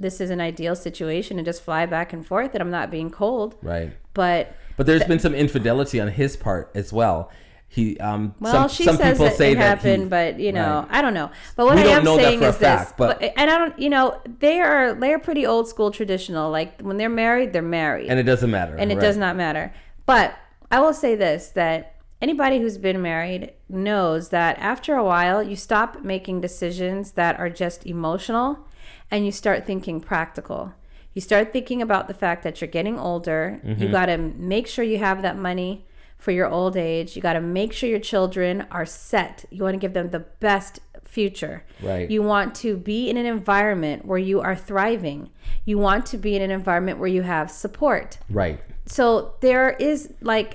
this 0.00 0.20
is 0.20 0.30
an 0.30 0.40
ideal 0.40 0.74
situation 0.74 1.38
and 1.38 1.44
just 1.46 1.62
fly 1.62 1.86
back 1.86 2.12
and 2.12 2.26
forth, 2.26 2.54
and 2.54 2.62
I'm 2.62 2.70
not 2.70 2.90
being 2.90 3.10
cold. 3.10 3.56
right. 3.62 3.92
But 4.14 4.54
But 4.76 4.84
there's 4.86 5.04
been 5.04 5.20
some 5.20 5.34
infidelity 5.34 5.98
on 6.00 6.08
his 6.08 6.36
part 6.36 6.70
as 6.74 6.92
well. 6.92 7.30
He 7.68 7.96
um 7.98 8.34
well, 8.40 8.52
some, 8.52 8.68
she 8.68 8.84
some 8.84 8.96
says 8.98 9.12
people 9.14 9.24
that 9.26 9.36
say 9.36 9.52
it 9.52 9.54
that 9.54 9.78
happened, 9.78 10.02
he, 10.02 10.08
but 10.10 10.38
you 10.38 10.52
know, 10.52 10.80
Right. 10.90 10.98
I 10.98 11.00
don't 11.00 11.14
know. 11.14 11.30
But 11.56 11.64
what 11.64 11.76
We 11.76 11.82
I 11.84 11.96
am 11.96 12.04
that 12.04 12.16
saying 12.16 12.42
is 12.42 12.58
this. 12.58 12.68
fact, 12.68 12.98
but- 12.98 13.22
and 13.22 13.50
I 13.50 13.56
don't, 13.56 13.78
you 13.78 13.88
know, 13.88 14.20
they 14.40 14.60
are 14.60 14.92
they're 14.92 15.18
pretty 15.18 15.46
old 15.46 15.68
school 15.68 15.90
traditional. 15.90 16.50
Like 16.50 16.82
when 16.82 16.98
they're 16.98 17.08
married, 17.08 17.54
they're 17.54 17.62
married. 17.62 18.10
and 18.10 18.18
it 18.20 18.24
doesn't 18.24 18.50
matter. 18.50 18.76
and 18.76 18.92
it 18.92 18.96
right. 18.96 19.00
does 19.00 19.16
not 19.16 19.34
matter. 19.36 19.72
But 20.04 20.34
I 20.70 20.80
will 20.80 20.92
say 20.92 21.14
this 21.14 21.48
that 21.50 21.91
anybody 22.22 22.60
who's 22.60 22.78
been 22.78 23.02
married 23.02 23.52
knows 23.68 24.30
that 24.30 24.56
after 24.58 24.94
a 24.94 25.04
while 25.04 25.42
you 25.42 25.56
stop 25.56 26.02
making 26.02 26.40
decisions 26.40 27.12
that 27.12 27.38
are 27.38 27.50
just 27.50 27.84
emotional 27.84 28.66
and 29.10 29.26
you 29.26 29.32
start 29.32 29.66
thinking 29.66 30.00
practical. 30.00 30.72
You 31.12 31.20
start 31.20 31.52
thinking 31.52 31.82
about 31.82 32.08
the 32.08 32.14
fact 32.14 32.42
that 32.44 32.60
you're 32.60 32.70
getting 32.70 32.98
older. 32.98 33.60
You 33.62 33.74
mm-hmm. 33.74 33.92
got 33.92 34.06
to 34.06 34.16
make 34.16 34.66
sure 34.66 34.84
you 34.84 34.98
have 34.98 35.20
that 35.20 35.36
money 35.36 35.84
for 36.16 36.30
your 36.30 36.48
old 36.48 36.76
age. 36.76 37.14
You 37.14 37.20
got 37.20 37.34
to 37.34 37.40
make 37.40 37.72
sure 37.72 37.90
your 37.90 37.98
children 37.98 38.66
are 38.70 38.86
set. 38.86 39.44
You 39.50 39.62
want 39.62 39.74
to 39.74 39.78
give 39.78 39.92
them 39.92 40.10
the 40.10 40.20
best 40.20 40.80
future. 41.16 41.62
Right. 41.82 42.10
You 42.10 42.22
want 42.22 42.54
to 42.64 42.76
be 42.76 43.10
in 43.10 43.16
an 43.18 43.26
environment 43.26 44.06
where 44.06 44.18
you 44.30 44.40
are 44.40 44.56
thriving. 44.56 45.28
You 45.66 45.76
want 45.78 46.06
to 46.06 46.16
be 46.16 46.34
in 46.36 46.42
an 46.42 46.50
environment 46.50 46.98
where 46.98 47.08
you 47.16 47.22
have 47.22 47.50
support 47.50 48.18
Right. 48.30 48.58
so 48.86 49.34
there 49.40 49.68
is 49.90 49.98
like 50.22 50.50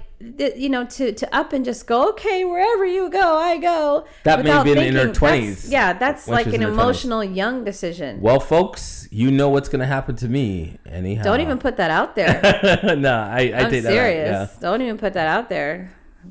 you 0.59 0.67
know 0.73 0.83
to 0.97 1.11
to 1.21 1.25
up 1.39 1.53
and 1.53 1.63
just 1.63 1.85
go 1.85 2.09
okay 2.09 2.43
wherever 2.43 2.83
you 2.95 3.03
go 3.21 3.27
i 3.37 3.53
go 3.71 4.05
That 4.23 4.37
may 4.39 4.49
without 4.49 4.65
been 4.65 4.79
in 4.79 4.95
her 4.95 5.13
thinking- 5.13 5.21
that's- 5.21 5.65
20s, 5.65 5.71
yeah 5.71 5.93
that's 5.93 6.27
like 6.27 6.47
an 6.47 6.61
her 6.61 6.69
20s. 6.69 6.73
emotional 6.73 7.23
young 7.23 7.63
decision 7.63 8.19
Well, 8.19 8.39
folks, 8.39 9.07
you 9.11 9.29
know 9.39 9.47
what's 9.53 9.69
gonna 9.69 9.85
happen 9.97 10.15
to 10.23 10.27
me 10.27 10.79
anyhow. 10.99 11.21
don't 11.29 11.41
even 11.41 11.59
put 11.59 11.77
that 11.77 11.91
out 11.91 12.15
there 12.15 12.35
no, 13.07 13.13
I, 13.13 13.41
I 13.53 13.59
i'm 13.61 13.69
take 13.71 13.83
serious 13.83 14.51
that 14.53 14.59
don't 14.65 14.81
even 14.81 14.97
put 14.97 15.13
that 15.13 15.27
out 15.35 15.49
there. 15.49 15.73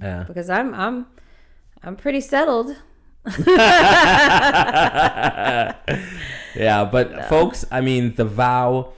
Yeah. 0.02 0.24
because 0.26 0.50
i'm 0.50 0.74
i'm 0.74 1.06
i'm 1.84 1.94
pretty 2.04 2.20
settled 2.20 2.68
Yeah. 6.56 6.84
but 6.90 7.28
folks, 7.28 7.64
I 7.70 7.80
mean, 7.80 8.14
the 8.14 8.24
vow, 8.24 8.92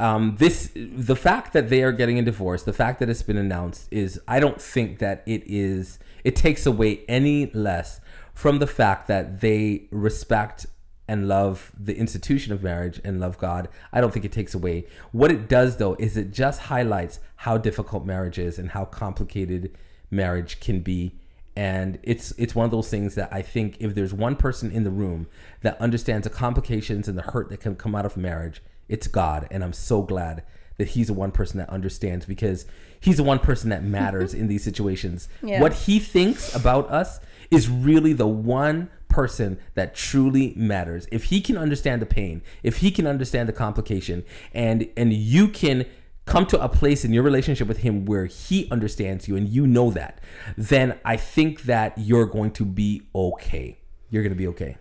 um, 0.00 0.36
this, 0.38 0.70
the 0.74 1.16
fact 1.16 1.52
that 1.52 1.68
they 1.68 1.82
are 1.82 1.92
getting 1.92 2.18
a 2.18 2.22
divorce, 2.22 2.62
the 2.62 2.72
fact 2.72 3.00
that 3.00 3.10
it's 3.10 3.22
been 3.22 3.36
announced 3.36 3.88
is, 3.90 4.20
I 4.26 4.40
don't 4.40 4.60
think 4.60 4.98
that 5.00 5.22
it 5.26 5.42
is, 5.46 5.98
it 6.24 6.36
takes 6.36 6.64
away 6.66 7.02
any 7.08 7.46
less 7.52 8.00
from 8.34 8.58
the 8.58 8.66
fact 8.66 9.08
that 9.08 9.40
they 9.40 9.88
respect 9.90 10.66
and 11.08 11.28
love 11.28 11.72
the 11.78 11.96
institution 11.96 12.52
of 12.52 12.62
marriage 12.62 13.00
and 13.04 13.20
love 13.20 13.36
God. 13.36 13.68
I 13.92 14.00
don't 14.00 14.12
think 14.12 14.24
it 14.24 14.32
takes 14.32 14.54
away. 14.54 14.86
What 15.10 15.30
it 15.30 15.48
does 15.48 15.76
though 15.76 15.94
is 15.98 16.16
it 16.16 16.32
just 16.32 16.62
highlights 16.62 17.18
how 17.36 17.58
difficult 17.58 18.06
marriage 18.06 18.38
is 18.38 18.58
and 18.58 18.70
how 18.70 18.84
complicated 18.86 19.76
marriage 20.10 20.60
can 20.60 20.80
be 20.80 21.18
and 21.54 21.98
it's 22.02 22.32
it's 22.38 22.54
one 22.54 22.64
of 22.64 22.70
those 22.70 22.88
things 22.88 23.14
that 23.14 23.32
I 23.32 23.42
think 23.42 23.76
if 23.80 23.94
there's 23.94 24.14
one 24.14 24.36
person 24.36 24.70
in 24.70 24.84
the 24.84 24.90
room 24.90 25.26
that 25.60 25.80
understands 25.80 26.24
the 26.24 26.30
complications 26.30 27.08
and 27.08 27.18
the 27.18 27.22
hurt 27.22 27.50
that 27.50 27.60
can 27.60 27.76
come 27.76 27.94
out 27.94 28.06
of 28.06 28.16
marriage, 28.16 28.62
it's 28.88 29.06
God. 29.06 29.46
And 29.50 29.62
I'm 29.62 29.72
so 29.72 30.02
glad 30.02 30.44
that 30.78 30.88
he's 30.88 31.08
the 31.08 31.12
one 31.12 31.30
person 31.30 31.58
that 31.58 31.68
understands 31.68 32.24
because 32.24 32.64
he's 32.98 33.18
the 33.18 33.22
one 33.22 33.38
person 33.38 33.68
that 33.70 33.84
matters 33.98 34.32
in 34.32 34.48
these 34.48 34.64
situations. 34.64 35.28
Yeah. 35.42 35.60
What 35.60 35.74
he 35.74 35.98
thinks 35.98 36.54
about 36.54 36.90
us 36.90 37.20
is 37.50 37.68
really 37.68 38.14
the 38.14 38.26
one 38.26 38.88
person 39.08 39.58
that 39.74 39.94
truly 39.94 40.54
matters. 40.56 41.06
If 41.12 41.24
he 41.24 41.42
can 41.42 41.58
understand 41.58 42.00
the 42.00 42.06
pain, 42.06 42.40
if 42.62 42.78
he 42.78 42.90
can 42.90 43.06
understand 43.06 43.48
the 43.48 43.52
complication, 43.52 44.24
and 44.54 44.88
and 44.96 45.12
you 45.12 45.48
can 45.48 45.84
come 46.24 46.46
to 46.46 46.62
a 46.62 46.68
place 46.68 47.04
in 47.04 47.12
your 47.12 47.22
relationship 47.22 47.68
with 47.68 47.78
him 47.78 48.04
where 48.04 48.26
he 48.26 48.68
understands 48.70 49.28
you 49.28 49.36
and 49.36 49.48
you 49.48 49.66
know 49.66 49.90
that, 49.90 50.20
then 50.56 50.98
I 51.04 51.16
think 51.16 51.62
that 51.62 51.96
you're 51.96 52.26
going 52.26 52.52
to 52.52 52.64
be 52.64 53.02
okay. 53.14 53.78
You're 54.10 54.22
going 54.22 54.32
to 54.32 54.38
be 54.38 54.48
okay. 54.48 54.76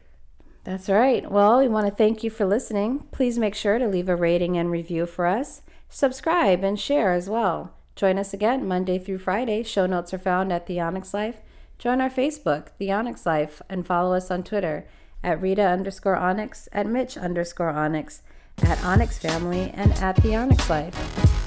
That's 0.64 0.90
right. 0.90 1.30
Well, 1.32 1.60
we 1.60 1.68
want 1.68 1.88
to 1.88 1.96
thank 1.96 2.24
you 2.24 2.30
for 2.30 2.46
listening. 2.46 3.08
Please 3.12 3.40
make 3.40 3.56
sure 3.56 3.80
to 3.80 3.88
leave 3.88 4.10
a 4.10 4.16
rating 4.16 4.58
and 4.58 4.70
review 4.70 5.08
for 5.08 5.26
us. 5.26 5.64
Subscribe 5.90 6.64
and 6.64 6.80
share 6.80 7.14
as 7.14 7.30
well. 7.30 7.74
Join 7.96 8.20
us 8.20 8.34
again 8.34 8.68
Monday 8.68 9.00
through 9.00 9.18
Friday. 9.18 9.64
Show 9.64 9.88
notes 9.88 10.14
are 10.14 10.20
found 10.20 10.54
at 10.54 10.68
The 10.68 10.80
Onyx 10.80 11.14
Life. 11.14 11.38
Join 11.80 12.00
our 12.00 12.10
Facebook, 12.10 12.68
The 12.78 12.92
Onyx 12.92 13.26
Life, 13.26 13.62
and 13.68 13.86
follow 13.86 14.16
us 14.16 14.30
on 14.30 14.44
Twitter 14.44 14.88
at 15.24 15.42
Rita 15.42 15.64
underscore 15.64 16.16
Onyx, 16.16 16.70
at 16.72 16.86
Mitch 16.86 17.18
underscore 17.18 17.70
Onyx, 17.70 18.22
at 18.64 18.84
Onyx 18.84 19.18
Family, 19.18 19.72
and 19.76 19.92
at 19.94 20.16
The 20.18 20.36
Onyx 20.36 20.70
Life. 20.70 20.96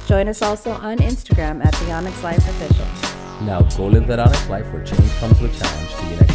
Join 0.06 0.28
us 0.28 0.42
also 0.42 0.72
on 0.72 0.98
Instagram 0.98 1.64
at 1.64 1.72
The 1.74 1.92
Onyx 1.92 2.22
Life 2.22 2.38
Official. 2.38 2.86
Now 3.46 3.62
go 3.76 3.86
live 3.86 4.06
that 4.06 4.18
Onyx 4.18 4.48
life 4.48 4.72
where 4.72 4.84
change 4.84 5.10
comes 5.16 5.40
with 5.40 5.58
challenge. 5.58 5.94
See 5.94 6.10
you 6.10 6.16
next. 6.16 6.33